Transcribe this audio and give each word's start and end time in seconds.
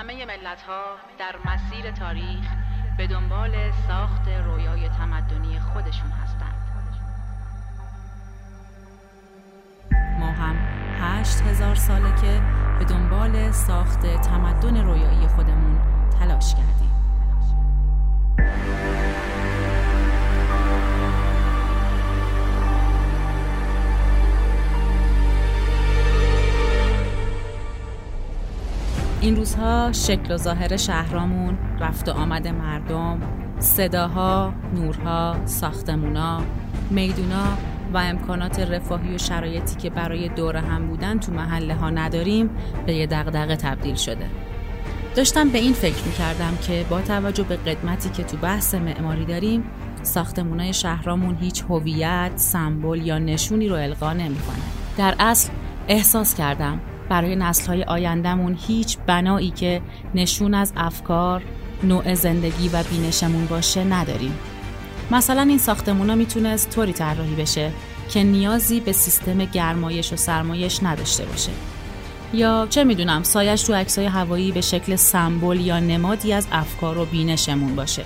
همه 0.00 0.26
ملت 0.26 0.62
ها 0.62 0.84
در 1.18 1.34
مسیر 1.44 1.90
تاریخ 1.90 2.46
به 2.98 3.06
دنبال 3.06 3.70
ساخت 3.88 4.28
رویای 4.28 4.88
تمدنی 4.88 5.60
خودشون 5.60 6.10
هستند. 6.10 6.54
ما 10.20 10.26
هم 10.26 10.56
هشت 11.00 11.40
هزار 11.40 11.74
ساله 11.74 12.14
که 12.20 12.42
به 12.78 12.84
دنبال 12.84 13.52
ساخت 13.52 14.00
تمدن 14.00 14.84
رویایی 14.84 15.26
خودمون 15.26 15.80
تلاش 16.20 16.54
کردیم. 16.54 16.90
این 29.20 29.36
روزها 29.36 29.92
شکل 29.92 30.34
و 30.34 30.36
ظاهر 30.36 30.76
شهرامون 30.76 31.58
رفت 31.80 32.08
و 32.08 32.12
آمد 32.12 32.48
مردم 32.48 33.20
صداها، 33.58 34.52
نورها، 34.74 35.36
ساختمونا، 35.44 36.42
میدونا 36.90 37.44
و 37.94 37.98
امکانات 37.98 38.60
رفاهی 38.60 39.14
و 39.14 39.18
شرایطی 39.18 39.76
که 39.76 39.90
برای 39.90 40.28
دور 40.28 40.56
هم 40.56 40.86
بودن 40.86 41.18
تو 41.18 41.32
محله 41.32 41.74
ها 41.74 41.90
نداریم 41.90 42.50
به 42.86 42.94
یه 42.94 43.06
دغدغه 43.06 43.56
تبدیل 43.56 43.94
شده 43.94 44.26
داشتم 45.16 45.48
به 45.48 45.58
این 45.58 45.72
فکر 45.72 46.04
می 46.06 46.12
کردم 46.12 46.58
که 46.66 46.84
با 46.90 47.00
توجه 47.00 47.42
به 47.42 47.56
قدمتی 47.56 48.10
که 48.10 48.22
تو 48.22 48.36
بحث 48.36 48.74
معماری 48.74 49.24
داریم 49.24 49.64
ساختمونای 50.02 50.72
شهرامون 50.72 51.36
هیچ 51.40 51.64
هویت، 51.68 52.32
سمبل 52.36 53.06
یا 53.06 53.18
نشونی 53.18 53.68
رو 53.68 53.76
القا 53.76 54.12
نمی‌کنه. 54.12 54.56
در 54.98 55.14
اصل 55.18 55.50
احساس 55.88 56.34
کردم 56.34 56.80
برای 57.10 57.36
نسلهای 57.36 57.82
آیندهمون 57.82 58.58
هیچ 58.66 58.98
بنایی 59.06 59.50
که 59.50 59.82
نشون 60.14 60.54
از 60.54 60.72
افکار، 60.76 61.42
نوع 61.82 62.14
زندگی 62.14 62.68
و 62.68 62.82
بینشمون 62.82 63.46
باشه 63.46 63.84
نداریم. 63.84 64.38
مثلا 65.10 65.42
این 65.42 65.58
ساختمونا 65.58 66.14
می‌تونست 66.14 66.70
طوری 66.70 66.92
طراحی 66.92 67.34
بشه 67.34 67.72
که 68.10 68.22
نیازی 68.22 68.80
به 68.80 68.92
سیستم 68.92 69.44
گرمایش 69.44 70.12
و 70.12 70.16
سرمایش 70.16 70.82
نداشته 70.82 71.24
باشه. 71.24 71.50
یا 72.34 72.66
چه 72.70 72.84
می‌دونم 72.84 73.22
سایش 73.22 73.62
تو 73.62 73.74
عکسای 73.74 74.06
هوایی 74.06 74.52
به 74.52 74.60
شکل 74.60 74.96
سمبل 74.96 75.60
یا 75.60 75.80
نمادی 75.80 76.32
از 76.32 76.46
افکار 76.52 76.98
و 76.98 77.04
بینشمون 77.04 77.76
باشه. 77.76 78.04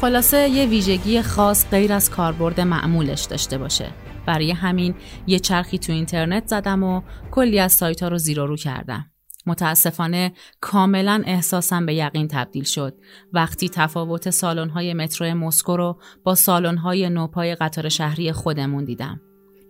خلاصه 0.00 0.48
یه 0.48 0.66
ویژگی 0.66 1.22
خاص 1.22 1.66
غیر 1.70 1.92
از 1.92 2.10
کاربرد 2.10 2.60
معمولش 2.60 3.24
داشته 3.24 3.58
باشه. 3.58 3.86
برای 4.28 4.50
همین 4.50 4.94
یه 5.26 5.38
چرخی 5.38 5.78
تو 5.78 5.92
اینترنت 5.92 6.46
زدم 6.46 6.82
و 6.82 7.02
کلی 7.30 7.58
از 7.58 7.72
سایت 7.72 8.02
ها 8.02 8.08
رو 8.08 8.18
زیر 8.18 8.40
رو 8.40 8.56
کردم. 8.56 9.06
متاسفانه 9.46 10.32
کاملا 10.60 11.22
احساسم 11.26 11.86
به 11.86 11.94
یقین 11.94 12.28
تبدیل 12.28 12.64
شد 12.64 12.94
وقتی 13.32 13.68
تفاوت 13.68 14.30
سالن‌های 14.30 14.94
مترو 14.94 15.34
مسکو 15.34 15.76
رو 15.76 16.00
با 16.24 16.34
سالن‌های 16.34 17.10
نوپای 17.10 17.54
قطار 17.54 17.88
شهری 17.88 18.32
خودمون 18.32 18.84
دیدم 18.84 19.20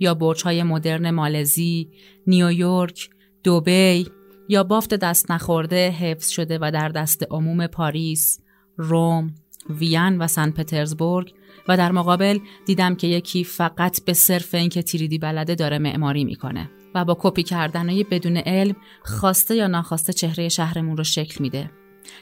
یا 0.01 0.15
برج‌های 0.15 0.63
مدرن 0.63 1.11
مالزی، 1.11 1.91
نیویورک، 2.27 3.11
دوبی 3.45 4.07
یا 4.49 4.65
بافت 4.65 4.95
دست 4.95 5.31
نخورده 5.31 5.91
حفظ 5.91 6.29
شده 6.29 6.59
و 6.61 6.71
در 6.75 6.89
دست 6.89 7.27
عموم 7.31 7.67
پاریس، 7.67 8.41
روم، 8.77 9.35
وین 9.71 10.19
و 10.19 10.27
سن 10.27 10.51
پترزبورگ 10.51 11.35
و 11.69 11.77
در 11.77 11.93
مقابل 11.93 12.39
دیدم 12.67 12.95
که 12.95 13.07
یکی 13.07 13.45
فقط 13.45 14.05
به 14.05 14.13
صرف 14.13 14.55
اینکه 14.55 14.83
تیریدی 14.83 15.19
بلده 15.19 15.55
داره 15.55 15.79
معماری 15.79 16.25
می‌کنه 16.25 16.71
و 16.95 17.05
با 17.05 17.17
کپی 17.21 17.43
کردنهای 17.43 18.05
بدون 18.05 18.37
علم 18.37 18.77
خواسته 19.05 19.57
یا 19.57 19.67
ناخواسته 19.67 20.13
چهره 20.13 20.49
شهرمون 20.49 20.97
رو 20.97 21.05
شکل 21.05 21.43
میده. 21.43 21.71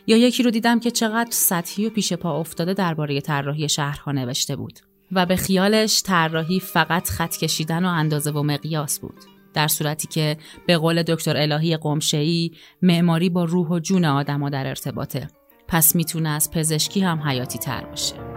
یا 0.07 0.17
یکی 0.17 0.43
رو 0.43 0.51
دیدم 0.51 0.81
که 0.81 0.91
چقدر 0.91 1.31
سطحی 1.31 1.87
و 1.87 1.91
پیش 1.91 2.13
پا 2.13 2.41
افتاده 2.41 2.75
درباره 2.75 3.21
طراحی 3.21 3.69
شهرها 3.69 4.13
نوشته 4.13 4.57
بود 4.57 4.79
و 5.13 5.27
به 5.27 5.37
خیالش 5.37 6.03
طراحی 6.03 6.61
فقط 6.61 7.09
خط 7.09 7.37
کشیدن 7.37 7.85
و 7.85 7.89
اندازه 7.89 8.31
و 8.31 8.43
مقیاس 8.43 9.01
بود. 9.01 9.17
در 9.55 9.69
صورتی 9.69 10.09
که 10.09 10.37
به 10.67 10.77
قول 10.77 11.03
دکتر 11.03 11.37
الهی 11.37 11.77
قمشه‌ای 11.77 12.51
معماری 12.83 13.29
با 13.29 13.45
روح 13.45 13.69
و 13.69 13.79
جون 13.79 14.05
آدما 14.05 14.51
در 14.51 14.67
ارتباطه. 14.67 15.29
پس 15.69 15.97
می‌تونه 15.97 16.29
از 16.29 16.51
پزشکی 16.51 17.01
هم 17.01 17.19
حیاتی 17.19 17.59
تر 17.59 17.85
باشه. 17.85 18.36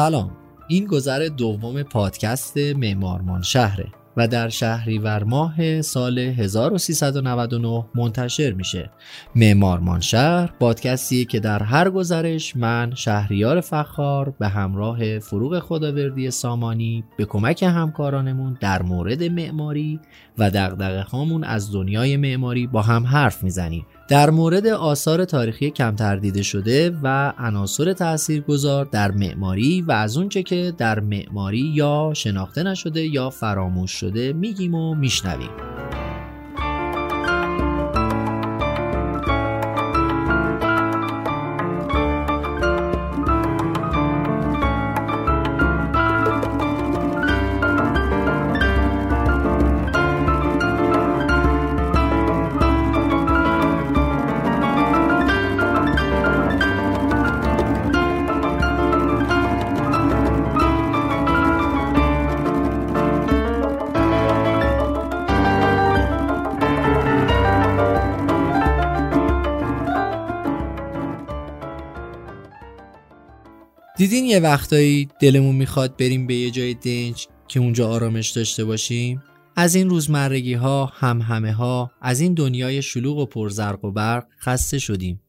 سلام. 0.00 0.30
این 0.68 0.86
گذر 0.86 1.28
دوم 1.28 1.82
پادکست 1.82 2.56
معمارمان 2.56 3.42
شهره 3.42 3.86
و 4.16 4.28
در 4.28 4.48
شهریور 4.48 5.24
ماه 5.24 5.82
سال 5.82 6.18
1399 6.18 7.84
منتشر 7.94 8.52
میشه. 8.52 8.90
معمارمان 9.34 10.00
شهر 10.00 10.52
پادکستی 10.60 11.24
که 11.24 11.40
در 11.40 11.62
هر 11.62 11.90
گذرش 11.90 12.56
من 12.56 12.92
شهریار 12.94 13.60
فخار 13.60 14.30
به 14.38 14.48
همراه 14.48 15.18
فروغ 15.18 15.58
خداوردی 15.58 16.30
سامانی 16.30 17.04
به 17.16 17.24
کمک 17.24 17.62
همکارانمون 17.62 18.56
در 18.60 18.82
مورد 18.82 19.22
معماری 19.22 20.00
و 20.38 20.50
دقدقه 20.50 21.04
از 21.42 21.72
دنیای 21.72 22.16
معماری 22.16 22.66
با 22.66 22.82
هم 22.82 23.06
حرف 23.06 23.42
می‌زنیم. 23.42 23.86
در 24.10 24.30
مورد 24.30 24.66
آثار 24.66 25.24
تاریخی 25.24 25.70
کمتر 25.70 26.16
دیده 26.16 26.42
شده 26.42 26.96
و 27.02 27.32
عناصر 27.38 27.92
تاثیرگذار 27.92 28.84
در 28.84 29.10
معماری 29.10 29.82
و 29.82 29.92
از 29.92 30.16
اونچه 30.16 30.42
که 30.42 30.72
در 30.78 31.00
معماری 31.00 31.72
یا 31.74 32.12
شناخته 32.16 32.62
نشده 32.62 33.06
یا 33.06 33.30
فراموش 33.30 33.90
شده 33.92 34.32
میگیم 34.32 34.74
و 34.74 34.94
میشنویم. 34.94 35.79
دیدین 74.10 74.24
یه 74.24 74.40
وقتایی 74.40 75.08
دلمون 75.20 75.56
می‌خواد 75.56 75.96
بریم 75.96 76.26
به 76.26 76.34
یه 76.34 76.50
جای 76.50 76.74
دنج 76.74 77.26
که 77.48 77.60
اونجا 77.60 77.88
آرامش 77.88 78.30
داشته 78.30 78.64
باشیم؟ 78.64 79.22
از 79.56 79.74
این 79.74 79.90
روزمرگی 79.90 80.54
ها 80.54 80.86
هم 80.94 81.22
همه 81.22 81.52
ها 81.52 81.90
از 82.00 82.20
این 82.20 82.34
دنیای 82.34 82.82
شلوغ 82.82 83.18
و 83.18 83.26
پرزرق 83.26 83.84
و 83.84 83.90
برق 83.90 84.26
خسته 84.40 84.78
شدیم. 84.78 85.20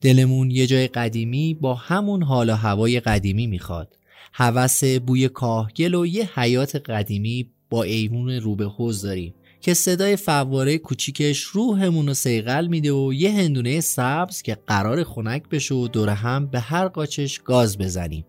دلمون 0.00 0.50
یه 0.50 0.66
جای 0.66 0.88
قدیمی 0.88 1.54
با 1.54 1.74
همون 1.74 2.22
حال 2.22 2.50
و 2.50 2.54
هوای 2.54 3.00
قدیمی 3.00 3.46
می‌خواد. 3.46 3.96
هوس 4.32 4.84
بوی 4.84 5.28
کاهگل 5.28 5.94
و 5.94 6.06
یه 6.06 6.30
حیات 6.34 6.76
قدیمی 6.76 7.50
با 7.70 7.82
ایوون 7.82 8.30
روبه 8.30 8.64
حوز 8.64 9.02
داریم. 9.02 9.34
که 9.60 9.74
صدای 9.74 10.16
فواره 10.16 10.78
کوچیکش 10.78 11.40
روحمون 11.40 12.06
رو 12.06 12.14
سیغل 12.14 12.66
میده 12.66 12.92
و 12.92 13.12
یه 13.12 13.32
هندونه 13.32 13.80
سبز 13.80 14.42
که 14.42 14.56
قرار 14.66 15.04
خنک 15.04 15.48
بشه 15.48 15.74
و 15.74 15.88
دور 15.88 16.08
هم 16.08 16.46
به 16.46 16.60
هر 16.60 16.88
قاچش 16.88 17.38
گاز 17.38 17.78
بزنیم. 17.78 18.26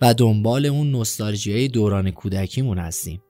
و 0.00 0.14
دنبال 0.14 0.66
اون 0.66 0.90
نوستالژیای 0.90 1.68
دوران 1.68 2.10
کودکیمون 2.10 2.78
هستیم. 2.78 3.22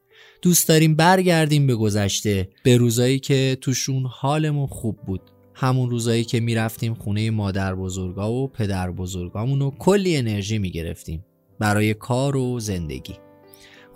دوست 0.43 0.69
داریم 0.69 0.95
برگردیم 0.95 1.67
به 1.67 1.75
گذشته 1.75 2.49
به 2.63 2.77
روزایی 2.77 3.19
که 3.19 3.59
توشون 3.61 4.07
حالمون 4.11 4.67
خوب 4.67 4.97
بود. 5.07 5.21
همون 5.55 5.91
روزایی 5.91 6.25
که 6.25 6.41
می‌رفتیم 6.41 6.95
خونه 6.95 7.31
مادر 7.31 7.75
بزرگا 7.75 8.33
و 8.33 8.49
پدر 8.49 8.91
بزرگامون 8.91 9.63
و 9.63 9.71
کلی 9.71 10.17
انرژی 10.17 10.59
می‌گرفتیم. 10.59 11.25
برای 11.59 11.95
کار 11.95 12.37
و 12.37 12.61
زندگی. 12.61 13.15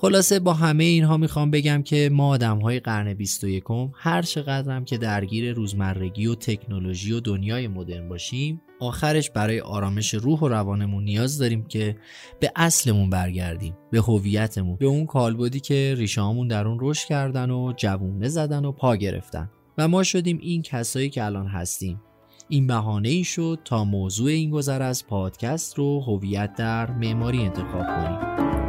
خلاصه 0.02 0.40
با 0.40 0.54
همه 0.54 0.84
اینها 0.84 1.16
می‌خوام 1.16 1.50
بگم 1.50 1.82
که 1.82 2.10
ما 2.12 2.28
آدم 2.28 2.58
های 2.58 2.80
قرن 2.80 3.14
21 3.14 3.64
هر 3.94 4.22
چقدرم 4.22 4.84
که 4.84 4.98
درگیر 4.98 5.52
روزمرگی 5.52 6.26
و 6.26 6.34
تکنولوژی 6.34 7.12
و 7.12 7.20
دنیای 7.20 7.68
مدرن 7.68 8.08
باشیم 8.08 8.62
آخرش 8.80 9.30
برای 9.30 9.60
آرامش 9.60 10.14
روح 10.14 10.40
و 10.40 10.48
روانمون 10.48 11.04
نیاز 11.04 11.38
داریم 11.38 11.64
که 11.64 11.96
به 12.40 12.52
اصلمون 12.56 13.10
برگردیم 13.10 13.76
به 13.90 14.00
هویتمون 14.00 14.76
به 14.76 14.86
اون 14.86 15.06
کالبدی 15.06 15.60
که 15.60 15.94
ریشهامون 15.98 16.48
در 16.48 16.68
اون 16.68 16.78
رشد 16.80 17.08
کردن 17.08 17.50
و 17.50 17.72
جوونه 17.76 18.28
زدن 18.28 18.64
و 18.64 18.72
پا 18.72 18.96
گرفتن. 18.96 19.50
و 19.78 19.88
ما 19.88 20.02
شدیم 20.02 20.38
این 20.42 20.62
کسایی 20.62 21.10
که 21.10 21.24
الان 21.24 21.46
هستیم. 21.46 22.00
این 22.48 22.66
بهانه 22.66 23.08
ای 23.08 23.24
شد 23.24 23.58
تا 23.64 23.84
موضوع 23.84 24.30
این 24.30 24.50
گذر 24.50 24.82
از 24.82 25.06
پادکست 25.06 25.78
رو 25.78 26.00
هویت 26.00 26.54
در 26.54 26.90
معماری 26.90 27.40
انتخاب 27.40 27.86
کنیم. 27.86 28.59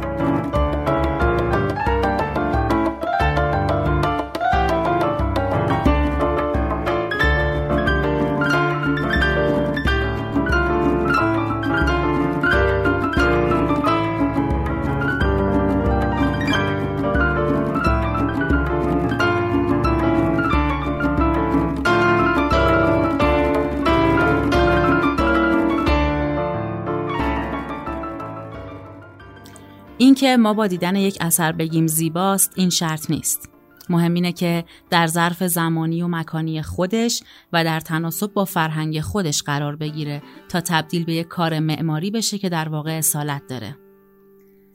اینکه 30.22 30.36
ما 30.36 30.54
با 30.54 30.66
دیدن 30.66 30.96
یک 30.96 31.18
اثر 31.20 31.52
بگیم 31.52 31.86
زیباست 31.86 32.52
این 32.56 32.70
شرط 32.70 33.10
نیست. 33.10 33.50
مهم 33.88 34.14
اینه 34.14 34.32
که 34.32 34.64
در 34.90 35.06
ظرف 35.06 35.42
زمانی 35.42 36.02
و 36.02 36.08
مکانی 36.08 36.62
خودش 36.62 37.22
و 37.52 37.64
در 37.64 37.80
تناسب 37.80 38.32
با 38.32 38.44
فرهنگ 38.44 39.00
خودش 39.00 39.42
قرار 39.42 39.76
بگیره 39.76 40.22
تا 40.48 40.60
تبدیل 40.60 41.04
به 41.04 41.14
یک 41.14 41.28
کار 41.28 41.58
معماری 41.58 42.10
بشه 42.10 42.38
که 42.38 42.48
در 42.48 42.68
واقع 42.68 42.98
اصالت 42.98 43.42
داره. 43.48 43.76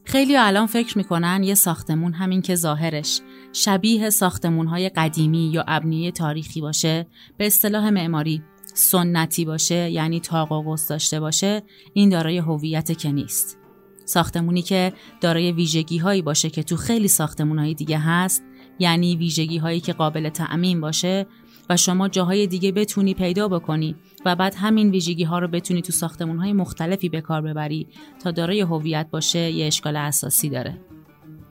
خیلی 0.05 0.37
الان 0.37 0.67
فکر 0.67 0.97
می‌کنن 0.97 1.43
یه 1.43 1.55
ساختمون 1.55 2.13
همین 2.13 2.41
که 2.41 2.55
ظاهرش 2.55 3.21
شبیه 3.53 4.09
ساختمونهای 4.09 4.89
قدیمی 4.89 5.49
یا 5.53 5.63
ابنیه 5.67 6.11
تاریخی 6.11 6.61
باشه 6.61 7.07
به 7.37 7.47
اصطلاح 7.47 7.89
معماری 7.89 8.43
سنتی 8.73 9.45
باشه 9.45 9.89
یعنی 9.91 10.19
تاق 10.19 10.51
و 10.51 10.75
داشته 10.89 11.19
باشه 11.19 11.63
این 11.93 12.09
دارای 12.09 12.37
هویت 12.37 12.97
که 12.97 13.11
نیست. 13.11 13.66
ساختمونی 14.07 14.61
که 14.61 14.93
دارای 15.21 15.51
ویژگی 15.51 15.97
هایی 15.97 16.21
باشه 16.21 16.49
که 16.49 16.63
تو 16.63 16.75
خیلی 16.75 17.07
ساختمون 17.07 17.59
های 17.59 17.73
دیگه 17.73 17.97
هست 17.97 18.43
یعنی 18.79 19.15
ویژگی 19.15 19.57
هایی 19.57 19.79
که 19.79 19.93
قابل 19.93 20.29
تعمین 20.29 20.81
باشه 20.81 21.27
و 21.69 21.77
شما 21.77 22.07
جاهای 22.07 22.47
دیگه 22.47 22.71
بتونی 22.71 23.13
پیدا 23.13 23.47
بکنی 23.47 23.95
و 24.25 24.35
بعد 24.35 24.55
همین 24.55 24.91
ویژگی 24.91 25.23
ها 25.23 25.39
رو 25.39 25.47
بتونی 25.47 25.81
تو 25.81 25.93
ساختمون 25.93 26.37
های 26.37 26.53
مختلفی 26.53 27.09
به 27.09 27.21
کار 27.21 27.41
ببری 27.41 27.87
تا 28.23 28.31
دارای 28.31 28.61
هویت 28.61 29.07
باشه 29.11 29.51
یه 29.51 29.67
اشکال 29.67 29.95
اساسی 29.95 30.49
داره. 30.49 30.81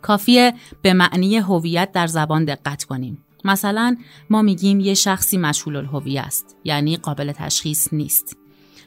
کافیه 0.03 0.55
به 0.83 0.93
معنی 0.93 1.37
هویت 1.37 1.93
در 1.93 2.07
زبان 2.07 2.45
دقت 2.45 2.85
کنیم. 2.85 3.25
مثلا 3.45 3.97
ما 4.31 4.43
میگیم 4.43 4.81
یه 4.81 4.95
شخصی 4.95 5.37
مشهول 5.37 5.77
الهویه 5.77 6.21
است 6.21 6.57
یعنی 6.65 6.97
قابل 6.97 7.33
تشخیص 7.33 7.93
نیست. 7.93 8.37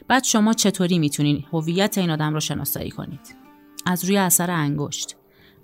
بعد 0.08 0.24
شما 0.24 0.52
چطوری 0.52 0.98
می‌تونید 0.98 1.44
هویت 1.52 1.98
این 1.98 2.10
آدم 2.10 2.34
رو 2.34 2.40
شناسایی 2.40 2.90
کنید؟ 2.90 3.39
از 3.86 4.04
روی 4.04 4.16
اثر 4.16 4.50
انگشت. 4.50 5.16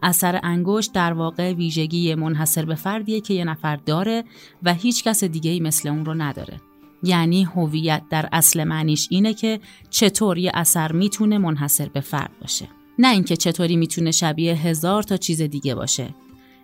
اثر 0.02 0.40
انگشت 0.42 0.92
در 0.92 1.12
واقع 1.12 1.52
ویژگی 1.52 2.14
منحصر 2.14 2.64
به 2.64 2.74
فردیه 2.74 3.20
که 3.20 3.34
یه 3.34 3.44
نفر 3.44 3.76
داره 3.76 4.24
و 4.62 4.74
هیچ 4.74 5.04
کس 5.04 5.24
دیگه 5.24 5.50
ای 5.50 5.60
مثل 5.60 5.88
اون 5.88 6.04
رو 6.04 6.14
نداره. 6.14 6.60
یعنی 7.02 7.44
هویت 7.44 8.02
در 8.10 8.28
اصل 8.32 8.64
معنیش 8.64 9.08
اینه 9.10 9.34
که 9.34 9.60
چطور 9.90 10.38
یه 10.38 10.50
اثر 10.54 10.92
می‌تونه 10.92 11.38
منحصر 11.38 11.88
به 11.88 12.00
فرد 12.00 12.30
باشه. 12.40 12.68
نه 12.98 13.10
اینکه 13.10 13.36
چطوری 13.36 13.76
می‌تونه 13.76 14.10
شبیه 14.10 14.54
هزار 14.54 15.02
تا 15.02 15.16
چیز 15.16 15.42
دیگه 15.42 15.74
باشه. 15.74 16.14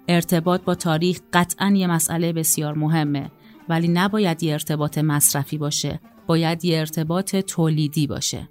ارتباط 0.08 0.62
با 0.62 0.74
تاریخ 0.74 1.20
قطعا 1.32 1.70
یه 1.76 1.86
مسئله 1.86 2.32
بسیار 2.32 2.74
مهمه 2.74 3.30
ولی 3.68 3.88
نباید 3.88 4.42
یه 4.42 4.52
ارتباط 4.52 4.98
مصرفی 4.98 5.58
باشه 5.58 6.00
باید 6.26 6.64
یه 6.64 6.78
ارتباط 6.78 7.36
تولیدی 7.36 8.06
باشه. 8.06 8.48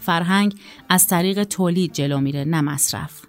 فرهنگ 0.00 0.54
از 0.88 1.06
طریق 1.06 1.44
تولید 1.44 1.92
جلو 1.92 2.20
میره 2.20 2.44
نه 2.44 2.60
مصرف. 2.60 3.22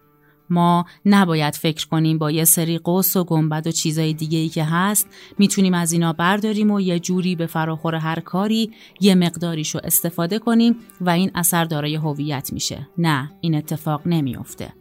ما 0.49 0.85
نباید 1.05 1.55
فکر 1.55 1.87
کنیم 1.87 2.17
با 2.17 2.31
یه 2.31 2.43
سری 2.43 2.77
قوس 2.77 3.15
و 3.15 3.23
گنبد 3.23 3.67
و 3.67 3.71
چیزای 3.71 4.13
دیگه 4.13 4.37
ای 4.37 4.49
که 4.49 4.63
هست 4.63 5.07
می‌تونیم 5.37 5.73
از 5.73 5.91
اینا 5.91 6.13
برداریم 6.13 6.71
و 6.71 6.81
یه 6.81 6.99
جوری 6.99 7.35
به 7.35 7.45
فراخور 7.45 7.95
هر 7.95 8.19
کاری 8.19 8.71
یه 9.01 9.15
مقداریشو 9.15 9.79
استفاده 9.83 10.39
کنیم 10.39 10.75
و 11.01 11.09
این 11.09 11.31
اثر 11.35 11.65
دارای 11.65 11.95
هویت 11.95 12.53
میشه. 12.53 12.89
نه 12.97 13.31
این 13.41 13.55
اتفاق 13.55 14.01
نمیافته. 14.05 14.73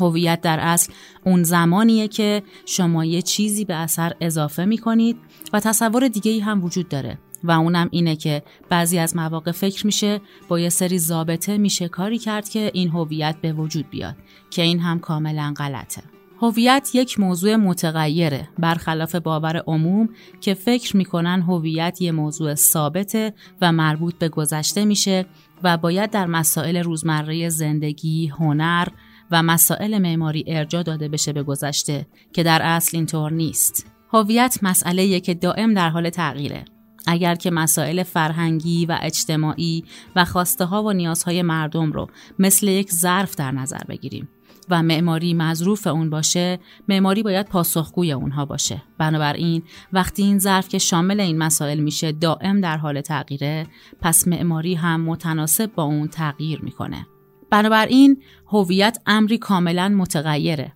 هویت 0.00 0.40
در 0.40 0.60
اصل 0.60 0.92
اون 1.26 1.42
زمانیه 1.42 2.08
که 2.08 2.42
شما 2.66 3.04
یه 3.04 3.22
چیزی 3.22 3.64
به 3.64 3.74
اثر 3.74 4.12
اضافه 4.20 4.64
می‌کنید 4.64 5.16
و 5.52 5.60
تصور 5.60 6.08
دیگه 6.08 6.30
ای 6.30 6.40
هم 6.40 6.64
وجود 6.64 6.88
داره. 6.88 7.18
و 7.44 7.50
اونم 7.50 7.88
اینه 7.90 8.16
که 8.16 8.42
بعضی 8.68 8.98
از 8.98 9.16
مواقع 9.16 9.52
فکر 9.52 9.86
میشه 9.86 10.20
با 10.48 10.60
یه 10.60 10.68
سری 10.68 10.98
ضابطه 10.98 11.58
میشه 11.58 11.88
کاری 11.88 12.18
کرد 12.18 12.48
که 12.48 12.70
این 12.74 12.88
هویت 12.88 13.36
به 13.42 13.52
وجود 13.52 13.90
بیاد 13.90 14.16
که 14.50 14.62
این 14.62 14.80
هم 14.80 14.98
کاملا 14.98 15.54
غلطه. 15.56 16.02
هویت 16.42 16.90
یک 16.94 17.20
موضوع 17.20 17.56
متغیره 17.56 18.48
برخلاف 18.58 19.14
باور 19.14 19.56
عموم 19.66 20.08
که 20.40 20.54
فکر 20.54 20.96
می‌کنن 20.96 21.42
هویت 21.42 22.02
یه 22.02 22.12
موضوع 22.12 22.54
ثابته 22.54 23.34
و 23.60 23.72
مربوط 23.72 24.14
به 24.18 24.28
گذشته 24.28 24.84
میشه 24.84 25.26
و 25.62 25.76
باید 25.76 26.10
در 26.10 26.26
مسائل 26.26 26.76
روزمره 26.76 27.48
زندگی، 27.48 28.26
هنر 28.26 28.88
و 29.30 29.42
مسائل 29.42 29.98
معماری 29.98 30.44
ارجا 30.46 30.82
داده 30.82 31.08
بشه 31.08 31.32
به 31.32 31.42
گذشته 31.42 32.06
که 32.32 32.42
در 32.42 32.62
اصل 32.62 32.96
اینطور 32.96 33.32
نیست. 33.32 33.86
هویت 34.12 34.58
مسئله 34.62 35.20
که 35.20 35.34
دائم 35.34 35.74
در 35.74 35.90
حال 35.90 36.10
تغییره 36.10 36.64
اگر 37.06 37.34
که 37.34 37.50
مسائل 37.50 38.02
فرهنگی 38.02 38.86
و 38.86 38.98
اجتماعی 39.02 39.84
و 40.16 40.24
خواسته 40.24 40.64
ها 40.64 40.82
و 40.82 40.92
نیازهای 40.92 41.42
مردم 41.42 41.92
رو 41.92 42.06
مثل 42.38 42.68
یک 42.68 42.92
ظرف 42.92 43.34
در 43.36 43.50
نظر 43.50 43.84
بگیریم 43.88 44.28
و 44.70 44.82
معماری 44.82 45.34
مظروف 45.34 45.86
اون 45.86 46.10
باشه 46.10 46.58
معماری 46.88 47.22
باید 47.22 47.46
پاسخگوی 47.46 48.12
اونها 48.12 48.44
باشه. 48.44 48.82
بنابراین 48.98 49.62
وقتی 49.92 50.22
این 50.22 50.38
ظرف 50.38 50.68
که 50.68 50.78
شامل 50.78 51.20
این 51.20 51.38
مسائل 51.38 51.80
میشه 51.80 52.12
دائم 52.12 52.60
در 52.60 52.76
حال 52.76 53.00
تغییره 53.00 53.66
پس 54.00 54.28
معماری 54.28 54.74
هم 54.74 55.00
متناسب 55.00 55.74
با 55.74 55.82
اون 55.82 56.08
تغییر 56.08 56.60
می‌کنه. 56.62 57.06
بنابراین 57.50 58.22
هویت 58.46 58.98
امری 59.06 59.38
کاملا 59.38 59.88
متغیره. 59.88 60.72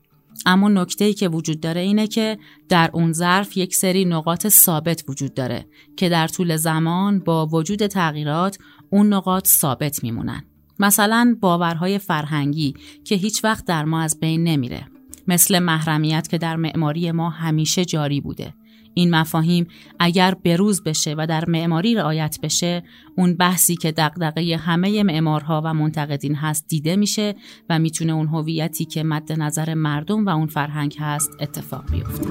اما 0.47 0.69
نکته 0.69 1.05
ای 1.05 1.15
که 1.15 1.29
وجود 1.29 1.61
داره 1.61 1.81
اینه 1.81 2.07
که 2.07 2.39
در 2.69 2.91
اون 2.93 3.13
ظرف 3.13 3.57
یک 3.57 3.75
سری 3.75 4.05
نقاط 4.05 4.49
ثابت 4.49 5.05
وجود 5.09 5.35
داره 5.35 5.67
که 5.97 6.09
در 6.09 6.29
طول 6.29 6.57
زمان 6.57 7.19
با 7.19 7.47
وجود 7.47 7.87
تغییرات 7.87 8.59
اون 8.91 9.13
نقاط 9.13 9.49
ثابت 9.49 10.03
میمونن. 10.03 10.45
مثلا 10.79 11.37
باورهای 11.41 11.99
فرهنگی 11.99 12.75
که 13.05 13.15
هیچ 13.15 13.45
وقت 13.45 13.65
در 13.65 13.85
ما 13.85 14.01
از 14.01 14.21
بین 14.21 14.45
نمیره. 14.45 14.87
مثل 15.29 15.59
محرمیت 15.59 16.29
که 16.29 16.39
در 16.39 16.57
معماری 16.57 17.13
ما 17.13 17.31
همیشه 17.31 17.85
جاری 17.85 18.21
بوده. 18.21 18.55
این 18.99 19.15
مفاهیم 19.15 19.67
اگر 19.99 20.35
بروز 20.45 20.83
بشه 20.83 21.15
و 21.19 21.27
در 21.27 21.45
معماری 21.51 21.95
رعایت 21.95 22.39
بشه 22.43 22.83
اون 23.17 23.35
بحثی 23.35 23.77
که 23.77 23.93
دغدغه 23.93 24.57
همه 24.57 25.03
معمارها 25.03 25.63
و 25.65 25.75
منتقدین 25.75 26.35
هست 26.35 26.69
دیده 26.69 26.97
میشه 26.97 27.35
و 27.71 27.79
می‌تونه 27.79 28.13
اون 28.13 28.27
هویتی 28.27 28.85
که 28.85 29.03
مد 29.03 29.33
نظر 29.33 29.75
مردم 29.75 30.27
و 30.27 30.29
اون 30.29 30.47
فرهنگ 30.47 30.97
هست 31.01 31.31
اتفاق 31.41 31.85
بیفته. 31.91 32.29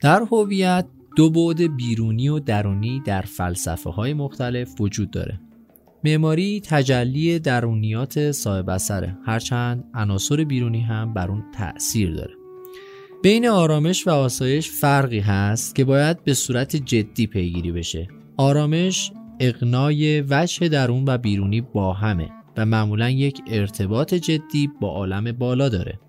در 0.00 0.22
هویت 0.32 0.86
دو 1.16 1.30
بعد 1.30 1.76
بیرونی 1.76 2.28
و 2.28 2.38
درونی 2.38 3.02
در 3.04 3.22
فلسفه 3.22 3.90
های 3.90 4.14
مختلف 4.14 4.80
وجود 4.80 5.10
داره. 5.10 5.40
معماری 6.04 6.60
تجلی 6.64 7.38
درونیات 7.38 8.32
صاحب 8.32 8.70
اثره 8.70 9.16
هرچند 9.26 9.84
عناصر 9.94 10.44
بیرونی 10.44 10.80
هم 10.80 11.14
بر 11.14 11.30
اون 11.30 11.44
تأثیر 11.54 12.14
داره. 12.14 12.34
بین 13.22 13.48
آرامش 13.48 14.06
و 14.06 14.10
آسایش 14.10 14.70
فرقی 14.70 15.20
هست 15.20 15.74
که 15.74 15.84
باید 15.84 16.24
به 16.24 16.34
صورت 16.34 16.76
جدی 16.76 17.26
پیگیری 17.26 17.72
بشه. 17.72 18.08
آرامش 18.36 19.12
اقنای 19.40 20.20
وجه 20.20 20.68
درون 20.68 21.04
و 21.06 21.18
بیرونی 21.18 21.60
با 21.60 21.92
همه 21.92 22.30
و 22.56 22.66
معمولا 22.66 23.10
یک 23.10 23.40
ارتباط 23.46 24.14
جدی 24.14 24.70
با 24.80 24.88
عالم 24.88 25.32
بالا 25.32 25.68
داره. 25.68 26.00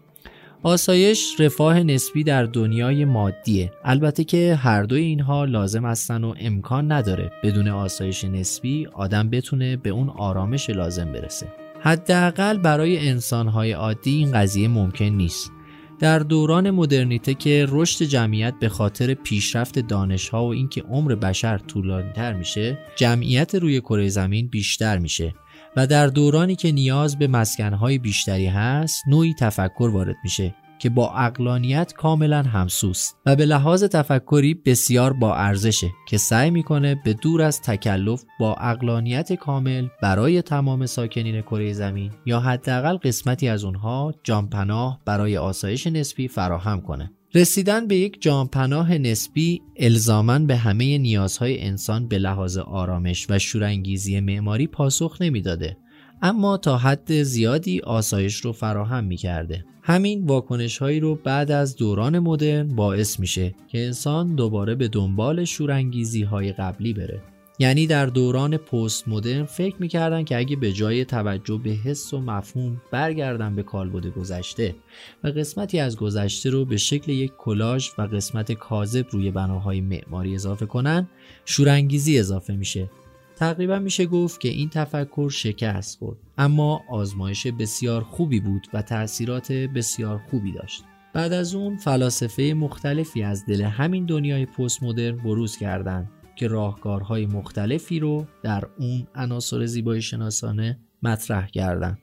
آسایش 0.65 1.39
رفاه 1.39 1.84
نسبی 1.84 2.24
در 2.24 2.43
دنیای 2.43 3.05
مادیه. 3.05 3.72
البته 3.84 4.24
که 4.24 4.55
هر 4.55 4.84
دوی 4.84 5.01
اینها 5.01 5.45
لازم 5.45 5.86
هستن 5.86 6.24
و 6.24 6.34
امکان 6.39 6.91
نداره 6.91 7.31
بدون 7.43 7.67
آسایش 7.67 8.24
نسبی 8.24 8.88
آدم 8.93 9.29
بتونه 9.29 9.77
به 9.77 9.89
اون 9.89 10.10
آرامش 10.10 10.69
لازم 10.69 11.12
برسه. 11.12 11.48
حداقل 11.79 12.57
برای 12.57 13.10
انسانهای 13.10 13.72
عادی 13.72 14.15
این 14.15 14.31
قضیه 14.31 14.67
ممکن 14.67 15.05
نیست. 15.05 15.51
در 16.00 16.19
دوران 16.19 16.72
مدرنیته 16.72 17.34
که 17.34 17.65
رشد 17.69 18.05
جمعیت 18.05 18.53
به 18.60 18.69
خاطر 18.69 19.13
پیشرفت 19.13 19.79
دانشها 19.79 20.45
و 20.45 20.50
اینکه 20.50 20.81
عمر 20.81 21.15
بشر 21.15 21.57
طولانیتر 21.57 22.34
میشه 22.34 22.77
جمعیت 22.95 23.55
روی 23.55 23.81
کره 23.81 24.10
زمین 24.10 24.48
بیشتر 24.48 24.98
میشه. 24.98 25.34
و 25.75 25.88
در 25.88 26.08
دورانی 26.08 26.55
که 26.55 26.72
نیاز 26.72 27.17
به 27.17 27.27
مسکنهای 27.27 27.98
بیشتری 27.98 28.46
هست 28.46 29.03
نوعی 29.08 29.34
تفکر 29.39 29.89
وارد 29.94 30.15
میشه 30.24 30.55
که 30.79 30.89
با 30.89 31.12
اقلانیت 31.12 31.94
کاملا 31.94 32.44
همسوست 32.44 33.17
و 33.25 33.36
به 33.36 33.46
لحاظ 33.46 33.84
تفکری 33.84 34.53
بسیار 34.53 35.13
با 35.13 35.36
ارزشه 35.36 35.91
که 36.08 36.17
سعی 36.17 36.51
می‌کنه 36.51 37.01
به 37.05 37.13
دور 37.13 37.41
از 37.41 37.62
تکلف 37.62 38.24
با 38.39 38.53
اقلانیت 38.53 39.34
کامل 39.34 39.88
برای 40.01 40.41
تمام 40.41 40.86
ساکنین 40.86 41.41
کره 41.41 41.74
زمین 41.74 42.12
یا 42.25 42.39
حداقل 42.39 42.98
قسمتی 42.98 43.48
از 43.48 43.63
اونها 43.63 44.13
جانپناه 44.24 45.00
برای 45.05 45.38
آسایش 45.38 45.88
نسبی 45.88 46.27
فراهم 46.27 46.82
کنه. 46.82 47.12
رسیدن 47.36 47.88
به 47.88 47.96
یک 47.96 48.22
جانپناه 48.22 48.98
نسبی 48.98 49.62
الزامن 49.75 50.48
به 50.48 50.56
همه 50.56 50.98
نیازهای 50.98 51.62
انسان 51.62 52.08
به 52.08 52.18
لحاظ 52.18 52.58
آرامش 52.58 53.27
و 53.30 53.39
شورانگیزی 53.39 54.20
معماری 54.20 54.68
پاسخ 54.68 55.18
نمی‌داده 55.22 55.77
اما 56.22 56.58
تا 56.58 56.77
حد 56.77 57.24
زیادی 57.24 57.80
آسایش 57.80 58.36
رو 58.36 58.51
فراهم 58.51 59.04
می 59.04 59.18
کرده. 59.18 59.65
همین 59.82 60.25
واکنش 60.25 60.77
هایی 60.77 61.00
رو 61.00 61.15
بعد 61.15 61.51
از 61.51 61.75
دوران 61.75 62.20
مدرن 62.20 62.68
باعث 62.68 63.20
میشه 63.20 63.56
که 63.68 63.86
انسان 63.86 64.36
دوباره 64.36 64.75
به 64.75 64.88
دنبال 64.88 65.46
شورانگیزی 65.46 66.24
های 66.24 66.51
قبلی 66.54 66.94
بره. 66.94 67.35
یعنی 67.59 67.88
در 67.88 68.05
دوران 68.05 68.57
پست 68.57 69.07
مدرن 69.07 69.45
فکر 69.45 69.75
می‌کردن 69.79 70.24
که 70.24 70.38
اگه 70.38 70.55
به 70.55 70.71
جای 70.71 71.05
توجه 71.05 71.57
به 71.63 71.69
حس 71.69 72.13
و 72.13 72.19
مفهوم 72.19 72.81
برگردن 72.91 73.55
به 73.55 73.63
کالبد 73.63 74.07
گذشته 74.07 74.75
و 75.24 75.27
قسمتی 75.27 75.79
از 75.79 75.97
گذشته 75.97 76.50
رو 76.50 76.65
به 76.65 76.77
شکل 76.77 77.12
یک 77.12 77.31
کلاژ 77.38 77.89
و 77.97 78.01
قسمت 78.01 78.51
کاذب 78.51 79.05
روی 79.12 79.31
بناهای 79.31 79.81
معماری 79.81 80.35
اضافه 80.35 80.65
کنن 80.65 81.07
شورانگیزی 81.45 82.19
اضافه 82.19 82.55
میشه. 82.55 82.89
تقریبا 83.35 83.79
میشه 83.79 84.05
گفت 84.05 84.39
که 84.39 84.50
این 84.50 84.69
تفکر 84.69 85.29
شکست 85.29 86.00
خورد 86.00 86.17
اما 86.38 86.81
آزمایش 86.89 87.47
بسیار 87.47 88.03
خوبی 88.03 88.39
بود 88.39 88.67
و 88.74 88.81
تاثیرات 88.81 89.51
بسیار 89.51 90.21
خوبی 90.29 90.51
داشت. 90.51 90.83
بعد 91.13 91.33
از 91.33 91.55
اون 91.55 91.77
فلاسفه 91.77 92.53
مختلفی 92.53 93.24
از 93.24 93.45
دل 93.45 93.62
همین 93.62 94.05
دنیای 94.05 94.45
پست 94.45 94.83
مدرن 94.83 95.17
بروز 95.17 95.57
کردند. 95.57 96.12
که 96.36 96.48
راهکارهای 96.48 97.25
مختلفی 97.25 98.00
رو 98.00 98.25
در 98.44 98.63
اون 98.80 99.08
عناصر 99.15 99.65
زیبایی 99.65 100.01
شناسانه 100.01 100.80
مطرح 101.04 101.48
کردند 101.48 102.00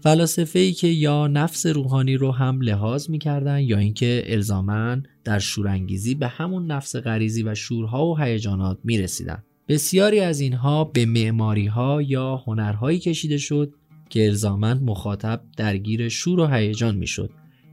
فلاسفه 0.00 0.58
ای 0.58 0.72
که 0.72 0.88
یا 0.88 1.26
نفس 1.26 1.66
روحانی 1.66 2.16
رو 2.16 2.32
هم 2.32 2.60
لحاظ 2.60 3.10
می‌کردن 3.10 3.60
یا 3.60 3.78
اینکه 3.78 4.22
الزامن 4.26 5.02
در 5.24 5.38
شورانگیزی 5.38 6.14
به 6.14 6.28
همون 6.28 6.66
نفس 6.66 6.96
غریزی 6.96 7.42
و 7.42 7.54
شورها 7.54 8.06
و 8.06 8.18
هیجانات 8.18 8.78
می‌رسیدن. 8.84 9.42
بسیاری 9.68 10.20
از 10.20 10.40
اینها 10.40 10.84
به 10.84 11.06
معماری 11.06 11.66
ها 11.66 12.02
یا 12.02 12.36
هنرهایی 12.36 12.98
کشیده 12.98 13.38
شد 13.38 13.74
که 14.10 14.26
الزامن 14.26 14.78
مخاطب 14.78 15.42
درگیر 15.56 16.08
شور 16.08 16.40
و 16.40 16.46
هیجان 16.46 16.96
می‌شد 16.96 17.30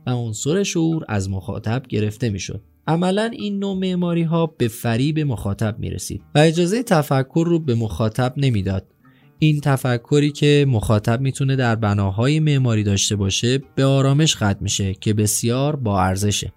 و 0.08 0.10
عنصر 0.10 0.64
شعور 0.64 1.06
از 1.08 1.30
مخاطب 1.30 1.84
گرفته 1.90 2.30
می‌شد. 2.30 2.62
عملا 2.88 3.24
این 3.24 3.60
نوع 3.60 3.78
معماری 3.78 4.24
ها 4.24 4.46
به 4.46 4.68
فریب 4.68 5.20
مخاطب 5.20 5.80
می 5.80 5.90
رسید 5.90 6.22
و 6.36 6.40
اجازه 6.40 6.84
تفکر 6.84 7.44
رو 7.48 7.60
به 7.60 7.76
مخاطب 7.76 8.34
نمی‌داد. 8.38 8.88
این 9.40 9.62
تفکری 9.62 10.32
که 10.32 10.66
مخاطب 10.70 11.22
می‌تونه 11.22 11.56
در 11.56 11.76
بناهای 11.76 12.40
معماری 12.40 12.84
داشته 12.84 13.16
باشه 13.16 13.58
به 13.76 13.86
آرامش 13.86 14.36
ختم 14.36 14.58
میشه 14.60 14.94
که 14.94 15.14
بسیار 15.14 15.76
با 15.76 16.02
ارزشه. 16.02 16.54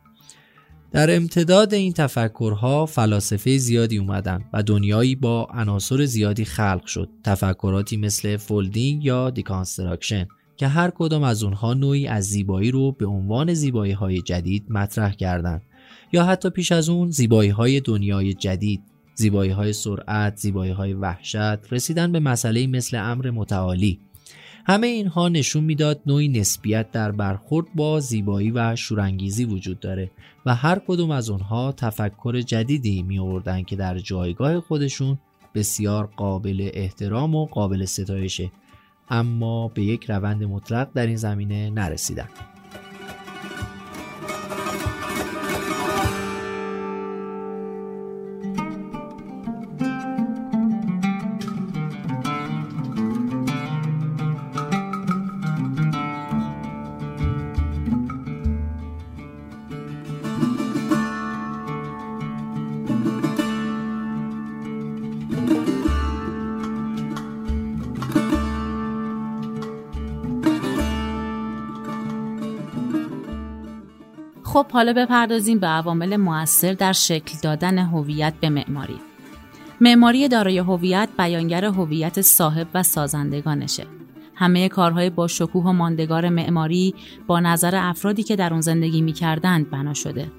در 0.92 1.16
امتداد 1.16 1.74
این 1.74 1.92
تفکرها 1.92 2.86
فلاسفه 2.86 3.58
زیادی 3.58 3.98
اومدن 3.98 4.44
و 4.52 4.62
دنیایی 4.62 5.14
با 5.14 5.48
عناصر 5.54 6.04
زیادی 6.04 6.44
خلق 6.44 6.86
شد. 6.86 7.08
تفکراتی 7.24 7.96
مثل 7.96 8.36
folding 8.36 9.04
یا 9.04 9.30
deconstruction 9.30 10.26
که 10.56 10.68
هر 10.68 10.90
کدام 10.90 11.22
از 11.22 11.42
اونها 11.42 11.74
نوعی 11.74 12.06
از 12.06 12.24
زیبایی 12.24 12.70
رو 12.70 12.92
به 12.92 13.06
عنوان 13.06 13.54
زیبایی 13.54 13.92
های 13.92 14.22
جدید 14.22 14.66
مطرح 14.68 15.12
کردند. 15.12 15.62
یا 16.12 16.24
حتی 16.24 16.50
پیش 16.50 16.72
از 16.72 16.88
اون 16.88 17.10
زیبایی 17.10 17.50
های 17.50 17.80
دنیای 17.80 18.34
جدید 18.34 18.82
زیبایی 19.14 19.50
های 19.50 19.72
سرعت، 19.72 20.36
زیبایی 20.36 20.72
های 20.72 20.92
وحشت 20.94 21.72
رسیدن 21.72 22.12
به 22.12 22.20
مسئله 22.20 22.66
مثل 22.66 22.96
امر 22.96 23.30
متعالی. 23.30 24.00
همه 24.66 24.86
اینها 24.86 25.28
نشون 25.28 25.64
می‌داد 25.64 26.00
نوعی 26.06 26.28
نسبیت 26.28 26.90
در 26.90 27.12
برخورد 27.12 27.66
با 27.74 28.00
زیبایی 28.00 28.50
و 28.50 28.76
شورانگیزی 28.76 29.44
وجود 29.44 29.80
داره 29.80 30.10
و 30.46 30.54
هر 30.54 30.78
کدوم 30.86 31.10
از 31.10 31.30
اونها 31.30 31.72
تفکر 31.72 32.40
جدیدی 32.40 33.02
می 33.02 33.18
آوردن 33.18 33.62
که 33.62 33.76
در 33.76 33.98
جایگاه 33.98 34.60
خودشون 34.60 35.18
بسیار 35.54 36.06
قابل 36.16 36.70
احترام 36.72 37.34
و 37.34 37.46
قابل 37.46 37.84
ستایشه 37.84 38.52
اما 39.10 39.68
به 39.68 39.82
یک 39.82 40.10
روند 40.10 40.44
مطلق 40.44 40.88
در 40.94 41.06
این 41.06 41.16
زمینه 41.16 41.70
نرسیدن. 41.70 42.28
خب 74.58 74.70
حالا 74.70 74.92
بپردازیم 74.92 75.58
به 75.58 75.66
عوامل 75.66 76.16
موثر 76.16 76.72
در 76.72 76.92
شکل 76.92 77.38
دادن 77.42 77.78
هویت 77.78 78.34
به 78.40 78.48
معماری. 78.50 79.00
معماری 79.80 80.28
دارای 80.28 80.58
هویت 80.58 81.08
بیانگر 81.18 81.64
هویت 81.64 82.20
صاحب 82.20 82.66
و 82.74 82.82
سازندگانشه. 82.82 83.86
همه 84.34 84.68
کارهای 84.68 85.10
با 85.10 85.26
شکوه 85.26 85.64
و 85.64 85.72
ماندگار 85.72 86.28
معماری 86.28 86.94
با 87.26 87.40
نظر 87.40 87.74
افرادی 87.74 88.22
که 88.22 88.36
در 88.36 88.52
اون 88.52 88.60
زندگی 88.60 89.00
می‌کردند 89.00 89.70
بنا 89.70 89.94
شده. 89.94 90.30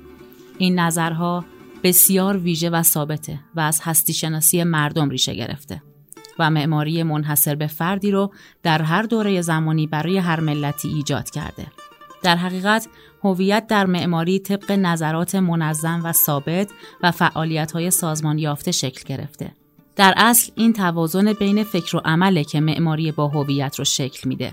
این 0.57 0.79
نظرها 0.79 1.45
بسیار 1.83 2.37
ویژه 2.37 2.69
و 2.69 2.83
ثابته 2.83 3.39
و 3.55 3.59
از 3.59 3.81
هستی 3.83 4.13
شناسی 4.13 4.63
مردم 4.63 5.09
ریشه 5.09 5.35
گرفته 5.35 5.81
و 6.39 6.49
معماری 6.49 7.03
منحصر 7.03 7.55
به 7.55 7.67
فردی 7.67 8.11
رو 8.11 8.33
در 8.63 8.81
هر 8.81 9.01
دوره 9.01 9.41
زمانی 9.41 9.87
برای 9.87 10.17
هر 10.17 10.39
ملتی 10.39 10.87
ایجاد 10.87 11.29
کرده. 11.29 11.67
در 12.23 12.35
حقیقت 12.35 12.87
هویت 13.23 13.67
در 13.67 13.85
معماری 13.85 14.39
طبق 14.39 14.71
نظرات 14.71 15.35
منظم 15.35 16.01
و 16.03 16.11
ثابت 16.11 16.69
و 17.03 17.31
های 17.73 17.91
سازمان 17.91 18.37
یافته 18.37 18.71
شکل 18.71 19.01
گرفته. 19.15 19.51
در 19.95 20.13
اصل 20.17 20.51
این 20.55 20.73
توازن 20.73 21.33
بین 21.33 21.63
فکر 21.63 21.97
و 21.97 22.01
عمله 22.05 22.43
که 22.43 22.59
معماری 22.59 23.11
با 23.11 23.27
هویت 23.27 23.75
رو 23.79 23.85
شکل 23.85 24.29
میده. 24.29 24.51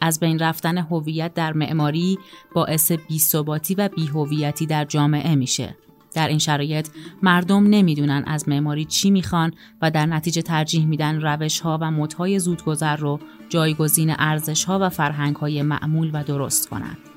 از 0.00 0.20
بین 0.20 0.38
رفتن 0.38 0.78
هویت 0.78 1.34
در 1.34 1.52
معماری 1.52 2.18
باعث 2.54 2.92
بیثباتی 2.92 3.74
و 3.74 3.88
بیهویتی 3.88 4.66
در 4.66 4.84
جامعه 4.84 5.34
میشه. 5.34 5.76
در 6.14 6.28
این 6.28 6.38
شرایط 6.38 6.88
مردم 7.22 7.66
نمی‌دونن 7.66 8.24
از 8.26 8.48
معماری 8.48 8.84
چی 8.84 9.10
می‌خوان 9.10 9.54
و 9.82 9.90
در 9.90 10.06
نتیجه 10.06 10.42
ترجیح 10.42 10.86
میدن 10.86 11.20
روش 11.20 11.60
ها 11.60 11.78
و 11.80 11.90
مدهای 11.90 12.38
زودگذر 12.38 12.96
رو 12.96 13.20
جایگزین 13.48 14.14
ارزش 14.18 14.64
ها 14.64 14.78
و 14.82 14.88
فرهنگ 14.88 15.36
های 15.36 15.62
معمول 15.62 16.10
و 16.12 16.24
درست 16.24 16.68
کنند. 16.68 17.11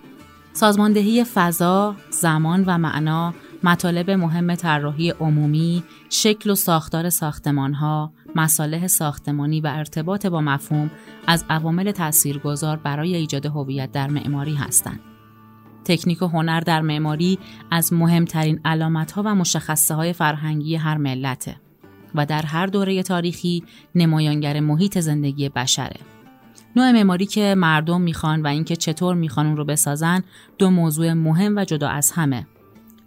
سازماندهی 0.56 1.24
فضا، 1.24 1.96
زمان 2.10 2.64
و 2.68 2.78
معنا، 2.78 3.34
مطالب 3.64 4.12
مهم 4.12 4.56
طراحی 4.56 5.10
عمومی، 5.10 5.84
شکل 6.10 6.50
و 6.50 6.56
ساختار 6.56 7.10
ساختمانها، 7.10 8.14
مصالح 8.36 8.88
ساختمانی 8.88 9.62
و 9.62 9.68
ارتباط 9.68 10.26
با 10.26 10.42
مفهوم 10.42 10.92
از 11.28 11.46
عوامل 11.50 11.92
تاثیرگذار 11.92 12.78
برای 12.78 13.16
ایجاد 13.16 13.46
هویت 13.46 13.92
در 13.92 14.08
معماری 14.08 14.56
هستند. 14.56 15.00
تکنیک 15.86 16.22
و 16.22 16.28
هنر 16.28 16.60
در 16.60 16.82
معماری 16.82 17.40
از 17.72 17.94
مهمترین 17.94 18.60
علامتها 18.66 19.24
و 19.26 19.36
مشخصه 19.36 19.94
های 19.94 20.14
فرهنگی 20.14 20.76
هر 20.76 20.98
ملته 20.98 21.56
و 22.16 22.26
در 22.26 22.42
هر 22.42 22.66
دوره 22.66 23.04
تاریخی 23.04 23.64
نمایانگر 23.96 24.60
محیط 24.60 25.00
زندگی 25.00 25.50
بشره. 25.50 26.15
نوع 26.76 26.92
معماری 26.92 27.26
که 27.26 27.56
مردم 27.58 28.02
می‌خوان 28.02 28.42
و 28.42 28.48
اینکه 28.48 28.76
چطور 28.76 29.16
می‌خوان 29.16 29.46
اون 29.46 29.58
رو 29.58 29.66
بسازن 29.66 30.24
دو 30.58 30.70
موضوع 30.70 31.14
مهم 31.14 31.58
و 31.58 31.66
جدا 31.66 31.88
از 31.88 32.12
همه. 32.12 32.48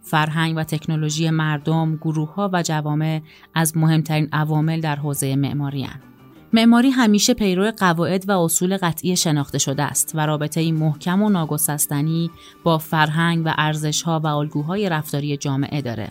فرهنگ 0.02 0.56
و 0.56 0.64
تکنولوژی 0.64 1.30
مردم، 1.30 1.96
گروه 1.96 2.34
ها 2.34 2.50
و 2.52 2.62
جوامع 2.62 3.22
از 3.54 3.76
مهمترین 3.76 4.28
عوامل 4.32 4.80
در 4.80 4.96
حوزه 4.96 5.36
معماری 5.36 5.82
هن. 5.82 6.00
معماری 6.52 6.90
همیشه 6.90 7.34
پیرو 7.34 7.72
قواعد 7.78 8.28
و 8.28 8.32
اصول 8.32 8.76
قطعی 8.76 9.16
شناخته 9.16 9.58
شده 9.58 9.82
است 9.82 10.12
و 10.14 10.26
رابطه 10.26 10.72
محکم 10.72 11.22
و 11.22 11.28
ناگسستنی 11.28 12.30
با 12.64 12.78
فرهنگ 12.78 13.42
و 13.46 13.54
ارزشها 13.58 14.20
و 14.20 14.26
الگوهای 14.26 14.88
رفتاری 14.88 15.36
جامعه 15.36 15.82
داره. 15.82 16.10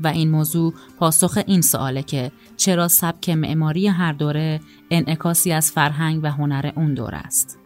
و 0.00 0.06
این 0.06 0.30
موضوع 0.30 0.74
پاسخ 0.98 1.38
این 1.46 1.62
سواله 1.62 2.02
که 2.02 2.32
چرا 2.56 2.88
سبک 2.88 3.30
معماری 3.30 3.86
هر 3.86 4.12
دوره 4.12 4.60
انعکاسی 4.90 5.52
از 5.52 5.70
فرهنگ 5.72 6.20
و 6.22 6.30
هنر 6.30 6.70
اون 6.76 6.94
دوره 6.94 7.16
است. 7.16 7.58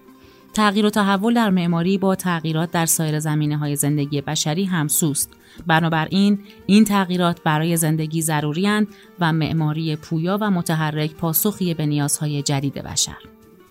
تغییر 0.54 0.86
و 0.86 0.90
تحول 0.90 1.34
در 1.34 1.50
معماری 1.50 1.98
با 1.98 2.14
تغییرات 2.14 2.70
در 2.70 2.86
سایر 2.86 3.20
زمینه 3.20 3.56
های 3.56 3.76
زندگی 3.76 4.20
بشری 4.20 4.64
همسوست. 4.64 5.30
بنابراین 5.66 6.38
این 6.66 6.84
تغییرات 6.84 7.42
برای 7.42 7.76
زندگی 7.76 8.22
ضروری 8.22 8.86
و 9.20 9.32
معماری 9.32 9.96
پویا 9.96 10.38
و 10.40 10.50
متحرک 10.50 11.14
پاسخی 11.14 11.74
به 11.74 11.86
نیازهای 11.86 12.42
جدید 12.42 12.74
بشر. 12.74 13.16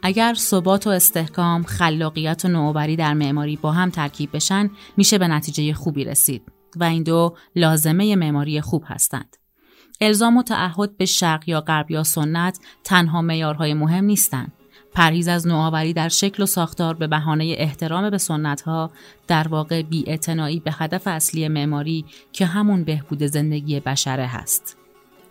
اگر 0.01 0.34
ثبات 0.34 0.88
و 0.88 0.89
استحکام، 0.89 1.63
خلاقیت 1.63 2.46
و 2.46 2.48
نوآوری 2.48 2.96
در 2.96 3.13
معماری 3.13 3.56
با 3.56 3.72
هم 3.72 3.89
ترکیب 3.89 4.30
بشن، 4.34 4.70
میشه 4.98 5.18
به 5.18 5.28
نتیجه 5.28 5.74
خوبی 5.74 6.04
رسید. 6.04 6.59
و 6.76 6.84
این 6.84 7.04
دو 7.04 7.38
لازمه 7.56 8.16
معماری 8.16 8.62
خوب 8.62 8.84
هستند. 8.88 9.36
الزام 10.02 10.38
و 10.38 10.44
تعهد 10.44 10.98
به 10.98 11.06
شرق 11.06 11.50
یا 11.50 11.62
غرب 11.62 11.92
یا 11.92 12.04
سنت 12.04 12.60
تنها 12.84 13.22
معیارهای 13.22 13.74
مهم 13.74 14.06
نیستند. 14.06 14.52
پرهیز 14.94 15.28
از 15.28 15.48
نوآوری 15.48 15.94
در 15.94 16.10
شکل 16.10 16.44
و 16.44 16.46
ساختار 16.46 16.94
به 16.94 17.08
بهانه 17.08 17.56
احترام 17.58 18.10
به 18.10 18.18
سنت 18.18 18.62
ها 18.62 18.92
در 19.28 19.48
واقع 19.48 19.82
بی 19.82 20.20
به 20.64 20.72
هدف 20.72 21.08
اصلی 21.08 21.48
معماری 21.48 22.06
که 22.34 22.46
همون 22.46 22.84
بهبود 22.84 23.24
زندگی 23.24 23.80
بشره 23.80 24.28
هست. 24.28 24.78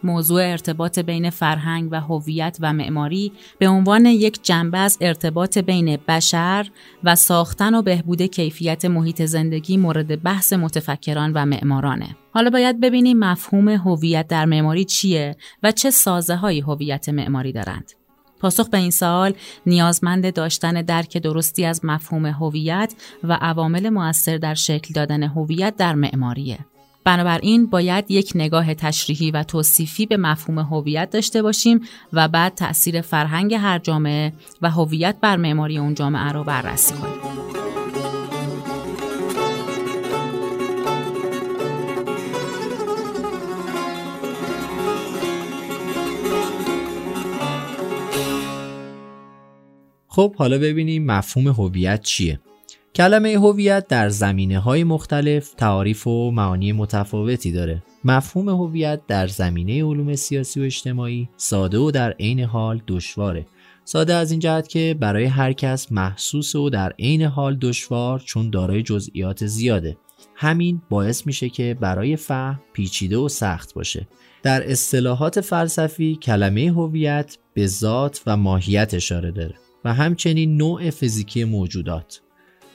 موضوع 0.03 0.43
ارتباط 0.43 0.99
بین 0.99 1.31
فرهنگ 1.31 1.89
و 1.93 2.01
هویت 2.01 2.59
و 2.61 2.73
معماری 2.73 3.33
به 3.59 3.69
عنوان 3.69 4.07
یک 4.07 4.43
جنبه 4.43 4.79
از 4.79 4.99
ارتباط 5.01 5.59
بین 5.59 5.99
بشر 6.09 6.71
و 7.05 7.15
ساختن 7.15 7.75
و 7.75 7.83
بهبود 7.83 8.23
کیفیت 8.23 8.85
محیط 8.85 9.23
زندگی 9.23 9.77
مورد 9.77 10.23
بحث 10.23 10.53
متفکران 10.53 11.33
و 11.35 11.47
معمارانه. 11.47 12.17
حالا 12.31 12.51
باید 12.51 12.81
ببینیم 12.81 13.19
مفهوم 13.19 13.69
هویت 13.69 14.29
در 14.29 14.45
معماری 14.45 14.85
چیه 14.85 15.37
و 15.63 15.73
چه 15.73 15.91
سازه 15.91 16.37
های 16.37 16.61
هویت 16.61 17.09
معماری 17.09 17.53
دارند. 17.53 17.93
پاسخ 18.41 18.69
به 18.69 18.79
این 18.79 18.91
سوال 18.91 19.33
نیازمند 19.67 20.33
داشتن 20.35 20.83
درک 20.83 21.19
درستی 21.19 21.65
از 21.65 21.85
مفهوم 21.85 22.27
هویت 22.27 22.95
و 23.25 23.39
عوامل 23.41 23.89
مؤثر 23.89 24.37
در 24.37 24.55
شکل 24.55 24.95
دادن 24.95 25.23
هویت 25.23 25.77
در 25.77 25.95
معماریه. 25.95 26.59
بنابراین 27.09 27.67
باید 27.67 28.11
یک 28.11 28.33
نگاه 28.35 28.75
تشریحی 28.75 29.31
و 29.31 29.43
توصیفی 29.43 30.07
به 30.07 30.17
مفهوم 30.17 30.59
هویت 30.59 31.11
داشته 31.11 31.43
باشیم 31.43 31.81
و 32.13 32.29
بعد 32.29 32.55
تأثیر 32.55 33.01
فرهنگ 33.01 33.55
هر 33.55 33.79
جامعه 33.79 34.33
و 34.63 34.71
هویت 34.71 35.17
بر 35.21 35.37
معماری 35.37 35.79
اون 35.79 35.95
جامعه 35.95 36.33
رو 36.33 36.45
بررسی 36.45 36.95
کنیم. 36.95 37.13
خب 50.09 50.35
حالا 50.37 50.59
ببینیم 50.59 51.07
مفهوم 51.07 51.49
هویت 51.49 52.03
چیه 52.03 52.41
کلمه 52.99 53.39
هویت 53.39 53.87
در 53.89 54.09
زمینه 54.09 54.59
های 54.59 54.85
مختلف 54.85 55.55
تعاریف 55.55 56.07
و 56.07 56.31
معانی 56.31 56.73
متفاوتی 56.73 57.53
داره. 57.53 57.83
مفهوم 58.05 58.49
هویت 58.49 59.01
در 59.07 59.27
زمینه 59.27 59.85
علوم 59.85 60.15
سیاسی 60.15 60.61
و 60.61 60.63
اجتماعی 60.63 61.29
ساده 61.37 61.79
و 61.79 61.91
در 61.91 62.11
عین 62.13 62.41
حال 62.41 62.83
دشواره. 62.89 63.47
ساده 63.85 64.15
از 64.15 64.31
این 64.31 64.41
جهت 64.41 64.69
که 64.69 64.97
برای 65.01 65.25
هر 65.25 65.53
کس 65.53 65.93
محسوس 65.93 66.55
و 66.55 66.71
در 66.71 66.93
عین 66.99 67.23
حال 67.23 67.57
دشوار 67.57 68.21
چون 68.21 68.51
دارای 68.51 68.83
جزئیات 68.83 69.47
زیاده. 69.47 69.97
همین 70.35 70.83
باعث 70.91 71.27
میشه 71.27 71.49
که 71.49 71.77
برای 71.81 72.17
فهم 72.17 72.61
پیچیده 72.73 73.17
و 73.17 73.29
سخت 73.29 73.75
باشه. 73.75 74.09
در 74.43 74.71
اصطلاحات 74.71 75.41
فلسفی 75.41 76.17
کلمه 76.23 76.71
هویت 76.71 77.39
به 77.55 77.67
ذات 77.67 78.23
و 78.27 78.37
ماهیت 78.37 78.95
اشاره 78.95 79.31
داره 79.31 79.55
و 79.85 79.95
همچنین 79.95 80.57
نوع 80.57 80.91
فیزیکی 80.91 81.45
موجودات. 81.45 82.21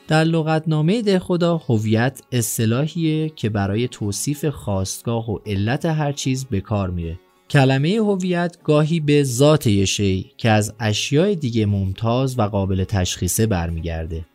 در 0.07 0.23
لغتنامه 0.23 1.01
ده 1.01 1.19
خدا 1.19 1.57
هویت 1.57 2.21
اصطلاحیه 2.31 3.29
که 3.29 3.49
برای 3.49 3.87
توصیف 3.87 4.45
خواستگاه 4.45 5.31
و 5.31 5.39
علت 5.45 5.85
هر 5.85 6.11
چیز 6.11 6.45
به 6.45 6.61
کار 6.61 6.89
میره. 6.89 7.19
کلمه 7.49 7.89
هویت 7.89 8.57
گاهی 8.63 8.99
به 8.99 9.23
ذات 9.23 9.67
یه 9.67 9.85
شی 9.85 10.31
که 10.37 10.49
از 10.49 10.73
اشیاء 10.79 11.33
دیگه 11.33 11.65
ممتاز 11.65 12.39
و 12.39 12.41
قابل 12.41 12.83
تشخیصه 12.83 13.45
برمیگرده. 13.45 14.25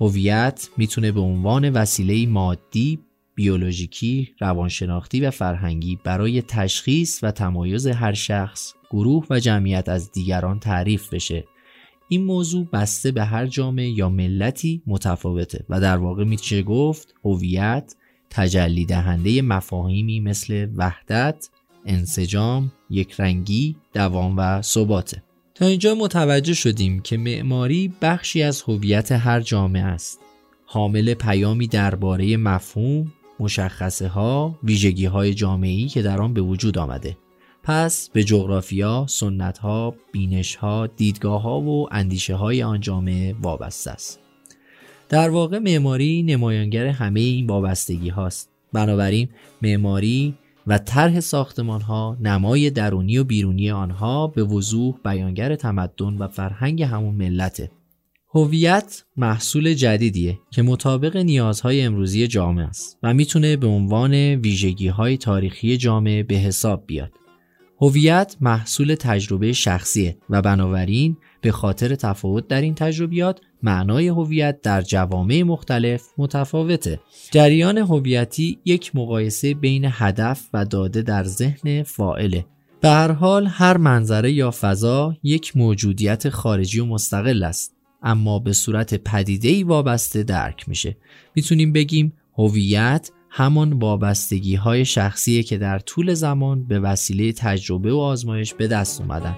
هویت 0.00 0.68
می‌تونه 0.76 1.12
به 1.12 1.20
عنوان 1.20 1.70
وسیله 1.70 2.26
مادی 2.26 2.98
بیولوژیکی، 3.34 4.30
روانشناختی 4.40 5.20
و 5.20 5.30
فرهنگی 5.30 5.98
برای 6.04 6.42
تشخیص 6.42 7.20
و 7.22 7.30
تمایز 7.30 7.86
هر 7.86 8.12
شخص، 8.12 8.74
گروه 8.90 9.26
و 9.30 9.40
جمعیت 9.40 9.88
از 9.88 10.12
دیگران 10.12 10.58
تعریف 10.58 11.14
بشه. 11.14 11.44
این 12.14 12.24
موضوع 12.24 12.66
بسته 12.72 13.12
به 13.12 13.24
هر 13.24 13.46
جامعه 13.46 13.88
یا 13.88 14.08
ملتی 14.08 14.82
متفاوته 14.86 15.64
و 15.68 15.80
در 15.80 15.96
واقع 15.96 16.24
میشه 16.24 16.62
گفت 16.62 17.14
هویت 17.24 17.94
تجلی 18.30 18.84
دهنده 18.84 19.42
مفاهیمی 19.42 20.20
مثل 20.20 20.68
وحدت، 20.76 21.48
انسجام، 21.86 22.72
یکرنگی، 22.90 23.76
دوام 23.92 24.34
و 24.38 24.62
ثباته. 24.62 25.22
تا 25.54 25.66
اینجا 25.66 25.94
متوجه 25.94 26.54
شدیم 26.54 27.00
که 27.00 27.16
معماری 27.16 27.92
بخشی 28.02 28.42
از 28.42 28.62
هویت 28.62 29.12
هر 29.12 29.40
جامعه 29.40 29.82
است. 29.84 30.20
حامل 30.66 31.14
پیامی 31.14 31.66
درباره 31.66 32.36
مفهوم، 32.36 33.12
مشخصه 33.40 34.08
ها، 34.08 34.58
ویژگی 34.62 35.06
های 35.06 35.34
جامعی 35.34 35.88
که 35.88 36.02
در 36.02 36.20
آن 36.20 36.34
به 36.34 36.40
وجود 36.40 36.78
آمده. 36.78 37.16
پس 37.64 38.10
به 38.12 38.24
جغرافیا، 38.24 39.06
سنت 39.08 39.58
ها، 39.58 39.94
بینش 40.12 40.58
و 40.62 41.86
اندیشه 41.90 42.34
های 42.34 42.62
آن 42.62 42.80
جامعه 42.80 43.34
وابسته 43.42 43.90
است. 43.90 44.20
در 45.08 45.30
واقع 45.30 45.58
معماری 45.58 46.22
نمایانگر 46.22 46.86
همه 46.86 47.20
این 47.20 47.46
وابستگی 47.46 48.08
هاست. 48.08 48.50
بنابراین 48.72 49.28
معماری 49.62 50.34
و 50.66 50.78
طرح 50.78 51.20
ساختمان 51.20 51.80
ها 51.80 52.16
نمای 52.20 52.70
درونی 52.70 53.18
و 53.18 53.24
بیرونی 53.24 53.70
آنها 53.70 54.26
به 54.26 54.44
وضوح 54.44 54.94
بیانگر 55.04 55.54
تمدن 55.54 56.18
و 56.18 56.28
فرهنگ 56.28 56.82
همون 56.82 57.14
ملته. 57.14 57.70
هویت 58.34 59.04
محصول 59.16 59.74
جدیدیه 59.74 60.38
که 60.50 60.62
مطابق 60.62 61.16
نیازهای 61.16 61.82
امروزی 61.82 62.26
جامعه 62.26 62.66
است 62.66 62.98
و 63.02 63.14
می‌تونه 63.14 63.56
به 63.56 63.66
عنوان 63.66 64.14
ویژگی 64.14 64.88
های 64.88 65.16
تاریخی 65.16 65.76
جامعه 65.76 66.22
به 66.22 66.34
حساب 66.34 66.84
بیاد. 66.86 67.12
هویت 67.80 68.36
محصول 68.40 68.94
تجربه 68.94 69.52
شخصیه 69.52 70.16
و 70.30 70.42
بنابراین 70.42 71.16
به 71.40 71.52
خاطر 71.52 71.94
تفاوت 71.94 72.48
در 72.48 72.60
این 72.60 72.74
تجربیات 72.74 73.40
معنای 73.62 74.08
هویت 74.08 74.60
در 74.62 74.82
جوامع 74.82 75.42
مختلف 75.42 76.02
متفاوته. 76.18 77.00
جریان 77.30 77.78
هویتی 77.78 78.58
یک 78.64 78.96
مقایسه 78.96 79.54
بین 79.54 79.86
هدف 79.90 80.48
و 80.52 80.64
داده 80.64 81.02
در 81.02 81.24
ذهن 81.24 81.82
فائله. 81.82 82.46
به 82.80 82.88
هر 82.88 83.12
حال 83.12 83.46
هر 83.46 83.76
منظره 83.76 84.32
یا 84.32 84.50
فضا 84.50 85.16
یک 85.22 85.56
موجودیت 85.56 86.28
خارجی 86.28 86.80
و 86.80 86.86
مستقل 86.86 87.42
است 87.42 87.74
اما 88.02 88.38
به 88.38 88.52
صورت 88.52 88.94
پدیده‌ای 88.94 89.62
وابسته 89.62 90.22
درک 90.22 90.68
میشه. 90.68 90.96
می‌تونیم 91.34 91.72
بگیم 91.72 92.12
هویت 92.38 93.10
همان 93.36 93.72
وابستگی 93.72 94.54
های 94.54 94.84
شخصیه 94.84 95.42
که 95.42 95.58
در 95.58 95.78
طول 95.78 96.14
زمان 96.14 96.64
به 96.64 96.80
وسیله 96.80 97.32
تجربه 97.32 97.92
و 97.92 97.96
آزمایش 97.96 98.54
به 98.54 98.66
دست 98.66 99.00
اومدن. 99.00 99.36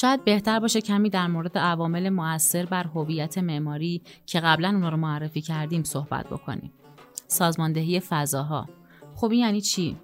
شاید 0.00 0.24
بهتر 0.24 0.60
باشه 0.60 0.80
کمی 0.80 1.10
در 1.10 1.26
مورد 1.26 1.58
عوامل 1.58 2.08
مؤثر 2.08 2.66
بر 2.66 2.84
هویت 2.84 3.38
معماری 3.38 4.02
که 4.26 4.40
قبلا 4.40 4.68
اونا 4.68 4.88
رو 4.88 4.96
معرفی 4.96 5.40
کردیم 5.40 5.82
صحبت 5.82 6.26
بکنیم. 6.26 6.72
سازماندهی 7.26 8.00
فضاها. 8.00 8.68
خب 9.14 9.30
این 9.30 9.40
یعنی 9.40 9.60
چی؟ 9.60 9.96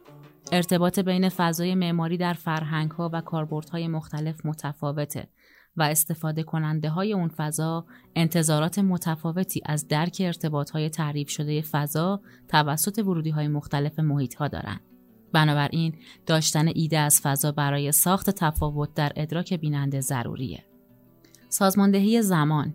ارتباط 0.52 0.98
بین 0.98 1.28
فضای 1.28 1.74
معماری 1.74 2.16
در 2.16 2.32
فرهنگ 2.32 2.90
ها 2.90 3.10
و 3.12 3.20
کاربردهای 3.20 3.88
مختلف 3.88 4.46
متفاوته 4.46 5.28
و 5.76 5.82
استفاده 5.82 6.42
کننده 6.42 6.88
های 6.88 7.12
اون 7.12 7.28
فضا 7.28 7.86
انتظارات 8.16 8.78
متفاوتی 8.78 9.62
از 9.66 9.88
درک 9.88 10.22
ارتباط 10.24 10.70
های 10.70 10.90
تعریف 10.90 11.28
شده 11.28 11.62
فضا 11.62 12.20
توسط 12.48 12.98
ورودی 12.98 13.30
های 13.30 13.48
مختلف 13.48 13.98
محیط 13.98 14.34
ها 14.34 14.48
دارند. 14.48 14.93
بنابراین 15.34 15.94
داشتن 16.26 16.68
ایده 16.74 16.98
از 16.98 17.20
فضا 17.20 17.52
برای 17.52 17.92
ساخت 17.92 18.30
تفاوت 18.30 18.94
در 18.94 19.12
ادراک 19.16 19.54
بیننده 19.54 20.00
ضروریه. 20.00 20.64
سازماندهی 21.48 22.22
زمان 22.22 22.74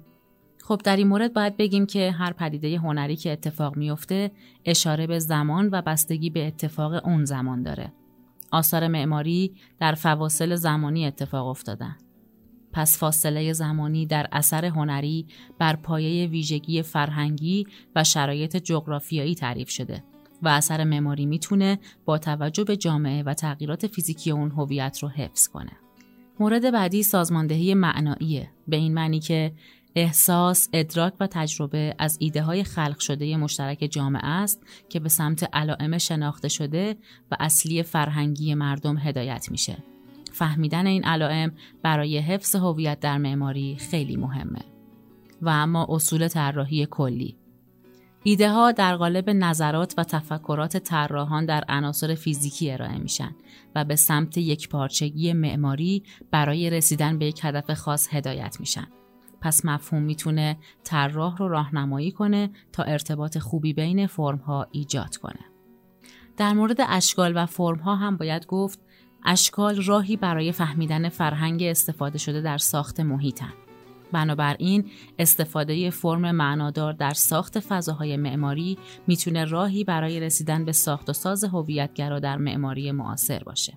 خب 0.64 0.82
در 0.84 0.96
این 0.96 1.08
مورد 1.08 1.34
باید 1.34 1.58
بگیم 1.58 1.86
که 1.86 2.12
هر 2.12 2.34
پدیده 2.34 2.78
هنری 2.78 3.16
که 3.16 3.32
اتفاق 3.32 3.78
میفته 3.78 4.32
اشاره 4.66 5.08
به 5.08 5.20
زمان 5.20 5.70
و 5.72 5.82
بستگی 5.82 6.30
به 6.30 6.48
اتفاق 6.48 7.06
اون 7.06 7.26
زمان 7.26 7.64
داره. 7.64 7.94
آثار 8.52 8.88
معماری 8.88 9.56
در 9.80 9.94
فواصل 9.94 10.56
زمانی 10.56 11.06
اتفاق 11.06 11.48
افتادن. 11.48 11.98
پس 12.74 12.98
فاصله 12.98 13.54
زمانی 13.54 14.06
در 14.06 14.28
اثر 14.32 14.66
هنری 14.66 15.28
بر 15.60 15.76
پایه 15.76 16.28
ویژگی 16.28 16.82
فرهنگی 16.82 17.68
و 17.96 18.04
شرایط 18.04 18.58
جغرافیایی 18.58 19.36
تعریف 19.36 19.70
شده 19.70 20.04
و 20.42 20.48
اثر 20.48 20.84
معماری 20.84 21.26
می‌تونه 21.26 21.80
با 22.06 22.18
توجه 22.18 22.64
به 22.64 22.78
جامعه 22.78 23.24
و 23.24 23.34
تغییرات 23.34 23.88
فیزیکی 23.88 24.32
اون 24.32 24.52
هویت 24.52 25.00
رو 25.02 25.10
حفظ 25.10 25.48
کنه. 25.48 25.72
مورد 26.40 26.72
بعدی 26.72 27.04
سازماندهی 27.04 27.74
معناییه 27.74 28.50
به 28.68 28.76
این 28.76 28.94
معنی 28.94 29.20
که 29.20 29.54
احساس، 29.96 30.70
ادراک 30.74 31.14
و 31.20 31.28
تجربه 31.28 31.96
از 32.00 32.18
ایده 32.20 32.42
های 32.42 32.64
خلق 32.64 33.00
شده 33.00 33.38
مشترک 33.38 33.88
جامعه 33.92 34.26
است 34.26 34.64
که 34.90 35.00
به 35.00 35.10
سمت 35.10 35.50
علائم 35.54 35.98
شناخته 35.98 36.48
شده 36.48 36.96
و 37.32 37.38
اصلی 37.40 37.84
فرهنگی 37.84 38.54
مردم 38.54 38.98
هدایت 38.98 39.52
میشه. 39.52 39.78
فهمیدن 40.32 40.88
این 40.88 41.04
علائم 41.04 41.52
برای 41.84 42.18
حفظ 42.18 42.56
هویت 42.56 43.00
در 43.00 43.18
معماری 43.18 43.76
خیلی 43.76 44.18
مهمه. 44.18 44.62
و 45.42 45.50
اما 45.50 45.88
اصول 45.90 46.28
طراحی 46.28 46.88
کلی 46.90 47.38
ایده 48.24 48.52
ها 48.52 48.72
در 48.72 48.96
قالب 48.96 49.30
نظرات 49.30 49.94
و 49.98 50.04
تفکرات 50.04 50.78
طراحان 50.78 51.46
در 51.46 51.64
عناصر 51.70 52.16
فیزیکی 52.16 52.72
ارائه 52.72 52.98
میشن 52.98 53.36
و 53.76 53.86
به 53.86 53.96
سمت 53.96 54.38
یک 54.38 54.70
پارچگی 54.70 55.34
معماری 55.34 56.04
برای 56.32 56.70
رسیدن 56.70 57.20
به 57.20 57.26
یک 57.26 57.40
هدف 57.44 57.74
خاص 57.74 58.14
هدایت 58.14 58.60
میشن. 58.60 58.88
پس 59.42 59.66
مفهوم 59.66 60.04
می‌تونه 60.04 60.58
طراح 60.84 61.38
رو 61.38 61.48
راهنمایی 61.48 62.12
کنه 62.12 62.50
تا 62.72 62.84
ارتباط 62.84 63.38
خوبی 63.38 63.74
بین 63.74 64.08
فرم 64.08 64.38
ها 64.38 64.68
ایجاد 64.72 65.18
کنه. 65.18 65.46
در 66.38 66.54
مورد 66.54 66.78
اشکال 66.88 67.34
و 67.36 67.46
فرم 67.46 67.80
ها 67.80 67.96
هم 67.96 68.18
باید 68.18 68.46
گفت 68.46 68.80
اشکال 69.26 69.84
راهی 69.84 70.18
برای 70.18 70.52
فهمیدن 70.52 71.10
فرهنگ 71.10 71.64
استفاده 71.64 72.18
شده 72.18 72.42
در 72.42 72.58
ساخت 72.58 73.00
محیطن. 73.00 73.54
بنابراین 74.12 74.90
استفاده 75.20 75.90
فرم 75.90 76.32
معنادار 76.32 76.94
در 76.94 77.14
ساخت 77.14 77.60
فضاهای 77.60 78.18
معماری 78.18 78.78
می‌تونه 79.08 79.46
راهی 79.46 79.84
برای 79.84 80.20
رسیدن 80.20 80.66
به 80.66 80.72
ساخت 80.72 81.10
و 81.10 81.14
ساز 81.14 81.44
هویتگرا 81.44 82.20
در 82.20 82.38
معماری 82.38 82.92
معاصر 82.92 83.44
باشه. 83.44 83.74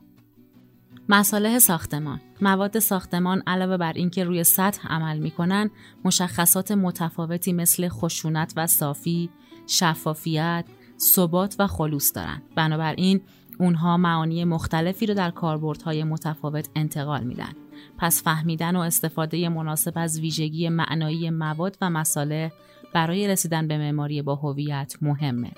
مصالح 1.08 1.58
ساختمان. 1.58 2.20
مواد 2.40 2.78
ساختمان 2.78 3.42
علاوه 3.46 3.76
بر 3.76 3.92
اینکه 3.92 4.24
روی 4.24 4.44
سطح 4.44 4.88
عمل 4.88 5.18
می‌کنن 5.18 5.70
مشخصات 6.04 6.72
متفاوتی 6.72 7.52
مثل 7.52 7.88
خشونت 7.88 8.52
و 8.56 8.66
صافی 8.66 9.30
شفافیت 9.66 10.64
ثبات 10.98 11.56
و 11.58 11.66
خلوص 11.66 12.12
دارند 12.14 12.42
بنابراین 12.56 13.20
اونها 13.58 13.96
معانی 13.96 14.44
مختلفی 14.44 15.06
رو 15.06 15.14
در 15.14 15.30
کاربردهای 15.30 16.04
متفاوت 16.04 16.68
انتقال 16.76 17.24
میدن. 17.24 17.52
پس 17.98 18.22
فهمیدن 18.22 18.76
و 18.76 18.80
استفاده 18.80 19.48
مناسب 19.48 19.92
از 19.96 20.20
ویژگی 20.20 20.68
معنایی 20.68 21.30
مواد 21.30 21.76
و 21.80 21.90
مصالح 21.90 22.50
برای 22.94 23.28
رسیدن 23.28 23.68
به 23.68 23.78
معماری 23.78 24.22
با 24.22 24.34
هویت 24.34 24.94
مهمه 25.02 25.50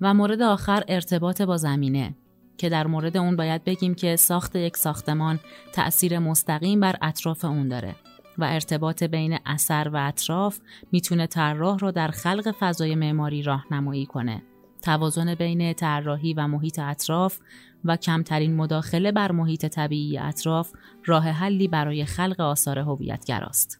و 0.00 0.14
مورد 0.14 0.42
آخر 0.42 0.84
ارتباط 0.88 1.42
با 1.42 1.56
زمینه 1.56 2.14
که 2.58 2.68
در 2.68 2.86
مورد 2.86 3.16
اون 3.16 3.36
باید 3.36 3.64
بگیم 3.64 3.94
که 3.94 4.16
ساخت 4.16 4.56
یک 4.56 4.76
ساختمان 4.76 5.40
تأثیر 5.72 6.18
مستقیم 6.18 6.80
بر 6.80 6.96
اطراف 7.02 7.44
اون 7.44 7.68
داره 7.68 7.94
و 8.38 8.44
ارتباط 8.44 9.02
بین 9.02 9.38
اثر 9.46 9.90
و 9.92 9.96
اطراف 10.08 10.58
می‌تونه 10.92 11.26
طراح 11.26 11.78
رو 11.78 11.92
در 11.92 12.08
خلق 12.08 12.54
فضای 12.60 12.94
معماری 12.94 13.42
راهنمایی 13.42 14.06
کنه. 14.06 14.42
توازن 14.82 15.34
بین 15.34 15.72
طراحی 15.72 16.34
و 16.34 16.46
محیط 16.46 16.78
اطراف 16.78 17.38
و 17.84 17.96
کمترین 17.96 18.56
مداخله 18.56 19.12
بر 19.12 19.32
محیط 19.32 19.66
طبیعی 19.66 20.18
اطراف 20.18 20.72
راه 21.04 21.28
حلی 21.28 21.68
برای 21.68 22.04
خلق 22.04 22.40
آثار 22.40 22.78
هویتگراست. 22.78 23.78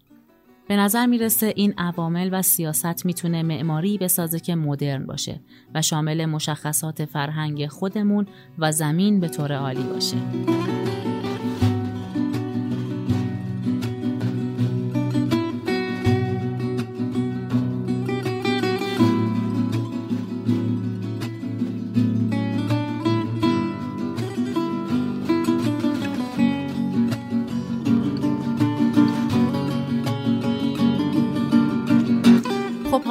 به 0.68 0.76
نظر 0.76 1.06
می‌رسه 1.06 1.52
این 1.56 1.74
عوامل 1.78 2.28
و 2.32 2.42
سیاست 2.42 3.06
می‌تونه 3.06 3.42
معماری 3.42 3.98
بسازه 3.98 4.40
که 4.40 4.54
مدرن 4.54 5.06
باشه 5.06 5.40
و 5.74 5.82
شامل 5.82 6.26
مشخصات 6.26 7.04
فرهنگ 7.04 7.66
خودمون 7.66 8.26
و 8.58 8.72
زمین 8.72 9.20
به 9.20 9.28
طور 9.28 9.52
عالی 9.52 9.82
باشه. 9.82 10.16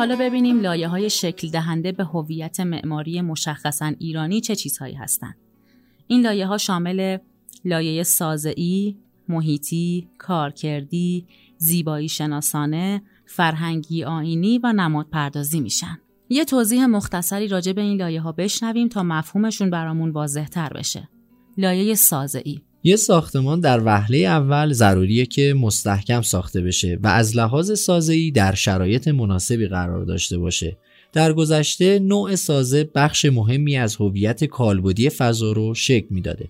حالا 0.04 0.16
ببینیم 0.16 0.62
لایه 0.62 0.88
های 0.88 1.10
شکل 1.10 1.50
دهنده 1.50 1.92
به 1.92 2.04
هویت 2.04 2.60
معماری 2.60 3.22
مشخصا 3.22 3.86
ایرانی 4.00 4.42
چه 4.42 4.56
چیزهایی 4.56 4.96
هستند. 4.96 5.36
این 6.08 6.22
لایه 6.22 6.48
ها 6.48 6.58
شامل 6.58 7.18
لایه 7.66 8.04
سازعی، 8.04 8.98
محیطی، 9.30 10.08
کارکردی، 10.18 11.28
زیبایی 11.58 12.10
شناسانه، 12.10 13.02
فرهنگی 13.26 14.04
آینی 14.04 14.60
و 14.64 14.74
نماد 14.74 15.10
پردازی 15.10 15.60
میشن. 15.60 16.00
یه 16.30 16.46
توضیح 16.46 16.86
مختصری 16.86 17.48
راجع 17.48 17.72
به 17.72 17.82
این 17.82 17.98
لایه 17.98 18.22
ها 18.22 18.32
بشنویم 18.32 18.88
تا 18.88 19.04
مفهومشون 19.04 19.70
برامون 19.70 20.10
واضح 20.10 20.46
تر 20.46 20.74
بشه. 20.74 21.10
لایه 21.58 21.96
سازعی 21.96 22.62
یه 22.84 22.96
ساختمان 22.96 23.60
در 23.60 23.82
وهله 23.86 24.18
اول 24.18 24.74
ضروریه 24.74 25.26
که 25.26 25.54
مستحکم 25.54 26.22
ساخته 26.22 26.62
بشه 26.62 27.00
و 27.04 27.08
از 27.08 27.38
لحاظ 27.38 27.80
سازه‌ای 27.80 28.32
در 28.32 28.54
شرایط 28.54 29.08
مناسبی 29.08 29.68
قرار 29.68 30.06
داشته 30.06 30.38
باشه. 30.38 30.78
در 31.14 31.34
گذشته 31.34 32.00
نوع 32.00 32.36
سازه 32.36 32.90
بخش 32.96 33.26
مهمی 33.26 33.78
از 33.78 33.96
هویت 33.96 34.44
کالبدی 34.44 35.10
فضا 35.10 35.52
رو 35.52 35.74
شکل 35.74 36.08
می‌داده. 36.10 36.50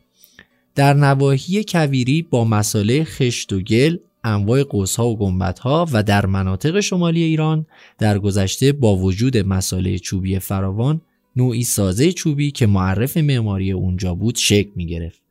در 0.76 0.93
نواحی 0.93 1.63
کویری 1.67 2.22
با 2.22 2.46
مساله 2.46 3.04
خشت 3.04 3.54
و 3.54 3.60
گل، 3.60 3.98
انواع 4.24 4.63
قوسها 4.63 5.08
و 5.08 5.17
گنبدها 5.17 5.88
و 5.91 6.04
در 6.04 6.26
مناطق 6.26 6.80
شمالی 6.80 7.24
ایران 7.24 7.65
در 8.00 8.19
گذشته 8.19 8.72
با 8.72 8.96
وجود 8.96 9.38
مساله 9.38 10.00
چوبی 10.00 10.39
فراوان 10.39 11.02
نوعی 11.36 11.63
سازه 11.63 12.12
چوبی 12.12 12.52
که 12.52 12.65
معرف 12.65 13.17
معماری 13.17 13.72
اونجا 13.72 14.15
بود 14.15 14.36
شکل 14.36 14.69
می 14.76 14.86
گرفت. 14.86 15.22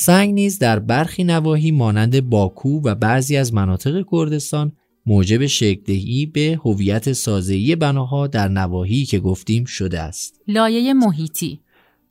سنگ 0.00 0.34
نیز 0.34 0.58
در 0.58 0.78
برخی 0.78 1.24
نواحی 1.24 1.70
مانند 1.70 2.28
باکو 2.28 2.80
و 2.80 2.94
بعضی 2.94 3.36
از 3.36 3.54
مناطق 3.54 4.04
کردستان 4.12 4.72
موجب 5.06 5.46
شکلدهی 5.46 6.26
به 6.26 6.60
هویت 6.64 7.12
سازه‌ای 7.12 7.76
بناها 7.76 8.26
در 8.26 8.48
نواحی 8.48 9.04
که 9.04 9.18
گفتیم 9.18 9.64
شده 9.64 10.00
است. 10.00 10.40
لایه 10.48 10.94
محیطی 10.94 11.60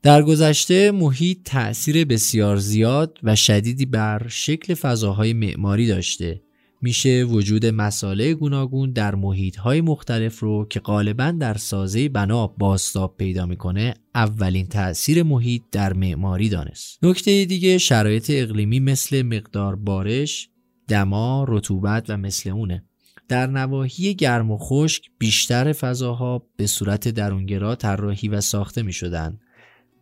در 0.04 0.24
گذشته 0.24 0.92
محیط 0.92 1.38
تأثیر 1.46 2.06
بسیار 2.06 2.58
زیاد 2.58 3.20
و 3.24 3.36
شدیدی 3.36 3.86
بر 3.86 4.28
شکل 4.30 4.74
فضاهای 4.74 5.34
معماری 5.34 5.88
داشته 5.88 6.42
میشه 6.82 7.24
وجود 7.24 7.66
مساله 7.66 8.34
گوناگون 8.34 8.92
در 8.92 9.16
های 9.64 9.82
مختلف 9.82 10.40
رو 10.40 10.68
که 10.70 10.80
غالبا 10.80 11.32
در 11.32 11.58
سازه 11.58 12.10
بنا 12.10 12.48
باستاب 12.48 13.18
پیدا 13.18 13.46
می‌کنه 13.46 13.94
اولین 14.16 14.68
تأثیر 14.68 15.24
محیط 15.24 15.62
در 15.72 15.94
معماری 15.94 16.50
دانست. 16.50 17.04
نکته 17.04 17.46
دیگه 17.46 17.78
شرایط 17.78 18.32
اقلیمی 18.34 18.80
مثل 18.80 19.22
مقدار 19.22 19.76
بارش، 19.76 20.50
دما، 20.88 21.46
رطوبت 21.48 22.10
و 22.10 22.18
مثل 22.18 22.50
اونه. 22.50 22.84
در 23.30 23.48
نواحی 23.48 24.16
گرم 24.16 24.52
و 24.52 24.58
خشک 24.58 25.04
بیشتر 25.18 25.74
فضاها 25.74 26.48
به 26.58 26.68
صورت 26.68 27.08
درونگرا 27.08 27.76
طراحی 27.76 28.28
و 28.28 28.42
ساخته 28.42 28.82
می 28.82 28.94
شدن 28.94 29.40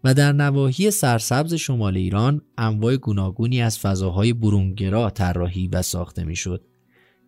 و 0.05 0.13
در 0.13 0.31
نواحی 0.31 0.91
سرسبز 0.91 1.53
شمال 1.53 1.97
ایران 1.97 2.41
انواع 2.57 2.97
گوناگونی 2.97 3.61
از 3.61 3.79
فضاهای 3.79 4.33
برونگرا 4.33 5.09
طراحی 5.09 5.67
و 5.67 5.81
ساخته 5.81 6.23
می‌شد. 6.23 6.61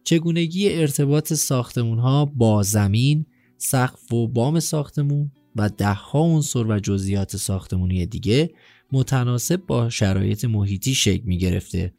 چگونگی 0.04 0.70
ارتباط 0.70 1.34
ساختمون 1.34 2.00
ها 2.00 2.26
با 2.26 2.64
زمین، 2.64 3.26
سقف 3.58 4.14
و 4.14 4.28
بام 4.28 4.60
ساختمون 4.60 5.32
و 5.56 5.70
دهها 5.70 6.20
عنصر 6.20 6.68
و 6.68 6.80
جزئیات 6.80 7.38
ساختمونی 7.38 8.06
دیگه 8.06 8.52
متناسب 8.92 9.66
با 9.68 9.90
شرایط 9.90 10.46
محیطی 10.46 10.96
شکل 10.96 11.24
می 11.24 11.38
گرفته 11.38 11.94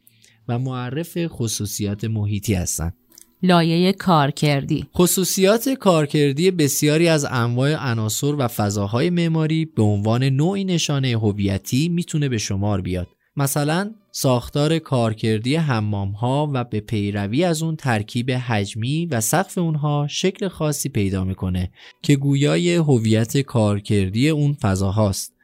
و 0.47 0.59
معرف 0.59 1.27
خصوصیات 1.27 2.05
محیطی 2.05 2.53
هستند. 2.53 2.98
لایه 3.43 3.93
کارکردی 3.93 4.85
خصوصیات 4.95 5.69
کارکردی 5.69 6.51
بسیاری 6.51 7.07
از 7.07 7.25
انواع 7.25 7.91
عناصر 7.91 8.35
و 8.35 8.47
فضاهای 8.47 9.09
معماری 9.09 9.65
به 9.65 9.83
عنوان 9.83 10.23
نوعی 10.23 10.63
نشانه 10.63 11.07
هویتی 11.07 11.89
می‌تونه 11.89 12.29
به 12.29 12.37
شمار 12.37 12.81
بیاد. 12.81 13.07
مثلا 13.35 13.91
ساختار 14.11 14.79
کارکردی 14.79 15.55
حمام 15.55 16.11
ها 16.11 16.51
و 16.53 16.63
به 16.63 16.79
پیروی 16.79 17.43
از 17.43 17.63
اون 17.63 17.75
ترکیب 17.75 18.31
حجمی 18.31 19.05
و 19.05 19.21
سقف 19.21 19.57
اونها 19.57 20.07
شکل 20.09 20.47
خاصی 20.47 20.89
پیدا 20.89 21.23
می‌کنه 21.23 21.71
که 22.01 22.15
گویای 22.15 22.75
هویت 22.75 23.37
کارکردی 23.37 24.29
اون 24.29 24.53
فضاهاست 24.53 25.38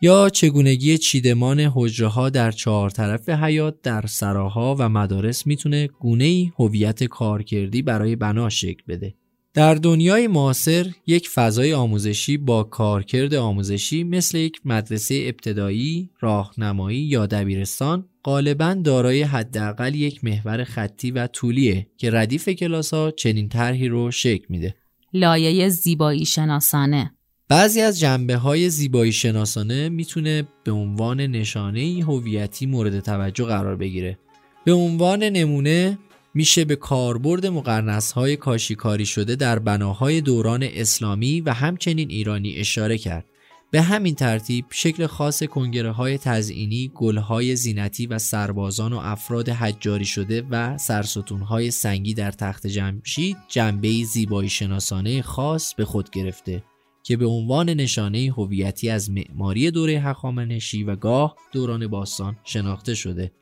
یا 0.00 0.28
چگونگی 0.28 0.98
چیدمان 0.98 1.60
حجره 1.60 2.30
در 2.30 2.50
چهار 2.50 2.90
طرف 2.90 3.28
حیات 3.28 3.82
در 3.82 4.06
سراها 4.06 4.76
و 4.78 4.88
مدارس 4.88 5.46
می‌تونه 5.46 5.86
گونه 5.86 6.52
هویت 6.56 7.04
کارکردی 7.04 7.82
برای 7.82 8.16
بنا 8.16 8.48
شکل 8.48 8.82
بده. 8.88 9.14
در 9.54 9.74
دنیای 9.74 10.26
معاصر 10.26 10.86
یک 11.06 11.28
فضای 11.28 11.74
آموزشی 11.74 12.36
با 12.36 12.62
کارکرد 12.62 13.34
آموزشی 13.34 14.04
مثل 14.04 14.38
یک 14.38 14.60
مدرسه 14.64 15.24
ابتدایی، 15.26 16.10
راهنمایی 16.20 16.98
یا 16.98 17.26
دبیرستان 17.26 18.08
غالبا 18.24 18.74
دارای 18.84 19.22
حداقل 19.22 19.94
یک 19.94 20.24
محور 20.24 20.64
خطی 20.64 21.10
و 21.10 21.26
طولیه 21.26 21.86
که 21.96 22.10
ردیف 22.10 22.48
کلاس 22.48 22.94
ها 22.94 23.10
چنین 23.10 23.48
طرحی 23.48 23.88
رو 23.88 24.10
شکل 24.10 24.44
میده. 24.48 24.74
لایه 25.12 25.68
زیبایی 25.68 26.26
شناسانه 26.26 27.17
بعضی 27.48 27.80
از 27.80 28.00
جنبه 28.00 28.36
های 28.36 28.70
زیبایی 28.70 29.12
شناسانه 29.12 29.88
می‌تونه 29.88 30.48
به 30.64 30.72
عنوان 30.72 31.20
نشانه 31.20 32.04
هویتی 32.06 32.66
مورد 32.66 33.00
توجه 33.00 33.44
قرار 33.44 33.76
بگیره. 33.76 34.18
به 34.64 34.72
عنوان 34.72 35.22
نمونه 35.22 35.98
میشه 36.34 36.64
به 36.64 36.76
کاربرد 36.76 37.46
مقرنس 37.46 38.12
های 38.12 38.36
کاشیکاری 38.36 39.06
شده 39.06 39.36
در 39.36 39.58
بناهای 39.58 40.20
دوران 40.20 40.62
اسلامی 40.62 41.40
و 41.40 41.52
همچنین 41.52 42.10
ایرانی 42.10 42.56
اشاره 42.56 42.98
کرد. 42.98 43.24
به 43.70 43.82
همین 43.82 44.14
ترتیب 44.14 44.64
شکل 44.70 45.06
خاص 45.06 45.42
کنگره 45.42 45.90
های 45.90 46.18
تزئینی، 46.18 46.92
گل 46.94 47.16
های 47.16 47.56
زینتی 47.56 48.06
و 48.06 48.18
سربازان 48.18 48.92
و 48.92 48.96
افراد 48.96 49.48
حجاری 49.48 50.04
شده 50.04 50.42
و 50.50 50.78
سرستون 50.78 51.40
های 51.40 51.70
سنگی 51.70 52.14
در 52.14 52.30
تخت 52.30 52.66
جمشید 52.66 53.36
جنبه 53.48 54.04
زیبایی 54.04 54.48
شناسانه 54.48 55.22
خاص 55.22 55.74
به 55.74 55.84
خود 55.84 56.10
گرفته. 56.10 56.62
که 57.08 57.16
به 57.16 57.26
عنوان 57.26 57.70
نشانه 57.70 58.32
هویتی 58.36 58.90
از 58.90 59.10
معماری 59.10 59.70
دوره 59.70 59.92
هخامنشی 59.92 60.84
و 60.84 60.96
گاه 60.96 61.36
دوران 61.52 61.86
باستان 61.86 62.36
شناخته 62.44 62.94
شده. 62.94 63.32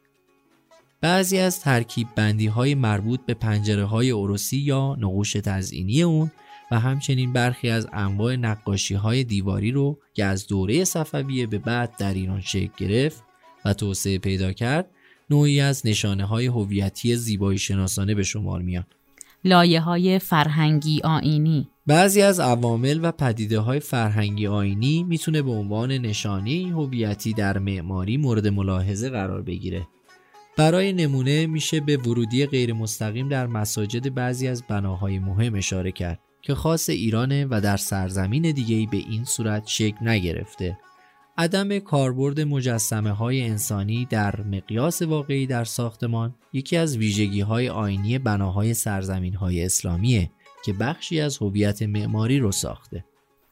بعضی 1.00 1.38
از 1.38 1.60
ترکیب 1.60 2.08
بندی 2.16 2.46
های 2.46 2.74
مربوط 2.74 3.20
به 3.26 3.34
پنجره 3.34 3.84
های 3.84 4.10
عروسی 4.10 4.56
یا 4.56 4.96
نقوش 5.00 5.32
تزئینی 5.32 6.02
اون 6.02 6.30
و 6.70 6.80
همچنین 6.80 7.32
برخی 7.32 7.70
از 7.70 7.88
انواع 7.92 8.36
نقاشی 8.36 8.94
های 8.94 9.24
دیواری 9.24 9.70
رو 9.70 9.98
که 10.14 10.24
از 10.24 10.46
دوره 10.46 10.84
صفویه 10.84 11.46
به 11.46 11.58
بعد 11.58 11.96
در 11.98 12.14
ایران 12.14 12.40
شکل 12.40 12.72
گرفت 12.76 13.22
و 13.64 13.74
توسعه 13.74 14.18
پیدا 14.18 14.52
کرد 14.52 14.90
نوعی 15.30 15.60
از 15.60 15.86
نشانه 15.86 16.24
های 16.24 16.46
هویتی 16.46 17.16
زیبایی 17.16 17.58
شناسانه 17.58 18.14
به 18.14 18.22
شمار 18.22 18.62
میان. 18.62 18.86
لایه 19.44 19.80
های 19.80 20.18
فرهنگی 20.18 21.00
آینی 21.04 21.68
بعضی 21.86 22.22
از 22.22 22.40
عوامل 22.40 23.00
و 23.02 23.12
پدیده 23.12 23.58
های 23.58 23.80
فرهنگی 23.80 24.46
آینی 24.46 25.02
می‌تونه 25.02 25.42
به 25.42 25.50
عنوان 25.50 25.92
نشانه 25.92 26.72
هویتی 26.74 27.32
در 27.32 27.58
معماری 27.58 28.16
مورد 28.16 28.48
ملاحظه 28.48 29.10
قرار 29.10 29.42
بگیره. 29.42 29.86
برای 30.56 30.92
نمونه 30.92 31.46
میشه 31.46 31.80
به 31.80 31.96
ورودی 31.96 32.46
غیر 32.46 32.72
مستقیم 32.72 33.28
در 33.28 33.46
مساجد 33.46 34.14
بعضی 34.14 34.48
از 34.48 34.62
بناهای 34.68 35.18
مهم 35.18 35.54
اشاره 35.54 35.92
کرد 35.92 36.18
که 36.42 36.54
خاص 36.54 36.88
ایرانه 36.88 37.46
و 37.50 37.60
در 37.60 37.76
سرزمین 37.76 38.42
دیگهی 38.42 38.86
به 38.86 38.96
این 38.96 39.24
صورت 39.24 39.66
شکل 39.66 40.08
نگرفته. 40.08 40.78
عدم 41.38 41.78
کاربرد 41.78 42.40
مجسمه 42.40 43.10
های 43.10 43.42
انسانی 43.42 44.06
در 44.10 44.40
مقیاس 44.40 45.02
واقعی 45.02 45.46
در 45.46 45.64
ساختمان 45.64 46.34
یکی 46.52 46.76
از 46.76 46.96
ویژگی 46.96 47.40
های 47.40 47.68
آینی 47.68 48.18
بناهای 48.18 48.74
سرزمین 48.74 49.34
های 49.34 49.64
اسلامیه 49.64 50.30
که 50.66 50.72
بخشی 50.72 51.20
از 51.20 51.38
هویت 51.38 51.82
معماری 51.82 52.38
رو 52.38 52.52
ساخته. 52.52 53.04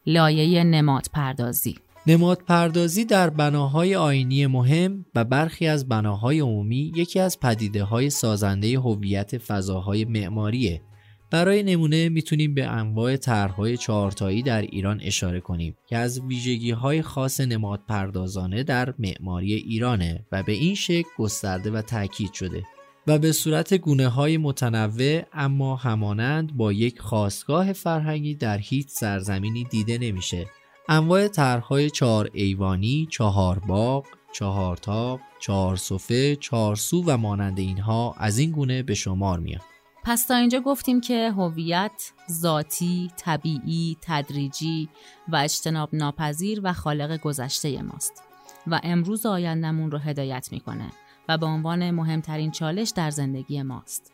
لایه 0.07 0.65
نماد 0.65 1.07
پردازی 1.13 1.75
نماد 2.07 2.39
پردازی 2.39 3.05
در 3.05 3.31
بناهای 3.31 3.97
آینی 3.97 4.47
مهم 4.47 5.07
و 5.15 5.25
برخی 5.25 5.67
از 5.67 5.89
بناهای 5.89 6.41
عمومی 6.41 6.93
یکی 6.97 7.21
از 7.21 7.41
پدیده 7.41 7.85
های 7.85 8.11
سازنده 8.11 8.79
هویت 8.79 9.39
فضاهای 9.39 10.05
معماریه. 10.05 10.83
برای 11.31 11.63
نمونه 11.63 12.09
می‌تونیم 12.09 12.55
به 12.55 12.67
انواع 12.67 13.17
طرحهای 13.17 13.77
چهارتایی 13.77 14.43
در 14.43 14.63
ایران 14.63 15.01
اشاره 15.03 15.41
کنیم 15.41 15.77
که 15.87 15.97
از 15.97 16.21
ویژگی 16.21 16.71
های 16.71 17.03
خاص 17.03 17.41
نماد 17.41 17.81
پردازانه 17.89 18.63
در 18.63 18.95
معماری 18.99 19.55
ایرانه 19.55 20.27
و 20.33 20.43
به 20.43 20.53
این 20.53 20.75
شکل 20.75 21.09
گسترده 21.19 21.71
و 21.71 21.83
تاکید 21.83 22.33
شده. 22.33 22.63
و 23.07 23.19
به 23.19 23.33
صورت 23.33 23.75
گونه 23.75 24.09
های 24.09 24.37
متنوع 24.37 25.23
اما 25.33 25.77
همانند 25.77 26.57
با 26.57 26.73
یک 26.73 27.01
خواستگاه 27.01 27.73
فرهنگی 27.73 28.35
در 28.35 28.59
هیچ 28.59 28.89
سرزمینی 28.89 29.65
دیده 29.65 29.99
نمیشه. 29.99 30.47
انواع 30.89 31.29
طرحهای 31.29 31.91
چهار 31.91 32.31
ایوانی، 32.33 33.09
چهار 33.11 33.59
باغ، 33.59 34.07
چهار 34.33 34.77
تاق، 34.77 35.21
چهار 35.41 35.77
صفه، 35.77 36.37
چهار 36.37 36.77
سو 36.77 37.05
و 37.07 37.17
مانند 37.17 37.59
اینها 37.59 38.15
از 38.19 38.39
این 38.39 38.51
گونه 38.51 38.83
به 38.83 38.95
شمار 38.95 39.39
میاد. 39.39 39.63
پس 40.05 40.27
تا 40.27 40.35
اینجا 40.37 40.61
گفتیم 40.61 41.01
که 41.01 41.31
هویت 41.31 42.13
ذاتی، 42.31 43.11
طبیعی، 43.17 43.97
تدریجی 44.03 44.89
و 45.29 45.37
اجتناب 45.37 45.89
ناپذیر 45.93 46.61
و 46.63 46.73
خالق 46.73 47.21
گذشته 47.21 47.83
ماست 47.83 48.23
و 48.67 48.81
امروز 48.83 49.27
آیندهمون 49.27 49.91
رو 49.91 49.99
هدایت 49.99 50.49
می‌کنه 50.53 50.91
و 51.29 51.39
به 51.39 51.47
عنوان 51.47 51.91
مهمترین 51.91 52.51
چالش 52.51 52.93
در 52.97 53.11
زندگی 53.11 53.63
ماست. 53.63 54.13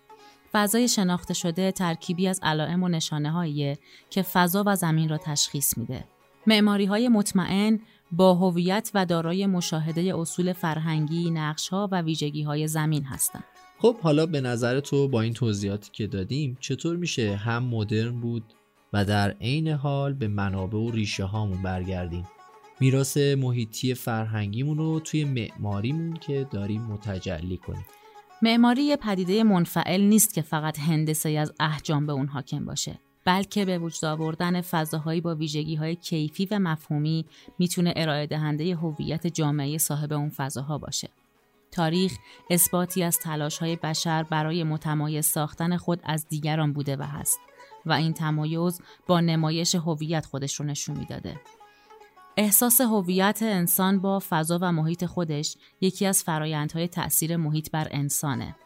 فضای 0.53 0.89
شناخته 0.89 1.35
شده 1.35 1.73
ترکیبی 1.73 2.29
از 2.29 2.41
علائم 2.43 2.83
و 2.83 2.89
نشانه 2.89 3.79
که 4.11 4.23
فضا 4.23 4.65
و 4.67 4.77
زمین 4.77 5.09
را 5.09 5.19
تشخیص 5.19 5.79
میده. 5.79 6.05
معماری 6.47 6.85
های 6.85 7.09
مطمئن 7.09 7.81
با 8.13 8.35
هویت 8.35 8.91
و 8.95 9.07
دارای 9.07 9.47
مشاهده 9.47 10.19
اصول 10.19 10.53
فرهنگی، 10.53 11.31
نقشها 11.31 11.89
و 11.93 12.03
ویژگی 12.03 12.43
های 12.43 12.69
زمین 12.69 13.05
هستند. 13.05 13.45
خب 13.79 13.97
حالا 14.01 14.27
به 14.27 14.41
نظر 14.41 14.81
تو 14.81 15.09
با 15.09 15.21
این 15.21 15.35
توضیحاتی 15.35 15.91
که 15.93 16.07
دادیم 16.07 16.57
چطور 16.61 16.97
میشه 16.97 17.37
هم 17.37 17.65
مدرن 17.65 18.21
بود 18.21 18.45
و 18.93 19.05
در 19.05 19.31
عین 19.31 19.69
حال 19.69 20.13
به 20.13 20.29
منابع 20.29 20.79
و 20.79 20.91
ریشه 20.91 21.25
هامون 21.25 21.63
برگردیم 21.63 22.29
میراث 22.81 23.17
محیطی 23.17 23.95
فرهنگیمون 23.95 24.79
رو 24.79 25.01
توی 25.01 25.25
معماریمون 25.25 26.17
که 26.17 26.47
داریم 26.51 26.83
متجلی 26.83 27.57
کنیم. 27.57 27.87
معماری 28.43 28.83
یه 28.83 28.97
پدیده 28.97 29.45
منفعل 29.45 30.01
نیست 30.01 30.35
که 30.35 30.43
فقط 30.43 30.79
هندسه 30.79 31.31
از 31.31 31.53
احجام 31.61 32.07
به 32.07 32.13
اون 32.13 32.27
حاکم 32.27 32.65
باشه 32.65 32.99
بلکه 33.25 33.65
به 33.65 33.79
وجود 33.79 34.05
آوردن 34.05 34.61
فضاهایی 34.61 35.21
با 35.21 35.35
ویژگی 35.35 35.75
های 35.75 35.97
کیفی 35.97 36.49
و 36.51 36.59
مفهومی 36.59 37.27
می‌تونه 37.59 37.93
ارائه 37.97 38.27
دهنده 38.27 38.77
هویت 38.77 39.27
جامعه 39.27 39.79
صاحب 39.79 40.13
اون 40.13 40.29
فضاها 40.29 40.79
باشه. 40.79 41.09
تاریخ 41.73 42.13
اثباتی 42.51 43.03
از 43.03 43.19
تلاش 43.19 43.59
های 43.59 43.77
بشر 43.77 44.23
برای 44.23 44.65
متمایز 44.65 45.27
ساختن 45.27 45.77
خود 45.77 46.01
از 46.05 46.29
دیگران 46.29 46.73
بوده 46.73 46.97
و 46.97 47.03
هست 47.03 47.41
و 47.87 47.93
این 47.93 48.13
تمایز 48.13 48.81
با 49.07 49.21
نمایش 49.21 49.75
هویت 49.75 50.27
خودش 50.27 50.55
رو 50.55 50.67
نشون 50.67 50.99
می‌داده. 50.99 51.41
احساس 52.37 52.81
هویت 52.81 53.39
انسان 53.43 54.01
با 54.01 54.23
فضا 54.31 54.59
و 54.63 54.73
محیط 54.73 55.05
خودش 55.05 55.57
یکی 55.81 56.07
از 56.07 56.23
فرایندهای 56.23 56.89
تأثیر 56.89 57.37
محیط 57.37 57.71
بر 57.71 57.89
انسانه. 57.91 58.57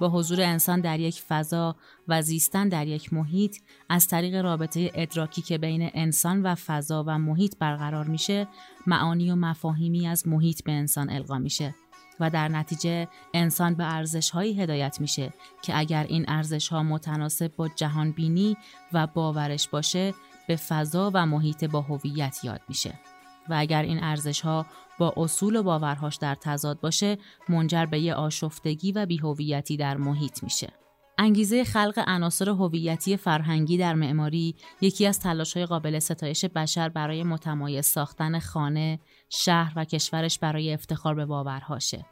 با 0.00 0.08
حضور 0.08 0.40
انسان 0.40 0.80
در 0.80 1.00
یک 1.00 1.22
فضا 1.28 1.76
و 2.08 2.22
زیستن 2.22 2.68
در 2.68 2.86
یک 2.86 3.12
محیط 3.12 3.56
از 3.88 4.08
طریق 4.08 4.34
رابطه 4.34 4.90
ادراکی 4.94 5.42
که 5.42 5.58
بین 5.58 5.90
انسان 5.94 6.42
و 6.42 6.54
فضا 6.54 7.04
و 7.06 7.18
محیط 7.18 7.54
برقرار 7.58 8.06
میشه 8.06 8.48
معانی 8.86 9.30
و 9.30 9.34
مفاهیمی 9.34 10.06
از 10.06 10.28
محیط 10.28 10.64
به 10.64 10.72
انسان 10.72 11.10
القا 11.10 11.38
میشه 11.38 11.74
و 12.20 12.30
در 12.30 12.48
نتیجه 12.48 13.08
انسان 13.34 13.74
به 13.74 13.94
ارزش 13.94 14.30
هایی 14.30 14.60
هدایت 14.60 15.00
میشه 15.00 15.32
که 15.62 15.78
اگر 15.78 16.04
این 16.04 16.24
ارزش 16.28 16.68
ها 16.68 16.82
متناسب 16.82 17.56
با 17.56 17.68
جهان 17.68 18.12
بینی 18.12 18.56
و 18.92 19.06
باورش 19.06 19.68
باشه 19.68 20.14
به 20.48 20.56
فضا 20.56 21.10
و 21.14 21.26
محیط 21.26 21.64
با 21.64 21.80
هویت 21.80 22.44
یاد 22.44 22.60
میشه. 22.68 23.00
و 23.48 23.54
اگر 23.58 23.82
این 23.82 24.04
ارزش 24.04 24.40
ها 24.40 24.66
با 24.98 25.14
اصول 25.16 25.56
و 25.56 25.62
باورهاش 25.62 26.16
در 26.16 26.34
تضاد 26.34 26.80
باشه 26.80 27.18
منجر 27.48 27.86
به 27.86 28.00
یه 28.00 28.14
آشفتگی 28.14 28.92
و 28.92 29.06
بیهویتی 29.06 29.76
در 29.76 29.96
محیط 29.96 30.42
میشه. 30.42 30.72
انگیزه 31.18 31.64
خلق 31.64 32.04
عناصر 32.06 32.48
هویتی 32.48 33.16
فرهنگی 33.16 33.78
در 33.78 33.94
معماری 33.94 34.54
یکی 34.80 35.06
از 35.06 35.20
تلاش‌های 35.20 35.66
قابل 35.66 35.98
ستایش 35.98 36.44
بشر 36.44 36.88
برای 36.88 37.22
متمایز 37.22 37.86
ساختن 37.86 38.38
خانه، 38.38 39.00
شهر 39.28 39.72
و 39.76 39.84
کشورش 39.84 40.38
برای 40.38 40.72
افتخار 40.72 41.14
به 41.14 41.26
باورهاشه. 41.26 42.06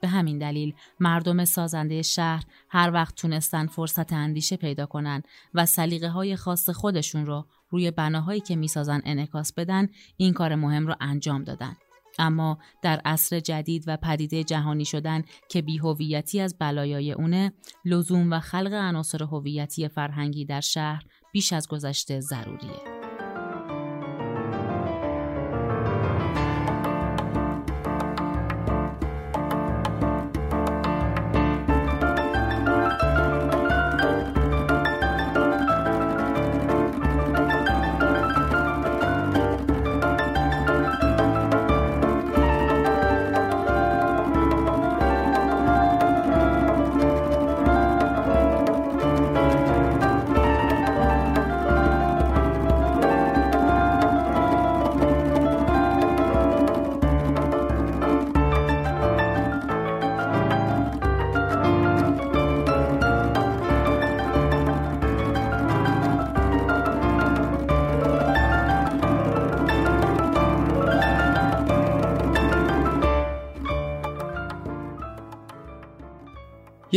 به 0.00 0.08
همین 0.08 0.38
دلیل 0.38 0.74
مردم 1.00 1.44
سازنده 1.44 2.02
شهر 2.02 2.44
هر 2.68 2.90
وقت 2.94 3.14
تونستن 3.14 3.66
فرصت 3.66 4.12
اندیشه 4.12 4.56
پیدا 4.56 4.86
کنن 4.86 5.22
و 5.54 5.66
سلیقه 5.66 6.08
های 6.08 6.36
خاص 6.36 6.70
خودشون 6.70 7.26
رو 7.26 7.46
روی 7.70 7.90
بناهایی 7.90 8.40
که 8.40 8.56
می‌سازن 8.56 9.00
انعکاس 9.04 9.52
بدن 9.52 9.88
این 10.16 10.32
کار 10.32 10.54
مهم 10.54 10.86
رو 10.86 10.94
انجام 11.00 11.44
دادن. 11.44 11.76
اما 12.18 12.58
در 12.82 13.00
عصر 13.04 13.40
جدید 13.40 13.84
و 13.86 13.96
پدیده 13.96 14.44
جهانی 14.44 14.84
شدن 14.84 15.22
که 15.48 15.62
بیهویتی 15.62 16.40
از 16.40 16.56
بلایای 16.58 17.12
اونه 17.12 17.52
لزوم 17.84 18.32
و 18.32 18.40
خلق 18.40 18.72
عناصر 18.72 19.22
هویتی 19.22 19.88
فرهنگی 19.88 20.44
در 20.44 20.60
شهر 20.60 21.02
بیش 21.32 21.52
از 21.52 21.68
گذشته 21.68 22.20
ضروریه. 22.20 22.99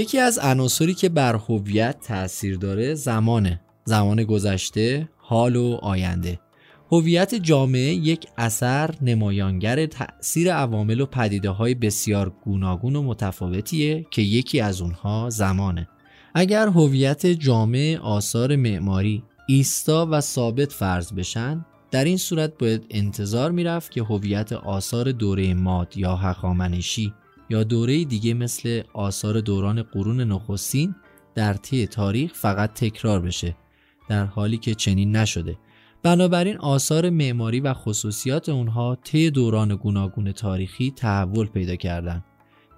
یکی 0.03 0.19
از 0.19 0.39
عناصری 0.39 0.93
که 0.93 1.09
بر 1.09 1.35
هویت 1.35 1.95
تاثیر 2.07 2.57
داره 2.57 2.93
زمانه. 2.93 3.61
زمان 3.85 4.23
گذشته 4.23 5.09
حال 5.17 5.55
و 5.55 5.79
آینده. 5.81 6.39
هویت 6.91 7.35
جامعه 7.35 7.93
یک 7.93 8.27
اثر 8.37 8.89
نمایانگر 9.01 9.85
تأثیر 9.85 10.53
عوامل 10.53 11.01
و 11.01 11.05
پدیده 11.05 11.49
های 11.49 11.73
بسیار 11.73 12.33
گوناگون 12.43 12.95
و 12.95 13.01
متفاوتیه 13.01 14.05
که 14.11 14.21
یکی 14.21 14.59
از 14.59 14.81
اونها 14.81 15.29
زمانه. 15.29 15.87
اگر 16.35 16.67
هویت 16.67 17.25
جامعه 17.25 17.99
آثار 17.99 18.55
معماری 18.55 19.23
ایستا 19.47 20.07
و 20.11 20.21
ثابت 20.21 20.71
فرض 20.71 21.13
بشن 21.13 21.65
در 21.91 22.03
این 22.03 22.17
صورت 22.17 22.57
باید 22.57 22.85
انتظار 22.89 23.51
می‌رفت 23.51 23.91
که 23.91 24.03
هویت 24.03 24.53
آثار 24.53 25.11
دوره 25.11 25.53
ماد 25.53 25.97
یا 25.97 26.15
هخامنشی 26.15 27.13
یا 27.49 27.63
دوره 27.63 28.05
دیگه 28.05 28.33
مثل 28.33 28.81
آثار 28.93 29.41
دوران 29.41 29.83
قرون 29.83 30.21
نخستین 30.21 30.95
در 31.35 31.53
طی 31.53 31.87
تاریخ 31.87 32.33
فقط 32.33 32.73
تکرار 32.73 33.21
بشه 33.21 33.55
در 34.09 34.25
حالی 34.25 34.57
که 34.57 34.75
چنین 34.75 35.15
نشده 35.15 35.57
بنابراین 36.03 36.57
آثار 36.57 37.09
معماری 37.09 37.59
و 37.59 37.73
خصوصیات 37.73 38.49
اونها 38.49 38.97
طی 39.03 39.31
دوران 39.31 39.75
گوناگون 39.75 40.31
تاریخی 40.31 40.93
تحول 40.95 41.47
پیدا 41.47 41.75
کردند. 41.75 42.23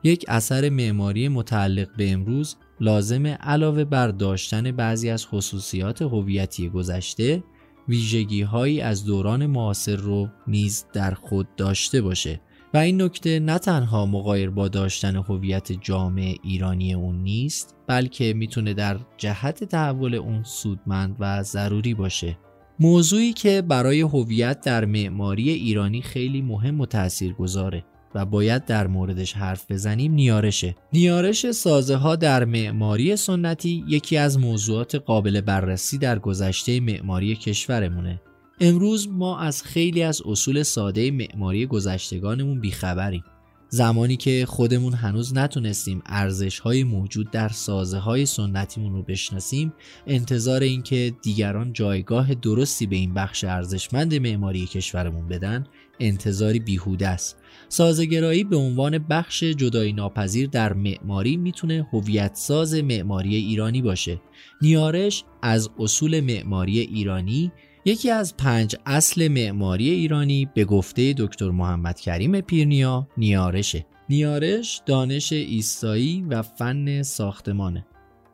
یک 0.03 0.25
اثر 0.27 0.69
معماری 0.69 1.27
متعلق 1.27 1.87
به 1.97 2.11
امروز 2.11 2.55
لازم 2.79 3.27
علاوه 3.27 3.83
بر 3.83 4.07
داشتن 4.07 4.71
بعضی 4.71 5.09
از 5.09 5.27
خصوصیات 5.27 6.01
هویتی 6.01 6.69
گذشته 6.69 7.43
ویژگی 7.87 8.41
هایی 8.41 8.81
از 8.81 9.05
دوران 9.05 9.45
معاصر 9.45 9.95
رو 9.95 10.29
نیز 10.47 10.85
در 10.93 11.13
خود 11.13 11.47
داشته 11.57 12.01
باشه 12.01 12.41
و 12.75 12.77
این 12.77 13.01
نکته 13.01 13.39
نه 13.39 13.57
تنها 13.57 14.05
مقایر 14.05 14.49
با 14.49 14.67
داشتن 14.67 15.15
هویت 15.15 15.71
جامعه 15.71 16.35
ایرانی 16.43 16.93
اون 16.93 17.15
نیست 17.15 17.75
بلکه 17.87 18.33
می‌تونه 18.33 18.73
در 18.73 18.97
جهت 19.17 19.63
تحول 19.63 20.15
اون 20.15 20.43
سودمند 20.43 21.15
و 21.19 21.43
ضروری 21.43 21.93
باشه. 21.93 22.37
موضوعی 22.79 23.33
که 23.33 23.61
برای 23.61 24.01
هویت 24.01 24.61
در 24.61 24.85
معماری 24.85 25.49
ایرانی 25.49 26.01
خیلی 26.01 26.41
مهم 26.41 26.81
و 26.81 26.85
تأثیر 26.85 27.33
گذاره 27.33 27.85
و 28.15 28.25
باید 28.25 28.65
در 28.65 28.87
موردش 28.87 29.33
حرف 29.33 29.71
بزنیم 29.71 30.13
نیارشه. 30.13 30.75
نیارش 30.93 31.51
سازه 31.51 31.95
ها 31.95 32.15
در 32.15 32.45
معماری 32.45 33.15
سنتی 33.15 33.85
یکی 33.87 34.17
از 34.17 34.39
موضوعات 34.39 34.95
قابل 34.95 35.41
بررسی 35.41 35.97
در 35.97 36.19
گذشته 36.19 36.79
معماری 36.79 37.35
کشورمونه. 37.35 38.21
امروز 38.59 39.07
ما 39.07 39.39
از 39.39 39.63
خیلی 39.63 40.03
از 40.03 40.21
اصول 40.25 40.63
ساده 40.63 41.11
معماری 41.11 41.65
گذشتگانمون 41.65 42.59
بیخبریم. 42.59 43.23
زمانی 43.69 44.17
که 44.17 44.45
خودمون 44.47 44.93
هنوز 44.93 45.33
نتونستیم 45.33 46.01
ارزش 46.05 46.59
های 46.59 46.83
موجود 46.83 47.31
در 47.31 47.49
سازه 47.49 47.97
های 47.97 48.25
سنتیمون 48.25 48.93
رو 48.93 49.03
بشناسیم 49.03 49.73
انتظار 50.07 50.61
اینکه 50.61 51.13
دیگران 51.21 51.73
جایگاه 51.73 52.33
درستی 52.33 52.85
به 52.85 52.95
این 52.95 53.13
بخش 53.13 53.43
ارزشمند 53.43 54.15
معماری 54.15 54.65
کشورمون 54.65 55.27
بدن 55.27 55.67
انتظاری 55.99 56.59
بیهوده 56.59 57.07
است. 57.07 57.37
سازگرایی 57.69 58.43
به 58.43 58.55
عنوان 58.55 58.97
بخش 58.97 59.43
جدایی 59.43 59.93
ناپذیر 59.93 60.47
در 60.47 60.73
معماری 60.73 61.37
می‌تونه 61.37 61.87
هویت 61.93 62.35
ساز 62.35 62.73
معماری 62.73 63.35
ایرانی 63.35 63.81
باشه. 63.81 64.21
نیارش 64.61 65.23
از 65.41 65.69
اصول 65.79 66.19
معماری 66.19 66.79
ایرانی 66.79 67.51
یکی 67.87 68.11
از 68.11 68.37
پنج 68.37 68.75
اصل 68.85 69.27
معماری 69.27 69.89
ایرانی 69.89 70.49
به 70.53 70.65
گفته 70.65 71.13
دکتر 71.17 71.49
محمد 71.49 71.99
کریم 71.99 72.41
پیرنیا 72.41 73.07
نیارشه. 73.17 73.85
نیارش 74.09 74.81
دانش 74.85 75.33
ایستایی 75.33 76.21
و 76.21 76.41
فن 76.41 77.01
ساختمانه. 77.01 77.85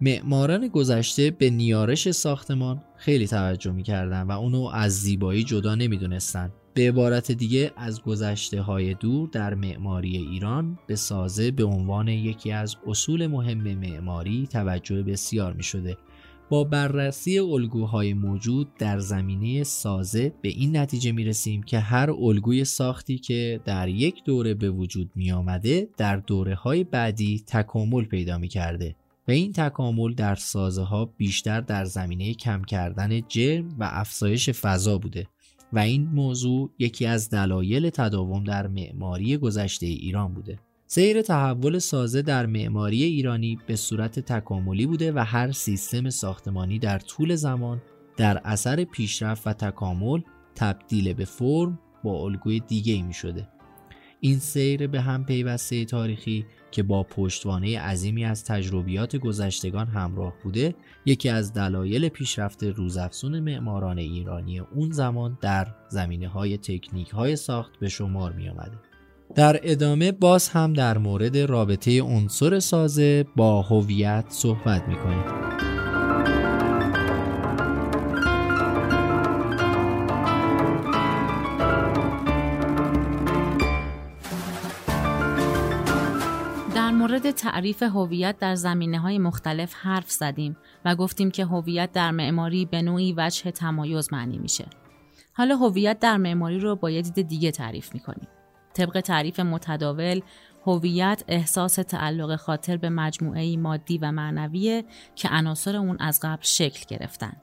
معماران 0.01 0.67
گذشته 0.67 1.31
به 1.31 1.49
نیارش 1.49 2.11
ساختمان 2.11 2.83
خیلی 2.97 3.27
توجه 3.27 3.71
می‌کردن 3.71 4.21
و 4.21 4.31
اونو 4.31 4.69
از 4.73 4.99
زیبایی 4.99 5.43
جدا 5.43 5.75
نمی‌دونستن. 5.75 6.51
به 6.73 6.87
عبارت 6.87 7.31
دیگه 7.31 7.71
از 7.75 8.01
گذشته 8.01 8.61
های 8.61 8.93
دور 8.93 9.29
در 9.29 9.53
معماری 9.53 10.17
ایران 10.17 10.79
به 10.87 10.95
سازه 10.95 11.51
به 11.51 11.63
عنوان 11.63 12.07
یکی 12.07 12.51
از 12.51 12.75
اصول 12.87 13.27
مهم 13.27 13.73
معماری 13.73 14.47
توجه 14.51 15.03
بسیار 15.03 15.53
می 15.53 15.63
شده 15.63 15.97
با 16.51 16.63
بررسی 16.63 17.39
الگوهای 17.39 18.13
موجود 18.13 18.75
در 18.79 18.99
زمینه 18.99 19.63
سازه 19.63 20.33
به 20.41 20.49
این 20.49 20.77
نتیجه 20.77 21.11
می 21.11 21.23
رسیم 21.23 21.63
که 21.63 21.79
هر 21.79 22.11
الگوی 22.11 22.65
ساختی 22.65 23.17
که 23.17 23.61
در 23.65 23.87
یک 23.87 24.23
دوره 24.23 24.53
به 24.53 24.69
وجود 24.69 25.11
می 25.15 25.31
آمده 25.31 25.89
در 25.97 26.17
دوره 26.17 26.55
های 26.55 26.83
بعدی 26.83 27.43
تکامل 27.47 28.05
پیدا 28.05 28.37
می 28.37 28.47
کرده 28.47 28.95
و 29.27 29.31
این 29.31 29.53
تکامل 29.53 30.13
در 30.13 30.35
سازه 30.35 30.81
ها 30.81 31.05
بیشتر 31.05 31.61
در 31.61 31.85
زمینه 31.85 32.33
کم 32.33 32.63
کردن 32.63 33.21
جرم 33.27 33.75
و 33.79 33.89
افزایش 33.91 34.49
فضا 34.49 34.97
بوده 34.97 35.27
و 35.73 35.79
این 35.79 36.03
موضوع 36.03 36.69
یکی 36.79 37.05
از 37.05 37.29
دلایل 37.29 37.89
تداوم 37.89 38.43
در 38.43 38.67
معماری 38.67 39.37
گذشته 39.37 39.85
ایران 39.85 40.33
بوده. 40.33 40.59
سیر 40.93 41.21
تحول 41.21 41.79
سازه 41.79 42.21
در 42.21 42.45
معماری 42.45 43.03
ایرانی 43.03 43.59
به 43.67 43.75
صورت 43.75 44.19
تکاملی 44.19 44.85
بوده 44.85 45.11
و 45.11 45.19
هر 45.19 45.51
سیستم 45.51 46.09
ساختمانی 46.09 46.79
در 46.79 46.99
طول 46.99 47.35
زمان 47.35 47.81
در 48.17 48.41
اثر 48.43 48.83
پیشرفت 48.83 49.47
و 49.47 49.53
تکامل 49.53 50.21
تبدیل 50.55 51.13
به 51.13 51.25
فرم 51.25 51.79
با 52.03 52.23
الگوی 52.23 52.59
دیگه 52.59 53.01
می 53.01 53.13
شده. 53.13 53.47
این 54.19 54.39
سیر 54.39 54.87
به 54.87 55.01
هم 55.01 55.25
پیوسته 55.25 55.85
تاریخی 55.85 56.45
که 56.71 56.83
با 56.83 57.03
پشتوانه 57.03 57.79
عظیمی 57.79 58.25
از 58.25 58.45
تجربیات 58.45 59.15
گذشتگان 59.15 59.87
همراه 59.87 60.33
بوده 60.43 60.75
یکی 61.05 61.29
از 61.29 61.53
دلایل 61.53 62.09
پیشرفت 62.09 62.63
روزافزون 62.63 63.39
معماران 63.39 63.97
ایرانی 63.97 64.59
اون 64.59 64.91
زمان 64.91 65.37
در 65.41 65.67
زمینه 65.89 66.27
های 66.27 66.57
تکنیک 66.57 67.09
های 67.09 67.35
ساخت 67.35 67.79
به 67.79 67.89
شمار 67.89 68.31
می 68.31 68.49
آمده. 68.49 68.90
در 69.35 69.59
ادامه 69.63 70.11
باز 70.11 70.49
هم 70.49 70.73
در 70.73 70.97
مورد 70.97 71.37
رابطه 71.37 72.01
عنصر 72.01 72.59
سازه 72.59 73.25
با 73.35 73.61
هویت 73.61 74.25
صحبت 74.29 74.87
می‌کنیم 74.87 75.51
مورد 87.01 87.31
تعریف 87.31 87.83
هویت 87.83 88.37
در 88.39 88.55
زمینه 88.55 88.99
های 88.99 89.19
مختلف 89.19 89.73
حرف 89.73 90.11
زدیم 90.11 90.57
و 90.85 90.95
گفتیم 90.95 91.31
که 91.31 91.45
هویت 91.45 91.91
در 91.91 92.11
معماری 92.11 92.65
به 92.65 92.81
نوعی 92.81 93.13
وجه 93.17 93.51
تمایز 93.51 94.13
معنی 94.13 94.37
میشه. 94.37 94.65
حالا 95.33 95.55
هویت 95.55 95.99
در 95.99 96.17
معماری 96.17 96.59
رو 96.59 96.75
با 96.75 96.89
یه 96.89 97.01
دید 97.01 97.27
دیگه 97.27 97.51
تعریف 97.51 97.93
می‌کنیم. 97.93 98.27
طبق 98.73 98.99
تعریف 98.99 99.39
متداول 99.39 100.21
هویت 100.65 101.23
احساس 101.27 101.75
تعلق 101.75 102.35
خاطر 102.35 102.77
به 102.77 102.89
مجموعه 102.89 103.57
مادی 103.57 103.97
و 103.97 104.11
معنویه 104.11 104.85
که 105.15 105.29
عناصر 105.29 105.75
اون 105.75 105.97
از 105.99 106.19
قبل 106.23 106.43
شکل 106.43 106.85
گرفتن. 106.87 107.33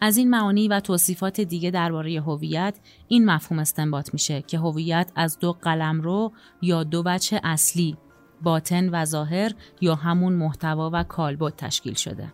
از 0.00 0.16
این 0.16 0.30
معانی 0.30 0.68
و 0.68 0.80
توصیفات 0.80 1.40
دیگه 1.40 1.70
درباره 1.70 2.20
هویت 2.20 2.78
این 3.08 3.24
مفهوم 3.24 3.58
استنباط 3.58 4.10
میشه 4.12 4.42
که 4.42 4.58
هویت 4.58 5.12
از 5.16 5.38
دو 5.38 5.52
قلمرو 5.52 6.32
یا 6.62 6.82
دو 6.84 7.02
بچه 7.02 7.40
اصلی 7.44 7.96
باطن 8.42 8.88
و 8.88 9.04
ظاهر 9.04 9.52
یا 9.80 9.94
همون 9.94 10.32
محتوا 10.32 10.90
و 10.92 11.02
کالبد 11.02 11.56
تشکیل 11.56 11.94
شده. 11.94 12.32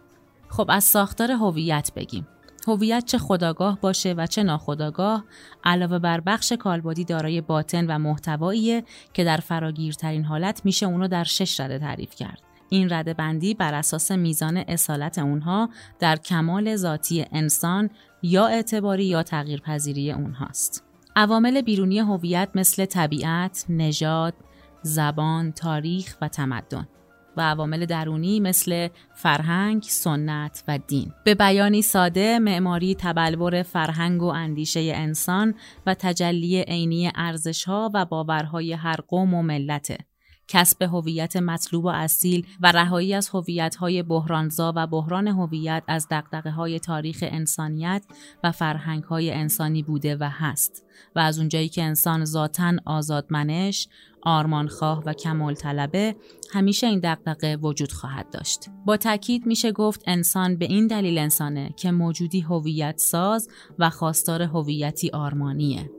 خب 0.49 0.67
از 0.69 0.85
ساختار 0.85 1.31
هویت 1.31 1.91
بگیم. 1.97 2.27
هویت 2.67 3.05
چه 3.05 3.19
خداگاه 3.19 3.81
باشه 3.81 4.13
و 4.13 4.27
چه 4.27 4.43
ناخداگاه 4.43 5.25
علاوه 5.65 5.99
بر 5.99 6.21
بخش 6.21 6.53
کالبدی 6.53 7.05
دارای 7.05 7.41
باطن 7.41 7.87
و 7.87 7.99
محتواییه 7.99 8.85
که 9.13 9.25
در 9.25 9.37
فراگیرترین 9.37 10.25
حالت 10.25 10.61
میشه 10.65 10.87
اونو 10.87 11.09
در 11.09 11.25
شش 11.25 11.61
رده 11.61 11.79
تعریف 11.79 12.15
کرد. 12.15 12.43
این 12.69 12.93
رده 12.93 13.15
بندی 13.15 13.55
بر 13.55 13.75
اساس 13.75 14.11
میزان 14.11 14.57
اصالت 14.57 15.19
اونها 15.19 15.71
در 15.99 16.17
کمال 16.17 16.77
ذاتی 16.77 17.27
انسان 17.33 17.91
یا 18.23 18.47
اعتباری 18.47 19.05
یا 19.05 19.23
تغییرپذیری 19.23 20.13
اونهاست. 20.13 20.85
عوامل 21.17 21.61
بیرونی 21.61 21.99
هویت 21.99 22.49
مثل 22.55 22.85
طبیعت، 22.85 23.65
نژاد، 23.69 24.35
زبان، 24.83 25.53
تاریخ 25.53 26.17
و 26.21 26.29
تمدن 26.29 26.89
و 27.37 27.41
عوامل 27.41 27.87
درونی 27.87 28.41
مثل 28.41 28.89
فرهنگ، 29.15 29.83
سنت 29.83 30.65
و 30.69 30.79
دین. 30.79 31.13
به 31.25 31.35
بیانی 31.35 31.83
ساده، 31.83 32.39
معماری 32.39 32.95
تبلور 32.95 33.63
فرهنگ 33.63 34.23
و 34.23 34.27
اندیشه 34.27 34.93
انسان 34.95 35.55
و 35.87 35.95
تجلی 35.95 36.61
عینی 36.61 37.13
ارزشها 37.15 37.91
و 37.95 38.05
باورهای 38.05 38.73
هر 38.73 38.97
قوم 39.09 39.35
و 39.35 39.43
ملته. 39.43 39.99
کسب 40.49 40.83
هویت 40.83 41.37
مطلوب 41.37 41.85
و 41.85 41.89
اصیل 41.89 42.47
و 42.61 42.73
رهایی 42.73 43.15
از 43.15 43.29
هویت‌های 43.29 44.03
بحرانزا 44.03 44.73
و 44.77 44.87
بحران 44.87 45.29
هویت 45.29 45.83
از 45.89 46.07
های 46.57 46.79
تاریخ 46.79 47.25
انسانیت 47.27 48.05
و 48.45 48.53
فرهنگ‌های 48.53 49.31
انسانی 49.31 49.83
بوده 49.83 50.17
و 50.17 50.29
هست 50.33 50.85
و 51.17 51.19
از 51.19 51.39
اونجایی 51.39 51.69
که 51.69 51.83
انسان 51.83 52.25
ذاتاً 52.25 52.73
آزادمنش، 52.85 53.89
آرمانخواه 54.23 55.03
و 55.07 55.13
کمال 55.13 55.55
طلبه 55.55 56.17
همیشه 56.53 56.87
این 56.87 57.01
دقدقه 57.01 57.57
وجود 57.63 57.93
خواهد 57.93 58.31
داشت. 58.31 58.71
با 58.87 58.97
تاکید 58.97 59.47
میشه 59.47 59.73
گفت 59.73 60.03
انسان 60.07 60.57
به 60.57 60.65
این 60.65 60.87
دلیل 60.87 61.19
انسانه 61.19 61.75
که 61.77 61.91
موجودی 61.91 62.41
هویت 62.41 62.99
ساز 62.99 63.49
و 63.79 63.91
خواستار 63.91 64.43
هویتی 64.43 65.11
آرمانیه. 65.11 65.91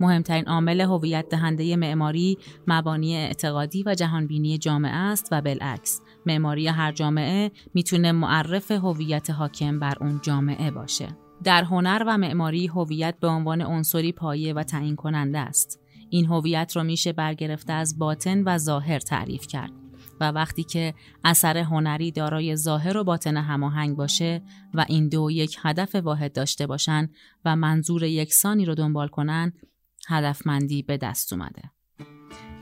مهمترین 0.00 0.44
عامل 0.48 0.80
هویت 0.80 1.28
دهنده 1.30 1.76
معماری 1.76 2.38
مبانی 2.66 3.16
اعتقادی 3.16 3.82
و 3.86 3.94
جهانبینی 3.94 4.58
جامعه 4.58 4.94
است 4.94 5.28
و 5.32 5.42
بالعکس 5.42 6.00
معماری 6.26 6.66
هر 6.66 6.92
جامعه 6.92 7.50
می‌تونه 7.74 8.12
معرف 8.12 8.70
هویت 8.70 9.30
حاکم 9.30 9.78
بر 9.78 9.94
اون 10.00 10.20
جامعه 10.22 10.70
باشه. 10.70 11.08
در 11.44 11.64
هنر 11.64 12.04
و 12.06 12.18
معماری 12.18 12.66
هویت 12.66 13.14
به 13.20 13.28
عنوان 13.28 13.60
عنصری 13.60 14.12
پایه 14.12 14.54
و 14.54 14.62
تعیین 14.62 14.96
کننده 14.96 15.38
است. 15.38 15.80
این 16.10 16.26
هویت 16.26 16.72
رو 16.76 16.84
میشه 16.84 17.12
برگرفته 17.12 17.72
از 17.72 17.98
باطن 17.98 18.42
و 18.44 18.58
ظاهر 18.58 18.98
تعریف 18.98 19.46
کرد 19.46 19.72
و 20.20 20.32
وقتی 20.32 20.64
که 20.64 20.94
اثر 21.24 21.58
هنری 21.58 22.10
دارای 22.10 22.56
ظاهر 22.56 22.96
و 22.96 23.04
باطن 23.04 23.36
هماهنگ 23.36 23.96
باشه 23.96 24.42
و 24.74 24.84
این 24.88 25.08
دو 25.08 25.30
یک 25.30 25.56
هدف 25.62 25.94
واحد 25.94 26.32
داشته 26.32 26.66
باشن 26.66 27.08
و 27.44 27.56
منظور 27.56 28.02
یکسانی 28.02 28.64
رو 28.64 28.74
دنبال 28.74 29.08
کنن 29.08 29.52
هدفمندی 30.08 30.82
به 30.82 30.96
دست 30.96 31.32
اومده. 31.32 31.62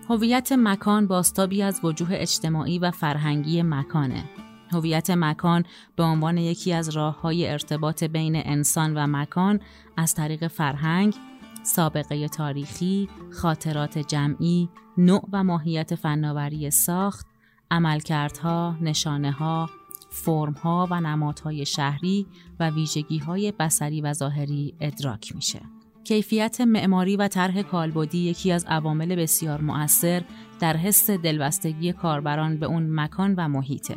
هویت 0.09 0.53
مکان 0.53 1.07
باستابی 1.07 1.63
از 1.63 1.81
وجوه 1.85 2.09
اجتماعی 2.13 2.79
و 2.79 2.91
فرهنگی 2.91 3.63
مکانه. 3.63 4.25
هویت 4.73 5.11
مکان 5.11 5.65
به 5.97 6.03
عنوان 6.03 6.39
یکی 6.39 6.73
از 6.73 6.89
راه 6.89 7.21
های 7.21 7.49
ارتباط 7.49 8.05
بین 8.05 8.37
انسان 8.37 8.97
و 8.97 9.07
مکان 9.07 9.61
از 9.97 10.15
طریق 10.15 10.47
فرهنگ، 10.47 11.15
سابقه 11.63 12.29
تاریخی، 12.29 13.09
خاطرات 13.33 13.99
جمعی، 13.99 14.69
نوع 14.99 15.29
و 15.33 15.45
ماهیت 15.45 15.95
فناوری 15.95 16.71
ساخت، 16.71 17.27
عملکردها، 17.71 18.77
نشانه 18.81 19.33
ها، 19.33 19.71
فرم 20.11 20.53
ها 20.53 20.89
و 20.91 21.01
نمادهای 21.01 21.67
شهری 21.67 22.27
و 22.61 22.71
ویژگی 22.71 23.19
های 23.19 23.53
بسری 23.53 24.01
و 24.01 24.13
ظاهری 24.13 24.75
ادراک 24.81 25.35
میشه. 25.35 25.61
کیفیت 26.07 26.61
معماری 26.61 27.17
و 27.17 27.29
طرح 27.29 27.63
کالبدی 27.63 28.19
یکی 28.19 28.53
از 28.53 28.65
عوامل 28.65 29.17
بسیار 29.17 29.61
مؤثر 29.61 30.23
در 30.61 30.77
حس 30.77 31.11
دلبستگی 31.11 31.93
کاربران 31.93 32.57
به 32.57 32.67
اون 32.67 33.01
مکان 33.01 33.35
و 33.35 33.49
محیطه. 33.49 33.97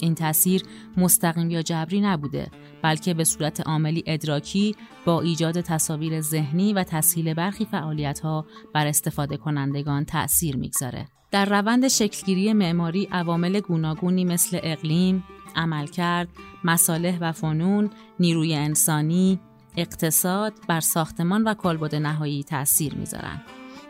این 0.00 0.14
تاثیر 0.14 0.62
مستقیم 0.96 1.50
یا 1.50 1.62
جبری 1.62 2.00
نبوده 2.00 2.50
بلکه 2.82 3.14
به 3.14 3.24
صورت 3.24 3.60
عاملی 3.60 4.04
ادراکی 4.06 4.76
با 5.04 5.20
ایجاد 5.20 5.60
تصاویر 5.60 6.20
ذهنی 6.20 6.72
و 6.72 6.84
تسهیل 6.84 7.34
برخی 7.34 7.64
فعالیت 7.64 8.20
ها 8.20 8.46
بر 8.74 8.86
استفاده 8.86 9.36
کنندگان 9.36 10.04
تأثیر 10.04 10.56
می‌گذاره. 10.56 11.06
در 11.30 11.44
روند 11.44 11.88
شکلگیری 11.88 12.52
معماری 12.52 13.08
عوامل 13.12 13.60
گوناگونی 13.60 14.24
مثل 14.24 14.60
اقلیم، 14.62 15.24
عملکرد، 15.56 16.28
مصالح 16.64 17.18
و 17.20 17.32
فنون، 17.32 17.90
نیروی 18.20 18.54
انسانی، 18.54 19.40
اقتصاد 19.76 20.52
بر 20.68 20.80
ساختمان 20.80 21.44
و 21.44 21.54
کالبد 21.54 21.94
نهایی 21.94 22.44
تاثیر 22.44 22.94
می‌ذارند. 22.94 23.42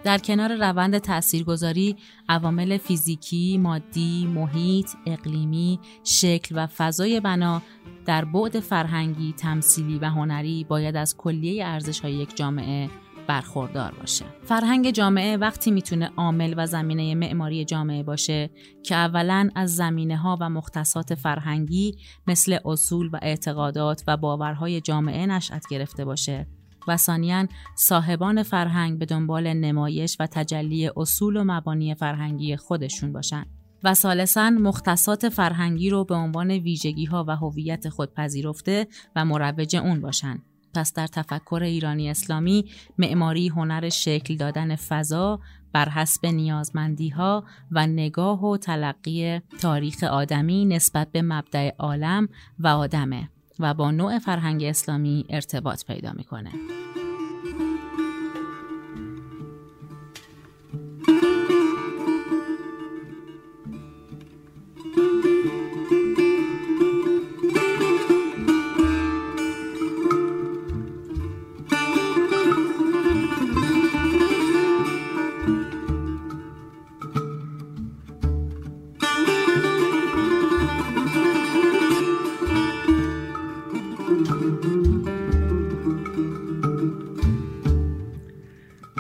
در 0.04 0.18
کنار 0.18 0.56
روند 0.56 0.98
تاثیرگذاری 0.98 1.96
عوامل 2.28 2.76
فیزیکی، 2.76 3.58
مادی، 3.58 4.26
محیط، 4.26 4.90
اقلیمی، 5.06 5.80
شکل 6.04 6.54
و 6.58 6.66
فضای 6.66 7.20
بنا 7.20 7.62
در 8.06 8.24
بعد 8.24 8.60
فرهنگی، 8.60 9.32
تمثیلی 9.32 9.98
و 9.98 10.04
هنری 10.04 10.64
باید 10.64 10.96
از 10.96 11.16
کلیه 11.16 11.66
ارزش‌های 11.66 12.12
یک 12.12 12.36
جامعه 12.36 12.90
برخوردار 13.28 13.94
باشه. 14.00 14.24
فرهنگ 14.44 14.90
جامعه 14.90 15.36
وقتی 15.36 15.70
می‌تونه 15.70 16.10
عامل 16.16 16.54
و 16.56 16.66
زمینه 16.66 17.14
معماری 17.14 17.64
جامعه 17.64 18.02
باشه 18.02 18.50
که 18.82 18.94
اولا 18.94 19.50
از 19.54 19.76
زمینه 19.76 20.16
ها 20.16 20.38
و 20.40 20.50
مختصات 20.50 21.14
فرهنگی 21.14 21.96
مثل 22.26 22.58
اصول 22.64 23.10
و 23.12 23.18
اعتقادات 23.22 24.04
و 24.06 24.16
باورهای 24.16 24.80
جامعه 24.80 25.26
نشأت 25.26 25.64
گرفته 25.70 26.04
باشه 26.04 26.46
و 26.88 26.96
ثانیا 26.96 27.46
صاحبان 27.76 28.42
فرهنگ 28.42 28.98
به 28.98 29.06
دنبال 29.06 29.52
نمایش 29.52 30.16
و 30.20 30.26
تجلی 30.26 30.90
اصول 30.96 31.36
و 31.36 31.44
مبانی 31.44 31.94
فرهنگی 31.94 32.56
خودشون 32.56 33.12
باشن 33.12 33.46
و 33.84 33.94
ثالثا 33.94 34.50
مختصات 34.50 35.28
فرهنگی 35.28 35.90
رو 35.90 36.04
به 36.04 36.14
عنوان 36.14 36.50
ویژگی 36.50 37.04
ها 37.04 37.24
و 37.28 37.36
هویت 37.36 37.88
خود 37.88 38.14
پذیرفته 38.14 38.86
و 39.16 39.24
مروج 39.24 39.76
اون 39.76 40.00
باشن 40.00 40.42
پس 40.76 40.92
در 40.92 41.06
تفکر 41.06 41.62
ایرانی 41.62 42.10
اسلامی 42.10 42.64
معماری 42.98 43.48
هنر 43.48 43.88
شکل 43.88 44.36
دادن 44.36 44.76
فضا 44.76 45.40
بر 45.72 45.88
حسب 45.88 46.26
نیازمندی 46.26 47.08
ها 47.08 47.44
و 47.70 47.86
نگاه 47.86 48.44
و 48.44 48.56
تلقی 48.56 49.40
تاریخ 49.60 50.02
آدمی 50.02 50.64
نسبت 50.64 51.12
به 51.12 51.22
مبدع 51.22 51.70
عالم 51.78 52.28
و 52.58 52.68
آدمه 52.68 53.28
و 53.58 53.74
با 53.74 53.90
نوع 53.90 54.18
فرهنگ 54.18 54.64
اسلامی 54.64 55.24
ارتباط 55.30 55.84
پیدا 55.84 56.12
می‌کنه. 56.12 56.50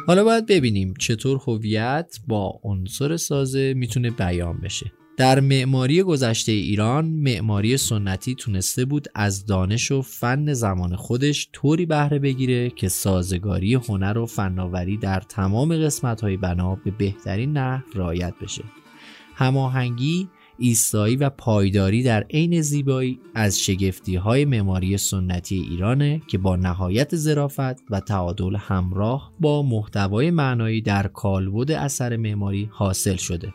حالا 0.06 0.24
باید 0.24 0.46
ببینیم 0.46 0.94
چطور 0.98 1.40
هویت 1.46 2.18
با 2.26 2.60
عنصر 2.62 3.16
سازه 3.16 3.74
می‌تونه 3.74 4.10
بیان 4.10 4.60
بشه. 4.60 4.92
در 5.16 5.40
معماری 5.40 6.02
گذشته 6.02 6.52
ایران 6.52 7.04
معماری 7.04 7.76
سنتی 7.76 8.34
تونسته 8.34 8.84
بود 8.84 9.08
از 9.14 9.46
دانش 9.46 9.92
و 9.92 10.02
فن 10.02 10.52
زمان 10.52 10.96
خودش 10.96 11.48
طوری 11.52 11.86
بهره 11.86 12.18
بگیره 12.18 12.70
که 12.70 12.88
سازگاری 12.88 13.74
هنر 13.74 14.18
و 14.18 14.26
فناوری 14.26 14.96
در 14.96 15.20
تمام 15.20 15.76
قسمت 15.76 16.20
های 16.20 16.36
بنا 16.36 16.74
به 16.74 16.90
بهترین 16.90 17.52
نحو 17.52 17.84
رعایت 17.94 18.34
بشه. 18.42 18.64
هماهنگی 19.34 20.28
ایستایی 20.58 21.16
و 21.16 21.30
پایداری 21.30 22.02
در 22.02 22.22
عین 22.22 22.60
زیبایی 22.60 23.20
از 23.34 23.60
شگفتی 23.60 24.16
های 24.16 24.44
معماری 24.44 24.98
سنتی 24.98 25.66
ایرانه 25.70 26.22
که 26.28 26.38
با 26.38 26.56
نهایت 26.56 27.16
ظرافت 27.16 27.90
و 27.90 28.00
تعادل 28.00 28.56
همراه 28.56 29.32
با 29.40 29.62
محتوای 29.62 30.30
معنایی 30.30 30.80
در 30.80 31.06
کالبد 31.06 31.70
اثر 31.70 32.16
معماری 32.16 32.68
حاصل 32.72 33.16
شده. 33.16 33.52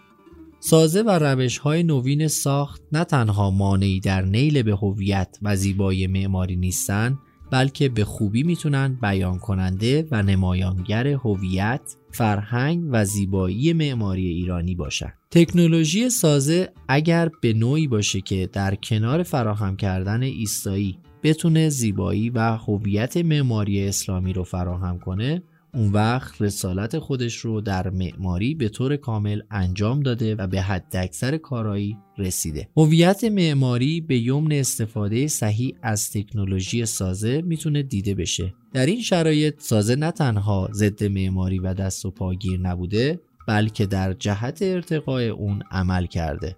سازه 0.60 1.02
و 1.02 1.10
روش 1.10 1.58
های 1.58 1.84
نوین 1.84 2.28
ساخت 2.28 2.82
نه 2.91 3.04
تنها 3.04 3.52
مانعی 3.52 3.99
در 3.99 4.22
نیل 4.22 4.62
به 4.62 4.76
هویت 4.76 5.38
و 5.41 5.56
زیبایی 5.56 6.08
معماری 6.08 6.56
نیستند 6.56 7.20
بلکه 7.52 7.89
به 7.89 8.06
خوبی 8.06 8.43
می‌تونن 8.43 8.97
بیان 9.02 9.39
کننده 9.39 10.08
و 10.12 10.24
نمایانگر 10.24 11.08
هویت، 11.08 11.95
فرهنگ 12.12 12.84
و 12.91 13.05
زیبایی 13.05 13.74
معماری 13.74 14.28
ایرانی 14.28 14.76
باشن. 14.76 15.14
تکنولوژی 15.32 16.09
سازه 16.09 16.70
اگر 16.88 17.30
به 17.41 17.53
نوعی 17.53 17.88
باشه 17.88 18.22
که 18.22 18.49
در 18.53 18.76
کنار 18.76 19.24
فراهم 19.24 19.76
کردن 19.76 20.24
ایستایی 20.24 20.97
بتونه 21.24 21.70
زیبایی 21.70 22.30
و 22.30 22.39
هویت 22.39 23.18
معماری 23.18 23.88
اسلامی 23.88 24.34
رو 24.34 24.43
فراهم 24.43 24.99
کنه 24.99 25.43
اون 25.74 25.91
وقت 25.91 26.41
رسالت 26.41 26.99
خودش 26.99 27.36
رو 27.36 27.61
در 27.61 27.89
معماری 27.89 28.55
به 28.55 28.69
طور 28.69 28.95
کامل 28.95 29.41
انجام 29.51 29.99
داده 29.99 30.36
و 30.36 30.47
به 30.47 30.61
حد 30.61 30.95
اکثر 30.95 31.38
کارایی 31.38 31.97
رسیده. 32.17 32.69
هویت 32.78 33.24
معماری 33.24 34.01
به 34.01 34.17
یمن 34.17 34.51
استفاده 34.51 35.28
صحیح 35.28 35.76
از 35.82 36.11
تکنولوژی 36.11 36.86
سازه 36.86 37.41
می‌تونه 37.41 37.84
دیده 37.84 38.15
بشه. 38.15 38.53
در 38.74 38.86
این 38.86 39.01
شرایط 39.01 39.61
سازه 39.61 39.95
نه 39.95 40.11
تنها 40.11 40.69
ضد 40.74 41.03
معماری 41.03 41.59
و 41.59 41.74
دست 41.74 42.05
و 42.05 42.11
پاگیر 42.11 42.59
نبوده 42.59 43.19
بلکه 43.47 43.86
در 43.86 44.13
جهت 44.13 44.61
ارتقای 44.61 45.28
اون 45.30 45.63
عمل 45.72 46.05
کرده. 46.05 46.55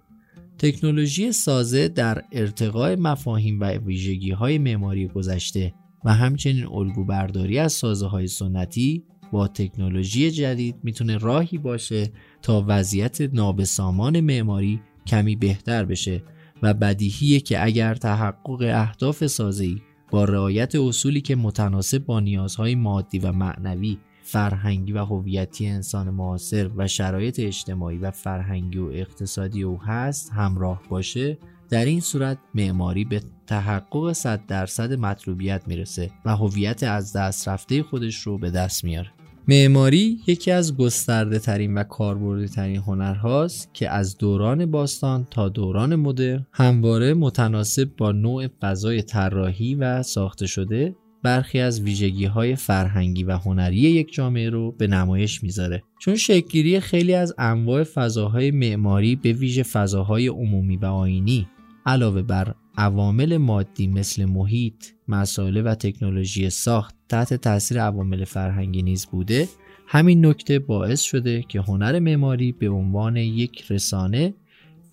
تکنولوژی 0.57 1.31
سازه 1.31 1.87
در 1.87 2.23
ارتقای 2.31 2.95
مفاهیم 2.95 3.59
و 3.59 3.65
ویژگی 3.65 4.31
های 4.31 4.57
معماری 4.57 5.07
گذشته 5.07 5.73
و 6.05 6.13
همچنین 6.13 6.65
الگو 6.65 7.05
برداری 7.05 7.59
از 7.59 7.73
سازه 7.73 8.07
های 8.07 8.27
سنتی 8.27 9.03
با 9.31 9.47
تکنولوژی 9.47 10.31
جدید 10.31 10.75
می‌تونه 10.83 11.17
راهی 11.17 11.57
باشه 11.57 12.11
تا 12.41 12.65
وضعیت 12.67 13.21
نابسامان 13.21 14.19
معماری 14.19 14.81
کمی 15.07 15.35
بهتر 15.35 15.85
بشه 15.85 16.23
و 16.61 16.73
بدیهیه 16.73 17.39
که 17.39 17.65
اگر 17.65 17.95
تحقق 17.95 18.61
اهداف 18.61 19.27
سازی 19.27 19.81
با 20.11 20.25
رعایت 20.25 20.75
اصولی 20.75 21.21
که 21.21 21.35
متناسب 21.35 22.05
با 22.05 22.19
نیازهای 22.19 22.75
مادی 22.75 23.19
و 23.19 23.31
معنوی 23.31 23.97
فرهنگی 24.23 24.91
و 24.91 25.05
هویتی 25.05 25.67
انسان 25.67 26.09
معاصر 26.09 26.69
و 26.75 26.87
شرایط 26.87 27.39
اجتماعی 27.39 27.97
و 27.97 28.11
فرهنگی 28.11 28.77
و 28.77 28.85
اقتصادی 28.85 29.63
او 29.63 29.81
هست 29.81 30.31
همراه 30.31 30.81
باشه 30.89 31.37
در 31.69 31.85
این 31.85 31.99
صورت 31.99 32.37
معماری 32.55 33.05
به 33.05 33.21
تحقق 33.47 34.11
100 34.11 34.45
درصد 34.47 34.93
مطلوبیت 34.93 35.63
می‌رسه 35.67 36.11
و 36.25 36.35
هویت 36.35 36.83
از 36.83 37.13
دست 37.13 37.47
رفته 37.47 37.83
خودش 37.83 38.15
رو 38.15 38.37
به 38.37 38.51
دست 38.51 38.83
میاره. 38.83 39.11
معماری 39.47 40.19
یکی 40.27 40.51
از 40.51 40.77
گسترده 40.77 41.39
ترین 41.39 41.77
و 41.77 41.83
کاربردی 41.83 42.47
ترین 42.47 42.77
هنرهاست 42.77 43.69
که 43.73 43.89
از 43.89 44.17
دوران 44.17 44.65
باستان 44.65 45.27
تا 45.31 45.49
دوران 45.49 45.95
مدرن 45.95 46.47
همواره 46.51 47.13
متناسب 47.13 47.89
با 47.97 48.11
نوع 48.11 48.47
فضای 48.61 49.01
طراحی 49.01 49.75
و 49.75 50.03
ساخته 50.03 50.47
شده 50.47 50.95
برخی 51.23 51.59
از 51.59 51.81
ویژگی 51.81 52.25
های 52.25 52.55
فرهنگی 52.55 53.23
و 53.23 53.37
هنری 53.37 53.75
یک 53.75 54.13
جامعه 54.13 54.49
رو 54.49 54.71
به 54.71 54.87
نمایش 54.87 55.43
می‌ذاره. 55.43 55.83
چون 55.99 56.15
شکلگیری 56.15 56.79
خیلی 56.79 57.13
از 57.13 57.33
انواع 57.37 57.83
فضاهای 57.83 58.51
معماری 58.51 59.15
به 59.15 59.33
ویژه 59.33 59.63
فضاهای 59.63 60.27
عمومی 60.27 60.77
و 60.77 60.85
آینی 60.85 61.47
علاوه 61.85 62.21
بر 62.21 62.55
عوامل 62.77 63.37
مادی 63.37 63.87
مثل 63.87 64.25
محیط، 64.25 64.85
مسائل 65.07 65.61
و 65.65 65.75
تکنولوژی 65.75 66.49
ساخت 66.49 66.95
تحت 67.09 67.33
تاثیر 67.33 67.81
عوامل 67.81 68.25
فرهنگی 68.25 68.81
نیز 68.81 69.05
بوده. 69.05 69.47
همین 69.87 70.25
نکته 70.25 70.59
باعث 70.59 71.01
شده 71.01 71.41
که 71.41 71.61
هنر 71.61 71.99
معماری 71.99 72.51
به 72.51 72.69
عنوان 72.69 73.17
یک 73.17 73.71
رسانه 73.71 74.33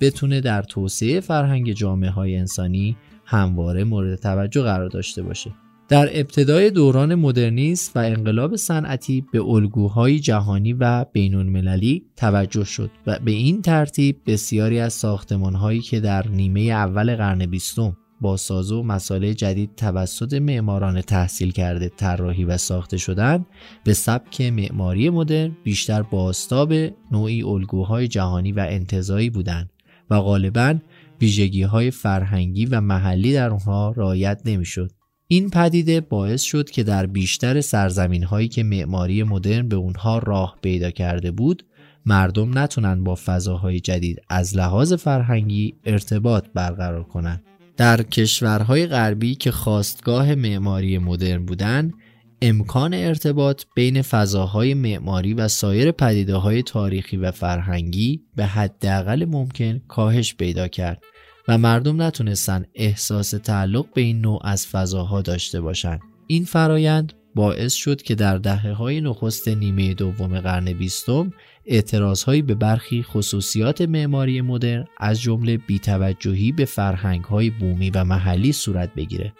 بتونه 0.01 0.41
در 0.41 0.63
توسعه 0.63 1.21
فرهنگ 1.21 1.73
جامعه 1.73 2.11
های 2.11 2.37
انسانی 2.37 2.97
همواره 3.25 3.85
مورد 3.85 4.19
توجه 4.19 4.63
قرار 4.63 4.89
داشته 4.89 5.23
باشه. 5.23 5.51
در 5.91 6.09
ابتدای 6.13 6.71
دوران 6.71 7.15
مدرنیسم 7.15 7.93
و 7.95 7.99
انقلاب 7.99 8.57
صنعتی 8.57 9.25
به 9.33 9.43
الگوهای 9.43 10.21
جهانی 10.21 10.73
و 10.73 11.05
بین‌المللی 11.05 12.05
توجه 12.17 12.65
شد 12.65 12.91
و 13.07 13.19
به 13.25 13.31
این 13.31 13.63
ترتیب 13.63 14.17
بسیاری 14.27 14.81
از 14.81 14.93
ساختمانهایی 14.93 15.81
که 15.81 16.01
در 16.01 16.29
نیمه 16.29 16.61
اول 16.61 17.17
قرن 17.17 17.47
بیستم 17.47 17.97
با 18.21 18.37
سازه 18.37 18.75
و 18.75 18.83
مسائل 18.83 19.33
جدید 19.33 19.75
توسط 19.77 20.35
معماران 20.35 21.01
تحصیل 21.01 21.53
کرده 21.53 21.89
طراحی 21.89 22.45
و 22.45 22.57
ساخته 22.57 22.97
شدند 22.97 23.47
به 23.85 23.95
سبک 23.95 24.41
معماری 24.41 25.11
مدرن 25.11 25.57
بیشتر 25.65 26.03
باستاب 26.03 26.73
نوعی 27.13 27.43
الگوهای 27.43 28.09
جهانی 28.09 28.53
و 28.53 28.67
انتظایی 28.69 29.31
بودند 29.31 29.71
و 30.11 30.21
غالبا 30.21 30.75
ویژگی 31.21 31.63
های 31.63 31.91
فرهنگی 31.91 32.67
و 32.67 32.81
محلی 32.81 33.33
در 33.33 33.51
آنها 33.51 33.95
رعایت 33.97 34.43
نمی‌شد. 34.45 35.00
این 35.33 35.51
پدیده 35.51 36.01
باعث 36.01 36.43
شد 36.43 36.71
که 36.71 36.83
در 36.83 37.07
بیشتر 37.07 37.61
سرزمین 37.61 38.23
هایی 38.23 38.49
که 38.49 38.63
معماری 38.63 39.23
مدرن 39.23 39.69
به 39.69 39.77
اونها 39.77 40.19
راه 40.19 40.57
پیدا 40.63 40.91
کرده 40.91 41.31
بود 41.31 41.67
مردم 42.07 42.59
نتونن 42.59 43.05
با 43.05 43.15
فضاهای 43.15 43.81
جدید 43.81 44.23
از 44.29 44.57
لحاظ 44.57 44.93
فرهنگی 44.93 45.75
ارتباط 45.85 46.45
برقرار 46.55 47.05
کنند. 47.05 47.43
در 47.77 48.03
کشورهای 48.03 48.87
غربی 48.87 49.35
که 49.35 49.51
خواستگاه 49.51 50.35
معماری 50.35 50.99
مدرن 50.99 51.47
بودند 51.47 51.95
امکان 52.43 52.95
ارتباط 52.95 53.65
بین 53.75 54.03
فضاهای 54.03 54.75
معماری 54.75 55.35
و 55.35 55.49
سایر 55.49 55.93
پدیده 55.93 56.35
های 56.35 56.63
تاریخی 56.63 57.17
و 57.17 57.31
فرهنگی 57.31 58.23
به 58.37 58.47
حداقل 58.47 59.25
ممکن 59.25 59.79
کاهش 59.89 60.35
پیدا 60.35 60.69
کرد 60.69 61.03
و 61.51 61.59
مردم 61.59 62.03
نتونستن 62.03 62.65
احساس 62.75 63.31
تعلق 63.31 63.87
به 63.95 64.01
این 64.01 64.21
نوع 64.21 64.41
از 64.45 64.67
فضاها 64.67 65.23
داشته 65.23 65.61
باشند. 65.61 66.01
این 66.27 66.45
فرایند 66.45 67.13
باعث 67.35 67.75
شد 67.75 68.03
که 68.03 68.15
در 68.15 68.39
دهه 68.39 68.73
های 68.73 69.01
نخست 69.01 69.49
نیمه 69.49 69.95
دوم 69.95 70.41
قرن 70.41 70.73
بیستم 70.73 71.33
اعتراضهایی 71.67 72.43
به 72.43 72.55
برخی 72.55 73.03
خصوصیات 73.03 73.81
معماری 73.81 74.41
مدرن 74.41 74.85
از 74.99 75.21
جمله 75.21 75.57
بیتوجهی 75.57 76.53
به 76.53 76.65
فرهنگ 76.65 77.25
های 77.25 77.51
بومی 77.51 77.91
و 77.91 78.05
محلی 78.05 78.53
صورت 78.53 78.95
بگیره 78.95 79.33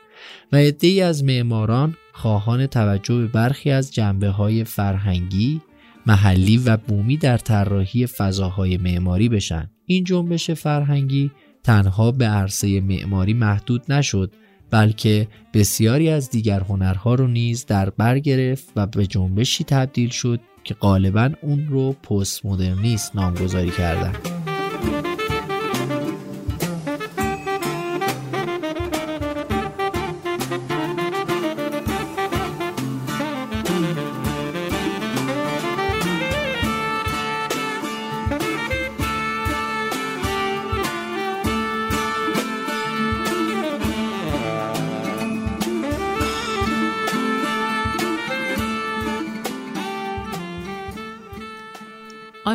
و 0.53 0.57
عدهای 0.57 1.01
از 1.01 1.25
معماران 1.25 1.97
خواهان 2.13 2.67
توجه 2.67 3.15
به 3.15 3.27
برخی 3.27 3.71
از 3.71 3.95
جنبه 3.95 4.29
های 4.29 4.65
فرهنگی 4.65 5.61
محلی 6.07 6.57
و 6.57 6.77
بومی 6.77 7.17
در 7.17 7.39
طراحی 7.39 8.07
فضاهای 8.07 8.77
معماری 8.77 9.29
بشن 9.29 9.71
این 9.87 10.05
جنبش 10.05 10.51
فرهنگی 10.51 11.31
تنها 11.65 12.13
به 12.13 12.27
عرصه 12.27 12.81
معماری 12.81 13.35
محدود 13.35 13.93
نشد 13.93 14.33
بلکه 14.71 15.29
بسیاری 15.55 16.11
از 16.11 16.31
دیگر 16.31 16.61
هنرها 16.61 17.15
رو 17.15 17.27
نیز 17.27 17.67
در 17.67 17.91
بر 17.91 18.19
گرفت 18.19 18.69
و 18.77 18.87
به 18.87 19.07
جنبشی 19.07 19.65
تبدیل 19.65 20.09
شد 20.09 20.41
که 20.65 20.75
غالبا 20.75 21.31
اون 21.43 21.67
رو 21.69 21.93
پست 21.93 22.47
مدرنیست 22.47 23.17
نامگذاری 23.17 23.71
کردند. 23.71 24.29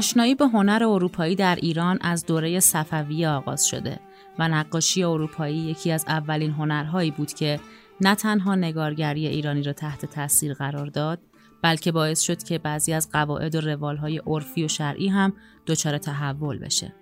آشنایی 0.06 0.36
به 0.36 0.47
هنر 0.47 0.84
اروپایی 0.84 1.36
در 1.36 1.56
ایران 1.56 1.97
از 2.01 2.26
دوره 2.26 2.60
صفوی 2.60 3.26
آغاز 3.26 3.68
شده 3.68 3.99
و 4.39 4.47
نقاشی 4.47 5.03
اروپایی 5.03 5.58
یکی 5.58 5.91
از 5.91 6.06
اولین 6.08 6.51
هنرهایی 6.51 7.12
بود 7.12 7.34
که 7.34 7.60
نه 8.01 8.16
تنها 8.16 8.56
نگارگری 8.56 9.28
ایرانی 9.28 9.64
را 9.64 9.74
تحت 9.74 10.06
تاثیر 10.06 10.53
قرار 10.53 10.86
داد 10.86 11.20
بلکه 11.62 11.91
باعث 11.91 12.22
شد 12.22 12.43
که 12.43 12.58
بعضی 12.58 12.93
از 12.93 13.10
قواعد 13.12 13.56
و 13.56 13.62
روالهای 13.62 14.22
عرفی 14.28 14.66
و 14.66 14.68
شرعی 14.68 15.08
هم 15.08 15.34
دچار 15.68 15.97
تحول 15.97 16.60
بشه. 16.60 16.93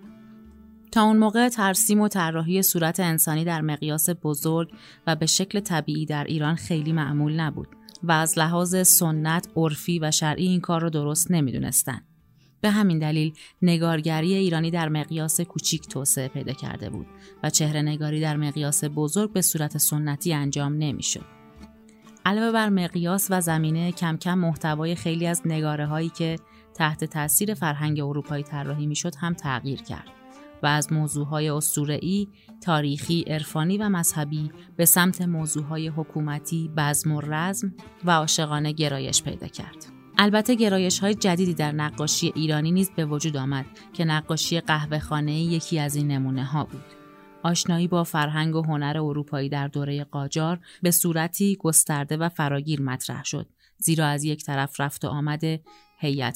تا 0.91 1.03
اون 1.03 1.17
موقع 1.17 1.49
ترسیم 1.49 2.01
و 2.01 2.07
طراحی 2.07 2.61
صورت 2.61 2.99
انسانی 2.99 3.45
در 3.45 3.61
مقیاس 3.61 4.09
بزرگ 4.23 4.71
و 5.07 5.15
به 5.15 5.25
شکل 5.25 5.59
طبیعی 5.59 6.05
در 6.05 6.23
ایران 6.23 6.55
خیلی 6.55 6.93
معمول 6.93 7.39
نبود 7.39 7.67
و 8.03 8.11
از 8.11 8.39
لحاظ 8.39 8.87
سنت، 8.87 9.47
عرفی 9.55 9.99
و 9.99 10.11
شرعی 10.11 10.47
این 10.47 10.61
کار 10.61 10.81
رو 10.81 10.89
درست 10.89 11.31
نمی‌دونستند. 11.31 12.12
به 12.63 12.71
همین 12.71 12.99
دلیل 12.99 13.33
نگارگری 13.61 14.33
ایرانی 14.33 14.71
در 14.71 14.89
مقیاس 14.89 15.41
کوچیک 15.41 15.87
توسعه 15.87 16.27
پیدا 16.27 16.53
کرده 16.53 16.89
بود 16.89 17.07
و 17.43 17.49
چهره 17.49 17.81
نگاری 17.81 18.21
در 18.21 18.37
مقیاس 18.37 18.83
بزرگ 18.83 19.33
به 19.33 19.41
صورت 19.41 19.77
سنتی 19.77 20.33
انجام 20.33 20.73
نمی‌شد. 20.73 21.25
علاوه 22.25 22.51
بر 22.51 22.69
مقیاس 22.69 23.27
و 23.29 23.41
زمینه 23.41 23.91
کم 23.91 24.17
کم 24.17 24.37
محتوای 24.37 24.95
خیلی 24.95 25.27
از 25.27 25.41
نگاره 25.45 25.85
هایی 25.85 26.09
که 26.09 26.35
تحت 26.73 27.03
تاثیر 27.03 27.53
فرهنگ 27.53 27.99
اروپایی 27.99 28.43
طراحی 28.43 28.85
می‌شد 28.85 29.15
هم 29.15 29.33
تغییر 29.33 29.81
کرد 29.81 30.07
و 30.63 30.67
از 30.67 30.93
موضوعهای 30.93 31.49
اسطوره‌ای، 31.49 32.27
تاریخی، 32.61 33.21
عرفانی 33.27 33.77
و 33.77 33.89
مذهبی 33.89 34.51
به 34.75 34.85
سمت 34.85 35.21
موضوعهای 35.21 35.87
حکومتی، 35.87 36.71
بزم 36.77 37.11
و 37.11 37.21
رزم 37.21 37.73
و 38.03 38.11
عاشقانه 38.11 38.71
گرایش 38.71 39.23
پیدا 39.23 39.47
کرد. 39.47 39.92
البته 40.17 40.55
گرایش 40.55 40.99
های 40.99 41.15
جدیدی 41.15 41.53
در 41.53 41.71
نقاشی 41.71 42.31
ایرانی 42.35 42.71
نیز 42.71 42.91
به 42.95 43.05
وجود 43.05 43.37
آمد 43.37 43.65
که 43.93 44.05
نقاشی 44.05 44.59
قهوه 44.59 44.99
خانه 44.99 45.39
یکی 45.39 45.79
از 45.79 45.95
این 45.95 46.07
نمونه 46.07 46.43
ها 46.43 46.63
بود. 46.63 46.83
آشنایی 47.43 47.87
با 47.87 48.03
فرهنگ 48.03 48.55
و 48.55 48.61
هنر 48.61 48.97
اروپایی 48.97 49.49
در 49.49 49.67
دوره 49.67 50.03
قاجار 50.03 50.59
به 50.81 50.91
صورتی 50.91 51.55
گسترده 51.55 52.17
و 52.17 52.29
فراگیر 52.29 52.81
مطرح 52.81 53.23
شد 53.23 53.47
زیرا 53.77 54.05
از 54.05 54.23
یک 54.23 54.43
طرف 54.43 54.79
رفت 54.79 55.05
و 55.05 55.07
آمده 55.07 55.61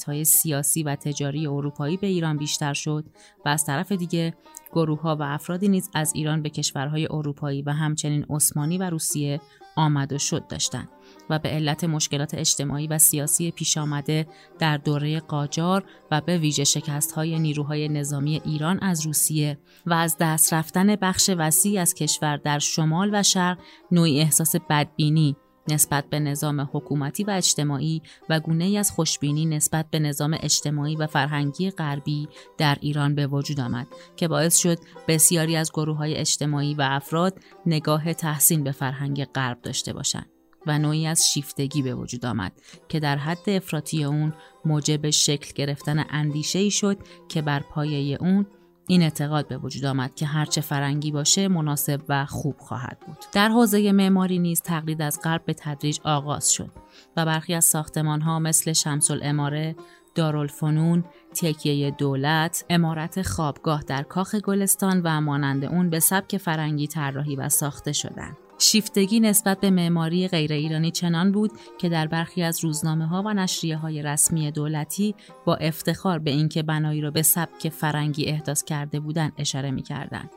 های 0.06 0.24
سیاسی 0.24 0.82
و 0.82 0.96
تجاری 0.96 1.46
اروپایی 1.46 1.96
به 1.96 2.06
ایران 2.06 2.36
بیشتر 2.36 2.74
شد 2.74 3.04
و 3.44 3.48
از 3.48 3.64
طرف 3.64 3.92
دیگه 3.92 4.34
گروه 4.72 5.00
ها 5.00 5.16
و 5.16 5.22
افرادی 5.22 5.68
نیز 5.68 5.90
از 5.94 6.12
ایران 6.14 6.42
به 6.42 6.50
کشورهای 6.50 7.08
اروپایی 7.10 7.62
و 7.62 7.70
همچنین 7.70 8.26
عثمانی 8.30 8.78
و 8.78 8.90
روسیه 8.90 9.40
آمد 9.76 10.12
و 10.12 10.18
شد 10.18 10.46
داشتند 10.46 10.88
و 11.30 11.38
به 11.38 11.48
علت 11.48 11.84
مشکلات 11.84 12.34
اجتماعی 12.34 12.86
و 12.86 12.98
سیاسی 12.98 13.50
پیش 13.50 13.78
آمده 13.78 14.26
در 14.58 14.76
دوره 14.76 15.20
قاجار 15.20 15.84
و 16.10 16.20
به 16.20 16.38
ویژه 16.38 16.64
شکست 16.64 17.12
های 17.12 17.38
نیروهای 17.38 17.88
نظامی 17.88 18.42
ایران 18.44 18.78
از 18.82 19.06
روسیه 19.06 19.58
و 19.86 19.94
از 19.94 20.16
دست 20.20 20.54
رفتن 20.54 20.96
بخش 20.96 21.30
وسیع 21.38 21.80
از 21.80 21.94
کشور 21.94 22.36
در 22.36 22.58
شمال 22.58 23.10
و 23.12 23.22
شرق 23.22 23.58
نوعی 23.90 24.20
احساس 24.20 24.56
بدبینی 24.56 25.36
نسبت 25.68 26.04
به 26.10 26.20
نظام 26.20 26.68
حکومتی 26.72 27.24
و 27.24 27.30
اجتماعی 27.30 28.02
و 28.28 28.40
گونه 28.40 28.64
ای 28.64 28.78
از 28.78 28.90
خوشبینی 28.90 29.46
نسبت 29.46 29.86
به 29.90 29.98
نظام 29.98 30.36
اجتماعی 30.40 30.96
و 30.96 31.06
فرهنگی 31.06 31.70
غربی 31.70 32.28
در 32.58 32.78
ایران 32.80 33.14
به 33.14 33.26
وجود 33.26 33.60
آمد 33.60 33.86
که 34.16 34.28
باعث 34.28 34.56
شد 34.56 34.78
بسیاری 35.08 35.56
از 35.56 35.72
گروه 35.72 35.96
های 35.96 36.16
اجتماعی 36.16 36.74
و 36.74 36.82
افراد 36.90 37.38
نگاه 37.66 38.14
تحسین 38.14 38.64
به 38.64 38.72
فرهنگ 38.72 39.24
غرب 39.24 39.62
داشته 39.62 39.92
باشند. 39.92 40.37
و 40.66 40.78
نوعی 40.78 41.06
از 41.06 41.28
شیفتگی 41.28 41.82
به 41.82 41.94
وجود 41.94 42.26
آمد 42.26 42.52
که 42.88 43.00
در 43.00 43.16
حد 43.16 43.50
افراطی 43.50 44.04
اون 44.04 44.34
موجب 44.64 45.10
شکل 45.10 45.52
گرفتن 45.54 46.04
اندیشه 46.10 46.58
ای 46.58 46.70
شد 46.70 46.98
که 47.28 47.42
بر 47.42 47.60
پایه 47.60 48.18
اون 48.20 48.46
این 48.90 49.02
اعتقاد 49.02 49.48
به 49.48 49.58
وجود 49.58 49.84
آمد 49.84 50.14
که 50.14 50.26
هرچه 50.26 50.60
فرنگی 50.60 51.10
باشه 51.10 51.48
مناسب 51.48 52.00
و 52.08 52.26
خوب 52.26 52.56
خواهد 52.58 52.98
بود. 53.06 53.16
در 53.32 53.48
حوزه 53.48 53.92
معماری 53.92 54.38
نیز 54.38 54.62
تقلید 54.62 55.02
از 55.02 55.20
غرب 55.24 55.44
به 55.44 55.54
تدریج 55.54 55.98
آغاز 56.04 56.52
شد 56.52 56.70
و 57.16 57.24
برخی 57.24 57.54
از 57.54 57.64
ساختمان 57.64 58.20
ها 58.20 58.38
مثل 58.38 58.72
شمس 58.72 59.10
الاماره، 59.10 59.76
دارالفنون، 60.14 61.04
تکیه 61.34 61.90
دولت، 61.90 62.64
امارت 62.70 63.22
خوابگاه 63.22 63.82
در 63.82 64.02
کاخ 64.02 64.34
گلستان 64.34 65.00
و 65.04 65.20
مانند 65.20 65.64
اون 65.64 65.90
به 65.90 66.00
سبک 66.00 66.36
فرنگی 66.36 66.86
طراحی 66.86 67.36
و 67.36 67.48
ساخته 67.48 67.92
شدند. 67.92 68.36
شیفتگی 68.58 69.20
نسبت 69.20 69.60
به 69.60 69.70
معماری 69.70 70.28
غیر 70.28 70.52
ایرانی 70.52 70.90
چنان 70.90 71.32
بود 71.32 71.50
که 71.78 71.88
در 71.88 72.06
برخی 72.06 72.42
از 72.42 72.64
روزنامه 72.64 73.06
ها 73.06 73.22
و 73.22 73.34
نشریه 73.34 73.76
های 73.76 74.02
رسمی 74.02 74.50
دولتی 74.50 75.14
با 75.44 75.56
افتخار 75.56 76.18
به 76.18 76.30
اینکه 76.30 76.62
بنایی 76.62 77.00
را 77.00 77.10
به 77.10 77.22
سبک 77.22 77.68
فرنگی 77.68 78.26
احداث 78.26 78.64
کرده 78.64 79.00
بودند 79.00 79.32
اشاره 79.38 79.70
می 79.70 79.82
کردن. 79.82 80.30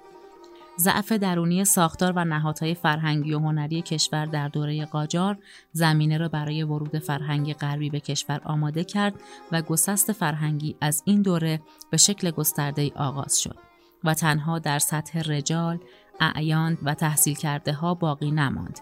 ضعف 0.79 1.11
درونی 1.11 1.65
ساختار 1.65 2.13
و 2.15 2.25
نهادهای 2.25 2.75
فرهنگی 2.75 3.33
و 3.33 3.39
هنری 3.39 3.81
کشور 3.81 4.25
در 4.25 4.47
دوره 4.47 4.85
قاجار 4.85 5.37
زمینه 5.71 6.17
را 6.17 6.27
برای 6.27 6.63
ورود 6.63 6.99
فرهنگ 6.99 7.53
غربی 7.53 7.89
به 7.89 7.99
کشور 7.99 8.41
آماده 8.45 8.83
کرد 8.83 9.13
و 9.51 9.61
گسست 9.61 10.11
فرهنگی 10.11 10.75
از 10.81 11.03
این 11.05 11.21
دوره 11.21 11.61
به 11.89 11.97
شکل 11.97 12.31
گسترده 12.31 12.91
آغاز 12.95 13.41
شد 13.41 13.70
و 14.03 14.13
تنها 14.13 14.59
در 14.59 14.79
سطح 14.79 15.19
رجال، 15.19 15.79
اعیان 16.19 16.77
و 16.83 16.93
تحصیل 16.93 17.35
کرده 17.35 17.73
ها 17.73 17.93
باقی 17.93 18.31
نماند 18.31 18.79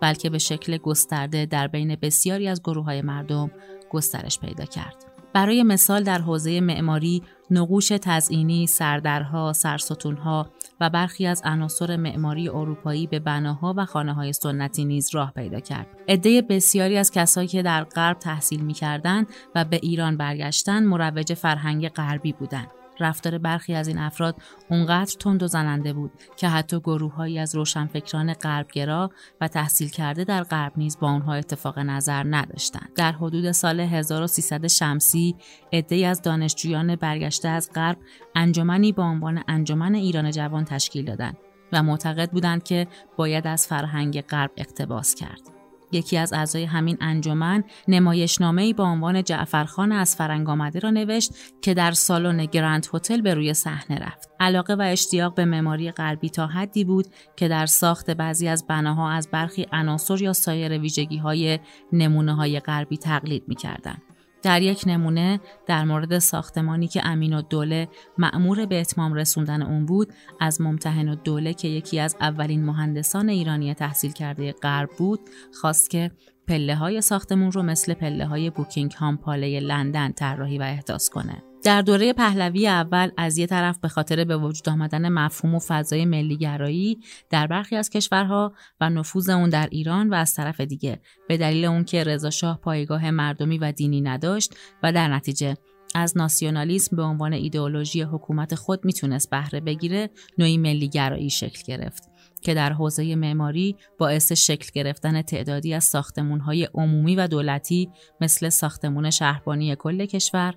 بلکه 0.00 0.30
به 0.30 0.38
شکل 0.38 0.76
گسترده 0.76 1.46
در 1.46 1.66
بین 1.66 1.96
بسیاری 2.02 2.48
از 2.48 2.62
گروه 2.62 2.84
های 2.84 3.02
مردم 3.02 3.50
گسترش 3.90 4.38
پیدا 4.38 4.64
کرد. 4.64 5.04
برای 5.32 5.62
مثال 5.62 6.02
در 6.02 6.18
حوزه 6.18 6.60
معماری 6.60 7.22
نقوش 7.50 7.88
تزئینی، 7.88 8.66
سردرها، 8.66 9.52
سرستونها 9.52 10.50
و 10.80 10.90
برخی 10.90 11.26
از 11.26 11.42
عناصر 11.44 11.96
معماری 11.96 12.48
اروپایی 12.48 13.06
به 13.06 13.18
بناها 13.18 13.74
و 13.76 13.84
خانه 13.84 14.14
های 14.14 14.32
سنتی 14.32 14.84
نیز 14.84 15.14
راه 15.14 15.32
پیدا 15.32 15.60
کرد. 15.60 15.86
عده 16.08 16.42
بسیاری 16.42 16.96
از 16.96 17.10
کسایی 17.10 17.48
که 17.48 17.62
در 17.62 17.84
غرب 17.84 18.18
تحصیل 18.18 18.60
می‌کردند 18.60 19.26
و 19.54 19.64
به 19.64 19.80
ایران 19.82 20.16
برگشتند 20.16 20.86
مروج 20.86 21.34
فرهنگ 21.34 21.88
غربی 21.88 22.32
بودند. 22.32 22.79
رفتار 23.00 23.38
برخی 23.38 23.74
از 23.74 23.88
این 23.88 23.98
افراد 23.98 24.36
اونقدر 24.70 25.16
تند 25.18 25.42
و 25.42 25.46
زننده 25.46 25.92
بود 25.92 26.10
که 26.36 26.48
حتی 26.48 26.80
گروههایی 26.80 27.38
از 27.38 27.54
روشنفکران 27.54 28.32
غربگرا 28.32 29.10
و 29.40 29.48
تحصیل 29.48 29.88
کرده 29.88 30.24
در 30.24 30.42
غرب 30.42 30.72
نیز 30.76 30.98
با 30.98 31.08
آنها 31.08 31.34
اتفاق 31.34 31.78
نظر 31.78 32.24
نداشتند. 32.26 32.92
در 32.96 33.12
حدود 33.12 33.52
سال 33.52 33.80
1300 33.80 34.66
شمسی 34.66 35.36
عدهای 35.72 36.04
از 36.04 36.22
دانشجویان 36.22 36.96
برگشته 36.96 37.48
از 37.48 37.70
غرب 37.74 37.96
انجمنی 38.34 38.92
با 38.92 39.04
عنوان 39.04 39.42
انجمن 39.48 39.94
ایران 39.94 40.30
جوان 40.30 40.64
تشکیل 40.64 41.04
دادند 41.04 41.36
و 41.72 41.82
معتقد 41.82 42.30
بودند 42.30 42.62
که 42.62 42.86
باید 43.16 43.46
از 43.46 43.66
فرهنگ 43.66 44.20
غرب 44.20 44.50
اقتباس 44.56 45.14
کرد. 45.14 45.59
یکی 45.92 46.16
از 46.16 46.32
اعضای 46.32 46.64
همین 46.64 46.96
انجمن 47.00 47.64
نمایشنامه‌ای 47.88 48.72
با 48.72 48.84
عنوان 48.84 49.24
جعفرخان 49.24 49.92
از 49.92 50.16
فرنگ 50.16 50.50
آمده 50.50 50.78
را 50.78 50.90
نوشت 50.90 51.34
که 51.62 51.74
در 51.74 51.92
سالن 51.92 52.44
گرند 52.44 52.86
هتل 52.94 53.20
به 53.20 53.34
روی 53.34 53.54
صحنه 53.54 53.98
رفت. 53.98 54.28
علاقه 54.40 54.74
و 54.74 54.82
اشتیاق 54.82 55.34
به 55.34 55.44
معماری 55.44 55.90
غربی 55.90 56.30
تا 56.30 56.46
حدی 56.46 56.84
بود 56.84 57.06
که 57.36 57.48
در 57.48 57.66
ساخت 57.66 58.10
بعضی 58.10 58.48
از 58.48 58.66
بناها 58.66 59.10
از 59.10 59.28
برخی 59.30 59.66
عناصر 59.72 60.22
یا 60.22 60.32
سایر 60.32 60.78
ویژگی 60.78 61.16
های 61.16 61.58
نمونه 61.92 62.34
های 62.34 62.60
غربی 62.60 62.96
تقلید 62.96 63.44
می‌کردند. 63.48 64.02
در 64.42 64.62
یک 64.62 64.84
نمونه 64.86 65.40
در 65.66 65.84
مورد 65.84 66.18
ساختمانی 66.18 66.88
که 66.88 67.06
امین 67.06 67.32
و 67.32 67.42
دوله 67.42 67.88
معمور 68.18 68.66
به 68.66 68.80
اتمام 68.80 69.14
رسوندن 69.14 69.62
اون 69.62 69.86
بود 69.86 70.12
از 70.40 70.60
ممتحن 70.60 71.08
و 71.08 71.14
دوله 71.14 71.54
که 71.54 71.68
یکی 71.68 72.00
از 72.00 72.16
اولین 72.20 72.64
مهندسان 72.64 73.28
ایرانی 73.28 73.74
تحصیل 73.74 74.12
کرده 74.12 74.52
غرب 74.52 74.90
بود 74.98 75.20
خواست 75.60 75.90
که 75.90 76.10
پله 76.48 76.74
های 76.74 77.00
ساختمون 77.00 77.52
رو 77.52 77.62
مثل 77.62 77.94
پله 77.94 78.26
های 78.26 78.50
بوکینگ 78.50 78.92
هام 78.92 79.16
پاله 79.16 79.60
لندن 79.60 80.12
طراحی 80.12 80.58
و 80.58 80.62
احداث 80.62 81.08
کنه. 81.08 81.49
در 81.64 81.82
دوره 81.82 82.12
پهلوی 82.12 82.68
اول 82.68 83.10
از 83.16 83.38
یه 83.38 83.46
طرف 83.46 83.78
به 83.78 83.88
خاطر 83.88 84.24
به 84.24 84.36
وجود 84.36 84.68
آمدن 84.68 85.08
مفهوم 85.08 85.54
و 85.54 85.58
فضای 85.58 86.04
ملیگرایی 86.04 87.00
در 87.30 87.46
برخی 87.46 87.76
از 87.76 87.90
کشورها 87.90 88.52
و 88.80 88.90
نفوذ 88.90 89.28
اون 89.28 89.48
در 89.48 89.68
ایران 89.70 90.08
و 90.08 90.14
از 90.14 90.34
طرف 90.34 90.60
دیگه 90.60 91.00
به 91.28 91.36
دلیل 91.36 91.64
اون 91.64 91.84
که 91.84 92.04
رضا 92.04 92.30
شاه 92.30 92.60
پایگاه 92.60 93.10
مردمی 93.10 93.58
و 93.58 93.72
دینی 93.72 94.00
نداشت 94.00 94.54
و 94.82 94.92
در 94.92 95.08
نتیجه 95.08 95.56
از 95.94 96.16
ناسیونالیسم 96.16 96.96
به 96.96 97.02
عنوان 97.02 97.32
ایدئولوژی 97.32 98.02
حکومت 98.02 98.54
خود 98.54 98.84
می‌تونست 98.84 99.30
بهره 99.30 99.60
بگیره 99.60 100.10
نوعی 100.38 100.58
ملیگرایی 100.58 101.30
شکل 101.30 101.62
گرفت 101.66 102.02
که 102.42 102.54
در 102.54 102.72
حوزه 102.72 103.16
معماری 103.16 103.76
باعث 103.98 104.32
شکل 104.32 104.70
گرفتن 104.74 105.22
تعدادی 105.22 105.74
از 105.74 105.84
ساختمانهای 105.84 106.68
عمومی 106.74 107.16
و 107.16 107.26
دولتی 107.26 107.90
مثل 108.20 108.48
ساختمون 108.48 109.10
شهربانی 109.10 109.76
کل 109.76 110.06
کشور 110.06 110.54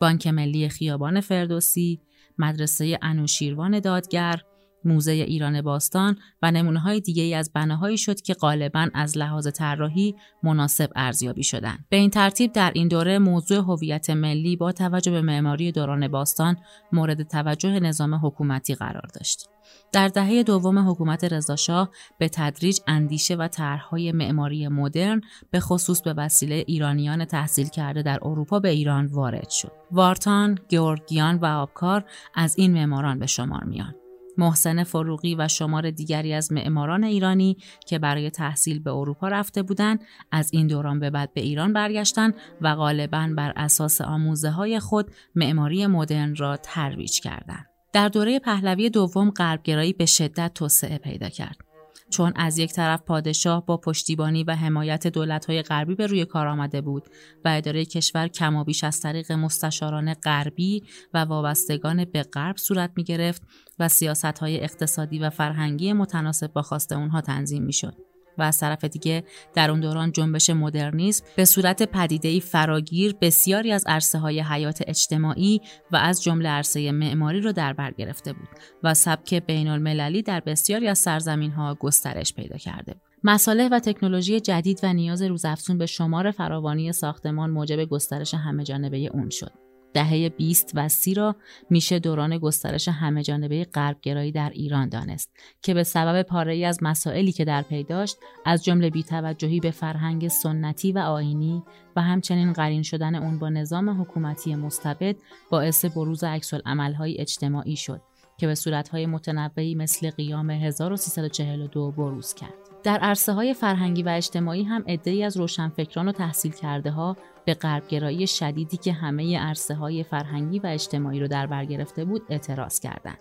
بانک 0.00 0.26
ملی 0.26 0.68
خیابان 0.68 1.20
فردوسی، 1.20 2.00
مدرسه 2.38 2.98
انوشیروان 3.02 3.80
دادگر، 3.80 4.42
موزه 4.86 5.12
ایران 5.12 5.62
باستان 5.62 6.16
و 6.42 6.50
نمونه 6.50 6.80
های 6.80 7.00
دیگه 7.00 7.22
ای 7.22 7.34
از 7.34 7.52
بناهایی 7.52 7.98
شد 7.98 8.20
که 8.20 8.34
غالبا 8.34 8.88
از 8.94 9.18
لحاظ 9.18 9.48
طراحی 9.48 10.14
مناسب 10.42 10.90
ارزیابی 10.96 11.42
شدند. 11.42 11.84
به 11.88 11.96
این 11.96 12.10
ترتیب 12.10 12.52
در 12.52 12.72
این 12.74 12.88
دوره 12.88 13.18
موضوع 13.18 13.58
هویت 13.58 14.10
ملی 14.10 14.56
با 14.56 14.72
توجه 14.72 15.12
به 15.12 15.20
معماری 15.22 15.72
دوران 15.72 16.08
باستان 16.08 16.56
مورد 16.92 17.22
توجه 17.22 17.80
نظام 17.80 18.14
حکومتی 18.14 18.74
قرار 18.74 19.08
داشت. 19.14 19.48
در 19.92 20.08
دهه 20.08 20.42
دوم 20.42 20.90
حکومت 20.90 21.24
رضاشاه 21.24 21.90
به 22.18 22.28
تدریج 22.28 22.78
اندیشه 22.86 23.36
و 23.36 23.48
طرحهای 23.48 24.12
معماری 24.12 24.68
مدرن 24.68 25.20
به 25.50 25.60
خصوص 25.60 26.02
به 26.02 26.12
وسیله 26.12 26.64
ایرانیان 26.66 27.24
تحصیل 27.24 27.68
کرده 27.68 28.02
در 28.02 28.18
اروپا 28.22 28.60
به 28.60 28.68
ایران 28.68 29.06
وارد 29.06 29.50
شد. 29.50 29.72
وارتان، 29.92 30.58
گیورگیان 30.68 31.36
و 31.36 31.46
آبکار 31.46 32.04
از 32.34 32.58
این 32.58 32.72
معماران 32.72 33.18
به 33.18 33.26
شمار 33.26 33.64
میان. 33.64 33.94
محسن 34.38 34.84
فروغی 34.84 35.34
و 35.34 35.48
شمار 35.48 35.90
دیگری 35.90 36.32
از 36.32 36.52
معماران 36.52 37.04
ایرانی 37.04 37.56
که 37.86 37.98
برای 37.98 38.30
تحصیل 38.30 38.82
به 38.82 38.90
اروپا 38.90 39.28
رفته 39.28 39.62
بودند 39.62 40.00
از 40.32 40.50
این 40.52 40.66
دوران 40.66 41.00
به 41.00 41.10
بعد 41.10 41.34
به 41.34 41.40
ایران 41.40 41.72
برگشتند 41.72 42.34
و 42.60 42.74
غالبا 42.74 43.30
بر 43.36 43.52
اساس 43.56 44.00
آموزه 44.00 44.50
های 44.50 44.78
خود 44.78 45.10
معماری 45.34 45.86
مدرن 45.86 46.36
را 46.36 46.56
ترویج 46.56 47.20
کردند. 47.20 47.66
در 47.92 48.08
دوره 48.08 48.38
پهلوی 48.38 48.90
دوم 48.90 49.30
غربگرایی 49.30 49.92
به 49.92 50.06
شدت 50.06 50.54
توسعه 50.54 50.98
پیدا 50.98 51.28
کرد. 51.28 51.65
چون 52.10 52.32
از 52.36 52.58
یک 52.58 52.72
طرف 52.72 53.02
پادشاه 53.02 53.66
با 53.66 53.76
پشتیبانی 53.76 54.44
و 54.44 54.54
حمایت 54.54 55.06
دولت‌های 55.06 55.62
غربی 55.62 55.94
به 55.94 56.06
روی 56.06 56.24
کار 56.24 56.46
آمده 56.46 56.80
بود 56.80 57.08
و 57.44 57.48
اداره 57.48 57.84
کشور 57.84 58.28
کما 58.28 58.64
بیش 58.64 58.84
از 58.84 59.00
طریق 59.00 59.32
مستشاران 59.32 60.14
غربی 60.14 60.82
و 61.14 61.18
وابستگان 61.18 62.04
به 62.04 62.22
غرب 62.22 62.56
صورت 62.56 62.92
می 62.96 63.04
گرفت 63.04 63.42
و 63.78 63.88
سیاست‌های 63.88 64.60
اقتصادی 64.60 65.18
و 65.18 65.30
فرهنگی 65.30 65.92
متناسب 65.92 66.52
با 66.52 66.62
خواست 66.62 66.92
اونها 66.92 67.20
تنظیم 67.20 67.62
می‌شد. 67.62 68.05
و 68.38 68.42
از 68.42 68.58
طرف 68.58 68.84
دیگه 68.84 69.24
در 69.54 69.70
اون 69.70 69.80
دوران 69.80 70.12
جنبش 70.12 70.50
مدرنیسم 70.50 71.24
به 71.36 71.44
صورت 71.44 71.82
پدیده‌ای 71.82 72.40
فراگیر 72.40 73.16
بسیاری 73.20 73.72
از 73.72 73.84
عرصه 73.86 74.18
های 74.18 74.40
حیات 74.40 74.82
اجتماعی 74.86 75.60
و 75.92 75.96
از 75.96 76.22
جمله 76.22 76.48
عرصه 76.48 76.92
معماری 76.92 77.40
رو 77.40 77.52
در 77.52 77.72
بر 77.72 77.90
گرفته 77.90 78.32
بود 78.32 78.48
و 78.82 78.94
سبک 78.94 79.34
بین 79.34 79.68
المللی 79.68 80.22
در 80.22 80.40
بسیاری 80.40 80.88
از 80.88 80.98
سرزمین 80.98 81.50
ها 81.50 81.74
گسترش 81.74 82.34
پیدا 82.34 82.56
کرده 82.56 82.92
بود. 82.92 83.02
مساله 83.24 83.68
و 83.68 83.78
تکنولوژی 83.78 84.40
جدید 84.40 84.80
و 84.82 84.92
نیاز 84.92 85.22
روزافزون 85.22 85.78
به 85.78 85.86
شمار 85.86 86.30
فراوانی 86.30 86.92
ساختمان 86.92 87.50
موجب 87.50 87.84
گسترش 87.84 88.34
همه 88.34 88.64
جانبه 88.64 89.10
اون 89.14 89.30
شد. 89.30 89.65
دهه 89.96 90.28
20 90.28 90.72
و 90.74 90.88
30 90.88 91.14
را 91.14 91.36
میشه 91.70 91.98
دوران 91.98 92.38
گسترش 92.38 92.88
همه 92.88 93.22
جانبه 93.22 93.64
غربگرایی 93.64 94.32
در 94.32 94.50
ایران 94.50 94.88
دانست 94.88 95.30
که 95.62 95.74
به 95.74 95.82
سبب 95.82 96.22
پاره 96.22 96.52
ای 96.52 96.64
از 96.64 96.78
مسائلی 96.82 97.32
که 97.32 97.44
در 97.44 97.62
پی 97.62 97.84
داشت 97.84 98.16
از 98.44 98.64
جمله 98.64 98.90
بیتوجهی 98.90 99.60
به 99.60 99.70
فرهنگ 99.70 100.28
سنتی 100.28 100.92
و 100.92 100.98
آینی 100.98 101.62
و 101.96 102.02
همچنین 102.02 102.52
قرین 102.52 102.82
شدن 102.82 103.14
اون 103.14 103.38
با 103.38 103.48
نظام 103.48 104.02
حکومتی 104.02 104.54
مستبد 104.54 105.16
باعث 105.50 105.84
بروز 105.84 106.24
عکس 106.24 106.54
عملهای 106.54 107.20
اجتماعی 107.20 107.76
شد 107.76 108.00
که 108.38 108.46
به 108.46 108.54
صورتهای 108.54 109.06
متنوعی 109.06 109.74
مثل 109.74 110.10
قیام 110.10 110.50
1342 110.50 111.90
بروز 111.90 112.34
کرد. 112.34 112.54
در 112.82 112.98
عرصه 112.98 113.32
های 113.32 113.54
فرهنگی 113.54 114.02
و 114.02 114.08
اجتماعی 114.08 114.62
هم 114.62 114.84
عده‌ای 114.88 115.24
از 115.24 115.36
روشنفکران 115.36 116.08
و 116.08 116.12
تحصیل 116.12 116.52
کرده 116.52 116.90
ها 116.90 117.16
به 117.46 117.54
غربگرایی 117.54 118.26
شدیدی 118.26 118.76
که 118.76 118.92
همه 118.92 119.38
عرصه 119.38 119.74
های 119.74 120.02
فرهنگی 120.02 120.58
و 120.58 120.66
اجتماعی 120.66 121.20
رو 121.20 121.28
در 121.28 121.46
بر 121.46 121.64
گرفته 121.64 122.04
بود 122.04 122.22
اعتراض 122.28 122.80
کردند. 122.80 123.18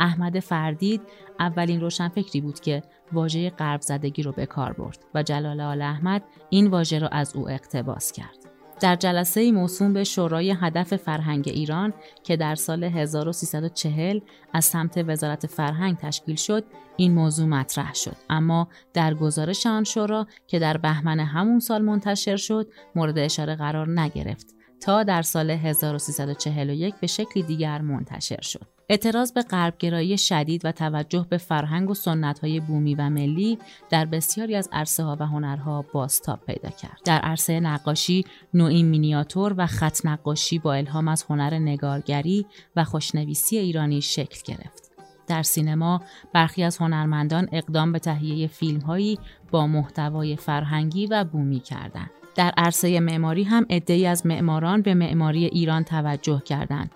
احمد 0.00 0.40
فردید 0.40 1.00
اولین 1.40 1.80
روشنفکری 1.80 2.40
بود 2.40 2.60
که 2.60 2.82
واژه 3.12 3.50
غرب 3.50 3.80
زدگی 3.80 4.22
رو 4.22 4.32
به 4.32 4.46
کار 4.46 4.72
برد 4.72 4.98
و 5.14 5.22
جلال 5.22 5.60
آل 5.60 5.82
احمد 5.82 6.22
این 6.50 6.66
واژه 6.66 6.98
را 6.98 7.08
از 7.08 7.36
او 7.36 7.50
اقتباس 7.50 8.12
کرد. 8.12 8.53
در 8.80 8.96
جلسه 8.96 9.52
موسوم 9.52 9.92
به 9.92 10.04
شورای 10.04 10.54
هدف 10.60 10.96
فرهنگ 10.96 11.48
ایران 11.48 11.92
که 12.24 12.36
در 12.36 12.54
سال 12.54 12.84
1340 12.84 14.20
از 14.52 14.64
سمت 14.64 15.04
وزارت 15.06 15.46
فرهنگ 15.46 15.96
تشکیل 15.96 16.36
شد 16.36 16.64
این 16.96 17.14
موضوع 17.14 17.46
مطرح 17.46 17.94
شد. 17.94 18.16
اما 18.30 18.68
در 18.94 19.14
گزارش 19.14 19.66
آن 19.66 19.84
شورا 19.84 20.26
که 20.46 20.58
در 20.58 20.76
بهمن 20.76 21.20
همون 21.20 21.60
سال 21.60 21.82
منتشر 21.82 22.36
شد 22.36 22.68
مورد 22.94 23.18
اشاره 23.18 23.56
قرار 23.56 24.00
نگرفت. 24.00 24.54
تا 24.84 25.02
در 25.02 25.22
سال 25.22 25.50
1341 25.50 26.94
به 26.94 27.06
شکلی 27.06 27.42
دیگر 27.42 27.80
منتشر 27.80 28.40
شد 28.40 28.66
اعتراض 28.88 29.32
به 29.32 29.42
غربگرایی 29.42 30.18
شدید 30.18 30.64
و 30.64 30.72
توجه 30.72 31.26
به 31.30 31.38
فرهنگ 31.38 31.90
و 31.90 31.94
سنت‌های 31.94 32.60
بومی 32.60 32.94
و 32.94 33.10
ملی 33.10 33.58
در 33.90 34.04
بسیاری 34.04 34.54
از 34.56 34.68
عرصه 34.72 35.02
ها 35.02 35.16
و 35.20 35.26
هنرها 35.26 35.84
بازتاب 35.92 36.40
پیدا 36.46 36.70
کرد. 36.70 37.00
در 37.04 37.18
عرصه 37.18 37.60
نقاشی 37.60 38.24
نوعی 38.54 38.82
مینیاتور 38.82 39.54
و 39.58 39.66
خط 39.66 40.06
نقاشی 40.06 40.58
با 40.58 40.74
الهام 40.74 41.08
از 41.08 41.24
هنر 41.30 41.54
نگارگری 41.54 42.46
و 42.76 42.84
خوشنویسی 42.84 43.58
ایرانی 43.58 44.00
شکل 44.00 44.54
گرفت. 44.54 44.90
در 45.26 45.42
سینما 45.42 46.02
برخی 46.32 46.62
از 46.62 46.78
هنرمندان 46.78 47.48
اقدام 47.52 47.92
به 47.92 47.98
تهیه 47.98 48.46
فیلمهایی 48.46 49.18
با 49.50 49.66
محتوای 49.66 50.36
فرهنگی 50.36 51.06
و 51.06 51.24
بومی 51.24 51.60
کردند. 51.60 52.10
در 52.34 52.52
عرصه 52.56 53.00
معماری 53.00 53.42
هم 53.42 53.66
عده‌ای 53.70 54.06
از 54.06 54.26
معماران 54.26 54.82
به 54.82 54.94
معماری 54.94 55.44
ایران 55.44 55.84
توجه 55.84 56.42
کردند 56.44 56.90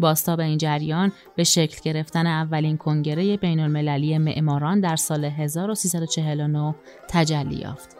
باستا 0.00 0.36
به 0.36 0.44
این 0.44 0.58
جریان 0.58 1.12
به 1.36 1.44
شکل 1.44 1.78
گرفتن 1.84 2.26
اولین 2.26 2.76
کنگره 2.76 3.36
بین 3.36 3.60
المللی 3.60 4.18
معماران 4.18 4.80
در 4.80 4.96
سال 4.96 5.24
1349 5.24 6.74
تجلی 7.08 7.56
یافت. 7.56 7.96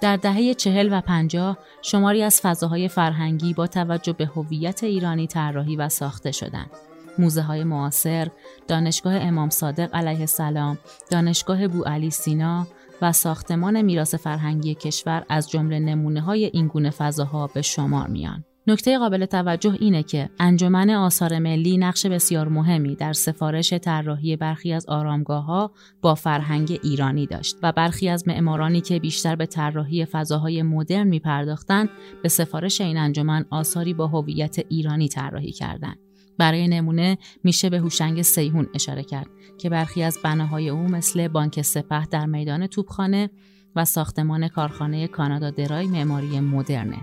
در 0.00 0.16
دهه 0.16 0.54
چهل 0.54 0.88
و 0.92 1.00
پنجاه 1.00 1.58
شماری 1.82 2.22
از 2.22 2.40
فضاهای 2.40 2.88
فرهنگی 2.88 3.54
با 3.54 3.66
توجه 3.66 4.12
به 4.12 4.26
هویت 4.26 4.84
ایرانی 4.84 5.26
طراحی 5.26 5.76
و 5.76 5.88
ساخته 5.88 6.32
شدند. 6.32 6.70
موزه 7.18 7.42
های 7.42 7.64
معاصر، 7.64 8.28
دانشگاه 8.68 9.14
امام 9.14 9.50
صادق 9.50 9.94
علیه 9.94 10.20
السلام، 10.20 10.78
دانشگاه 11.10 11.68
بو 11.68 11.82
علی 11.82 12.10
سینا 12.10 12.66
و 13.02 13.12
ساختمان 13.12 13.82
میراث 13.82 14.14
فرهنگی 14.14 14.74
کشور 14.74 15.24
از 15.28 15.50
جمله 15.50 15.78
نمونه 15.78 16.20
های 16.20 16.44
این 16.44 16.66
گونه 16.66 16.90
فضاها 16.90 17.46
به 17.46 17.62
شمار 17.62 18.06
میان. 18.06 18.44
نکته 18.66 18.98
قابل 18.98 19.26
توجه 19.26 19.76
اینه 19.80 20.02
که 20.02 20.30
انجمن 20.38 20.90
آثار 20.90 21.38
ملی 21.38 21.78
نقش 21.78 22.06
بسیار 22.06 22.48
مهمی 22.48 22.94
در 22.94 23.12
سفارش 23.12 23.72
طراحی 23.72 24.36
برخی 24.36 24.72
از 24.72 24.86
آرامگاه 24.86 25.44
ها 25.44 25.70
با 26.02 26.14
فرهنگ 26.14 26.80
ایرانی 26.82 27.26
داشت 27.26 27.56
و 27.62 27.72
برخی 27.72 28.08
از 28.08 28.28
معمارانی 28.28 28.80
که 28.80 28.98
بیشتر 28.98 29.36
به 29.36 29.46
طراحی 29.46 30.04
فضاهای 30.04 30.62
مدرن 30.62 31.06
می 31.06 31.20
پرداختند 31.20 31.88
به 32.22 32.28
سفارش 32.28 32.80
این 32.80 32.96
انجمن 32.96 33.44
آثاری 33.50 33.94
با 33.94 34.06
هویت 34.06 34.58
ایرانی 34.68 35.08
طراحی 35.08 35.52
کردند. 35.52 36.03
برای 36.38 36.68
نمونه 36.68 37.18
میشه 37.44 37.70
به 37.70 37.78
هوشنگ 37.78 38.22
سیهون 38.22 38.68
اشاره 38.74 39.02
کرد 39.02 39.26
که 39.58 39.70
برخی 39.70 40.02
از 40.02 40.18
بناهای 40.24 40.68
او 40.68 40.78
مثل 40.78 41.28
بانک 41.28 41.62
سپه 41.62 42.06
در 42.06 42.26
میدان 42.26 42.66
توپخانه 42.66 43.30
و 43.76 43.84
ساختمان 43.84 44.48
کارخانه 44.48 45.08
کانادا 45.08 45.50
درای 45.50 45.86
معماری 45.86 46.40
مدرنه. 46.40 46.98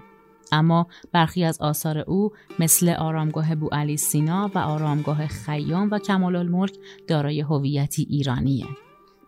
اما 0.51 0.87
برخی 1.11 1.43
از 1.43 1.61
آثار 1.61 1.97
او 1.97 2.31
مثل 2.59 2.89
آرامگاه 2.89 3.55
بو 3.55 3.67
علی 3.71 3.97
سینا 3.97 4.51
و 4.55 4.57
آرامگاه 4.57 5.27
خیام 5.27 5.89
و 5.91 5.99
کمال 5.99 6.35
الملک 6.35 6.73
دارای 7.07 7.41
هویتی 7.41 8.07
ایرانیه. 8.09 8.65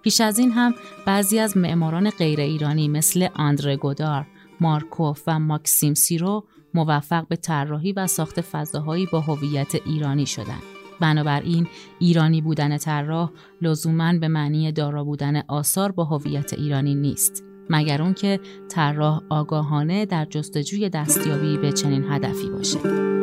پیش 0.01 0.21
از 0.21 0.39
این 0.39 0.51
هم 0.51 0.73
بعضی 1.05 1.39
از 1.39 1.57
معماران 1.57 2.09
غیر 2.09 2.39
ایرانی 2.39 2.87
مثل 2.87 3.27
آندره 3.33 3.77
گودار، 3.77 4.27
مارکوف 4.59 5.23
و 5.27 5.39
ماکسیم 5.39 5.93
سیرو 5.93 6.43
موفق 6.73 7.27
به 7.27 7.35
طراحی 7.35 7.91
و 7.91 8.07
ساخت 8.07 8.41
فضاهایی 8.41 9.05
با 9.05 9.21
هویت 9.21 9.75
ایرانی 9.75 10.25
شدند. 10.25 10.63
بنابراین 10.99 11.67
ایرانی 11.99 12.41
بودن 12.41 12.77
طراح 12.77 13.31
لزوما 13.61 14.13
به 14.13 14.27
معنی 14.27 14.71
دارا 14.71 15.03
بودن 15.03 15.43
آثار 15.47 15.91
با 15.91 16.03
هویت 16.03 16.53
ایرانی 16.53 16.95
نیست. 16.95 17.43
مگر 17.69 18.01
اون 18.01 18.13
که 18.13 18.39
طراح 18.69 19.21
آگاهانه 19.29 20.05
در 20.05 20.25
جستجوی 20.25 20.89
دستیابی 20.89 21.57
به 21.57 21.71
چنین 21.71 22.03
هدفی 22.11 22.49
باشه. 22.49 23.22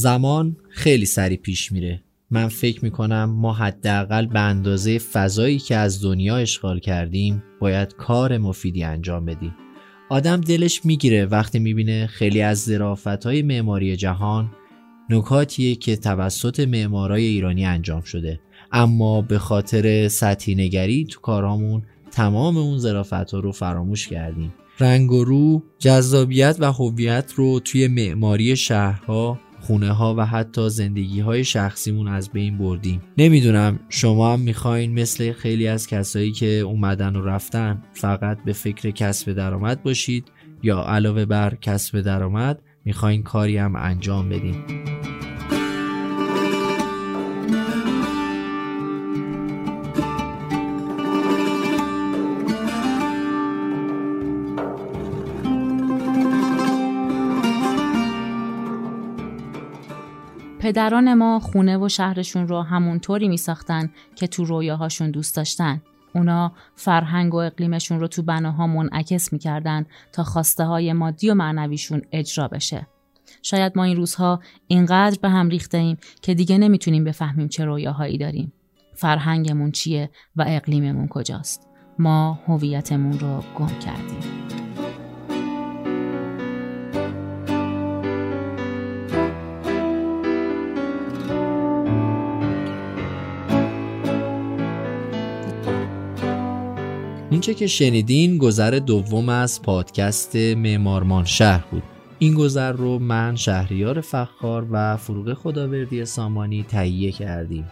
زمان 0.00 0.56
خیلی 0.70 1.06
سریع 1.06 1.38
پیش 1.38 1.72
میره. 1.72 2.02
من 2.30 2.48
فکر 2.48 2.84
می‌کنم 2.84 3.24
ما 3.24 3.52
حداقل 3.52 4.26
به 4.26 4.40
اندازه 4.40 4.98
فضایی 4.98 5.58
که 5.58 5.76
از 5.76 6.02
دنیا 6.02 6.36
اشغال 6.36 6.78
کردیم 6.78 7.42
باید 7.60 7.94
کار 7.94 8.38
مفیدی 8.38 8.84
انجام 8.84 9.24
بدیم. 9.24 9.54
آدم 10.10 10.40
دلش 10.40 10.84
می‌گیره 10.84 11.26
وقتی 11.26 11.58
می‌بینه 11.58 12.06
خیلی 12.06 12.42
از 12.42 12.64
ظرافت 12.64 13.26
های 13.26 13.42
معماری 13.42 13.96
جهان 13.96 14.50
نکاتیه 15.10 15.74
که 15.74 15.96
توسط 15.96 16.60
معمارای 16.60 17.24
ایرانی 17.24 17.66
انجام 17.66 18.00
شده. 18.00 18.40
اما 18.72 19.22
به 19.22 19.38
خاطر 19.38 20.08
سطحی 20.08 20.54
نگری 20.54 21.04
تو 21.04 21.20
کارامون 21.20 21.82
تمام 22.10 22.56
اون 22.56 22.78
ظرافت 22.78 23.30
ها 23.30 23.38
رو 23.38 23.52
فراموش 23.52 24.08
کردیم. 24.08 24.54
رنگ 24.80 25.12
و 25.12 25.24
رو، 25.24 25.62
جذابیت 25.78 26.56
و 26.58 26.72
هویت 26.72 27.32
رو 27.36 27.60
توی 27.60 27.88
معماری 27.88 28.56
شهرها 28.56 29.40
خونه 29.60 29.92
ها 29.92 30.14
و 30.18 30.26
حتی 30.26 30.68
زندگی 30.68 31.20
های 31.20 31.44
شخصیمون 31.44 32.08
از 32.08 32.30
بین 32.30 32.58
بردیم. 32.58 33.02
نمی‌دونم 33.18 33.80
شما 33.88 34.32
هم 34.32 34.40
می‌خواین 34.40 35.00
مثل 35.00 35.32
خیلی 35.32 35.68
از 35.68 35.86
کسایی 35.86 36.32
که 36.32 36.46
اومدن 36.46 37.16
و 37.16 37.24
رفتن 37.24 37.82
فقط 37.92 38.38
به 38.44 38.52
فکر 38.52 38.90
کسب 38.90 39.32
درآمد 39.32 39.82
باشید 39.82 40.28
یا 40.62 40.82
علاوه 40.82 41.24
بر 41.24 41.54
کسب 41.54 42.00
درآمد 42.00 42.62
می‌خواین 42.84 43.22
کاری 43.22 43.56
هم 43.56 43.76
انجام 43.76 44.28
بدین. 44.28 44.54
پدران 60.70 61.14
ما 61.14 61.40
خونه 61.40 61.78
و 61.78 61.88
شهرشون 61.88 62.48
رو 62.48 62.62
همونطوری 62.62 63.28
می 63.28 63.36
ساختن 63.36 63.90
که 64.14 64.26
تو 64.26 64.44
رویاهاشون 64.44 65.10
دوست 65.10 65.36
داشتن. 65.36 65.82
اونا 66.14 66.52
فرهنگ 66.74 67.34
و 67.34 67.36
اقلیمشون 67.36 68.00
رو 68.00 68.08
تو 68.08 68.22
بناها 68.22 68.66
منعکس 68.66 69.32
می‌کردن 69.32 69.86
تا 70.12 70.24
خواسته 70.24 70.64
های 70.64 70.92
مادی 70.92 71.30
و 71.30 71.34
معنویشون 71.34 72.02
اجرا 72.12 72.48
بشه. 72.48 72.86
شاید 73.42 73.72
ما 73.76 73.84
این 73.84 73.96
روزها 73.96 74.40
اینقدر 74.66 75.18
به 75.22 75.28
هم 75.28 75.48
ریخته 75.48 75.78
ایم 75.78 75.96
که 76.22 76.34
دیگه 76.34 76.58
نمی‌تونیم 76.58 77.04
بفهمیم 77.04 77.48
چه 77.48 77.64
رویاهایی 77.64 78.18
داریم. 78.18 78.52
فرهنگمون 78.94 79.70
چیه 79.70 80.10
و 80.36 80.44
اقلیممون 80.48 81.08
کجاست. 81.08 81.68
ما 81.98 82.38
هویتمون 82.46 83.18
رو 83.18 83.42
گم 83.58 83.78
کردیم. 83.78 84.20
اینچه 97.30 97.54
که 97.54 97.66
شنیدین 97.66 98.38
گذر 98.38 98.70
دوم 98.70 99.28
از 99.28 99.62
پادکست 99.62 100.36
معمارمان 100.36 101.24
شهر 101.24 101.64
بود. 101.70 101.82
این 102.18 102.34
گذر 102.34 102.72
رو 102.72 102.98
من 102.98 103.36
شهریار 103.36 104.00
فخار 104.00 104.66
و 104.70 104.96
فروغ 104.96 105.34
خداوردی 105.34 106.04
سامانی 106.04 106.64
تهیه 106.68 107.12
کردیم. 107.12 107.70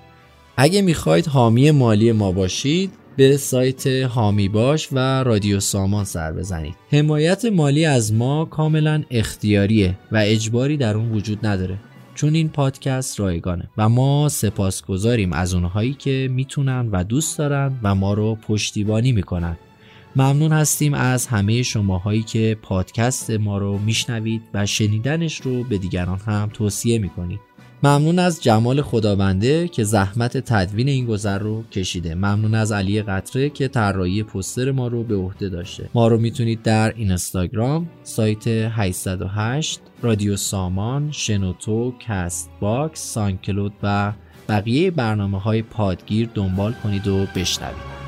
اگه 0.57 0.83
می‌خواید 0.83 1.27
حامی 1.27 1.71
مالی 1.71 2.13
ما 2.13 2.33
باشید 2.33 2.91
به 3.17 3.37
سایت 3.37 3.87
هامی 3.87 4.49
باش 4.49 4.89
و 4.93 4.99
رادیو 5.25 5.61
سامان 5.61 6.05
سر 6.05 6.33
بزنید. 6.33 6.75
حمایت 6.91 7.45
مالی 7.45 7.85
از 7.85 8.13
ما 8.13 8.45
کاملا 8.45 9.03
اختیاریه 9.11 9.99
و 10.13 10.17
اجباری 10.17 10.77
در 10.77 10.97
اون 10.97 11.13
وجود 11.13 11.47
نداره. 11.47 11.79
چون 12.19 12.35
این 12.35 12.49
پادکست 12.49 13.21
رایگانه 13.21 13.71
و 13.77 13.89
ما 13.89 14.29
سپاسگزاریم 14.29 15.33
از 15.33 15.55
اونهایی 15.55 15.95
که 15.95 16.29
می‌تونن 16.31 16.89
و 16.93 17.05
دوست 17.05 17.39
دارن 17.39 17.73
و 17.83 17.95
ما 17.95 18.15
رو 18.15 18.35
پشتیبانی 18.35 19.13
می‌کنن. 19.13 19.57
ممنون 20.17 20.53
هستیم 20.53 20.95
از 20.95 21.27
همه 21.27 21.63
شماهایی 21.63 22.23
که 22.23 22.57
پادکست 22.63 23.31
ما 23.31 23.59
رو 23.59 23.79
میشنوید 23.79 24.43
و 24.55 24.67
شنیدنش 24.67 25.41
رو 25.41 25.65
به 25.65 25.79
دیگران 25.79 26.19
هم 26.19 26.51
توصیه 26.53 26.99
می‌کنید. 26.99 27.41
ممنون 27.83 28.19
از 28.19 28.43
جمال 28.43 28.83
خدابنده 28.83 29.69
که 29.69 29.85
زحمت 29.85 30.37
تدوین 30.37 30.89
این 30.89 31.07
گذر 31.07 31.39
رو 31.39 31.63
کشیده. 31.63 32.15
ممنون 32.15 32.55
از 32.55 32.73
علی 32.73 33.03
قطره 33.03 33.51
که 33.51 33.69
طراحی 33.69 34.23
پوستر 34.23 34.71
ما 34.71 34.89
رو 34.89 35.05
به 35.05 35.17
عهده 35.17 35.49
داشته. 35.49 35.89
ما 35.95 36.09
رو 36.09 36.19
می‌تونید 36.19 36.63
در 36.63 36.93
اینستاگرام 36.97 37.89
سایت 38.03 38.47
808 38.47 39.81
رادیو 40.03 40.37
سامان 40.37 41.11
شنوتو 41.13 41.95
Castbox 41.99 43.01
SoundCloud 43.01 43.73
و 43.83 44.13
بقیه 44.49 44.91
برنامه 44.91 45.41
های 45.41 45.63
پادگیر 45.63 46.29
دنبال 46.35 46.73
کنید 46.73 47.09
و 47.09 47.27
بشنوید. 47.35 48.08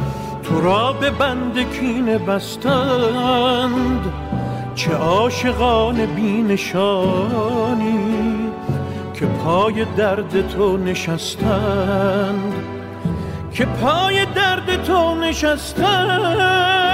تو 0.51 0.61
را 0.61 0.93
به 0.93 1.09
بند 1.09 1.71
کین 1.79 2.17
بستند. 2.17 4.13
چه 4.75 4.91
عاشقان 4.91 6.05
بینشانی 6.05 7.99
که 9.13 9.25
پای 9.25 9.85
درد 9.97 10.47
تو 10.47 10.77
نشستند. 10.77 12.53
که 13.53 13.65
پای 13.65 14.25
درد 14.25 14.83
تو 14.83 15.15
نشستند. 15.15 16.90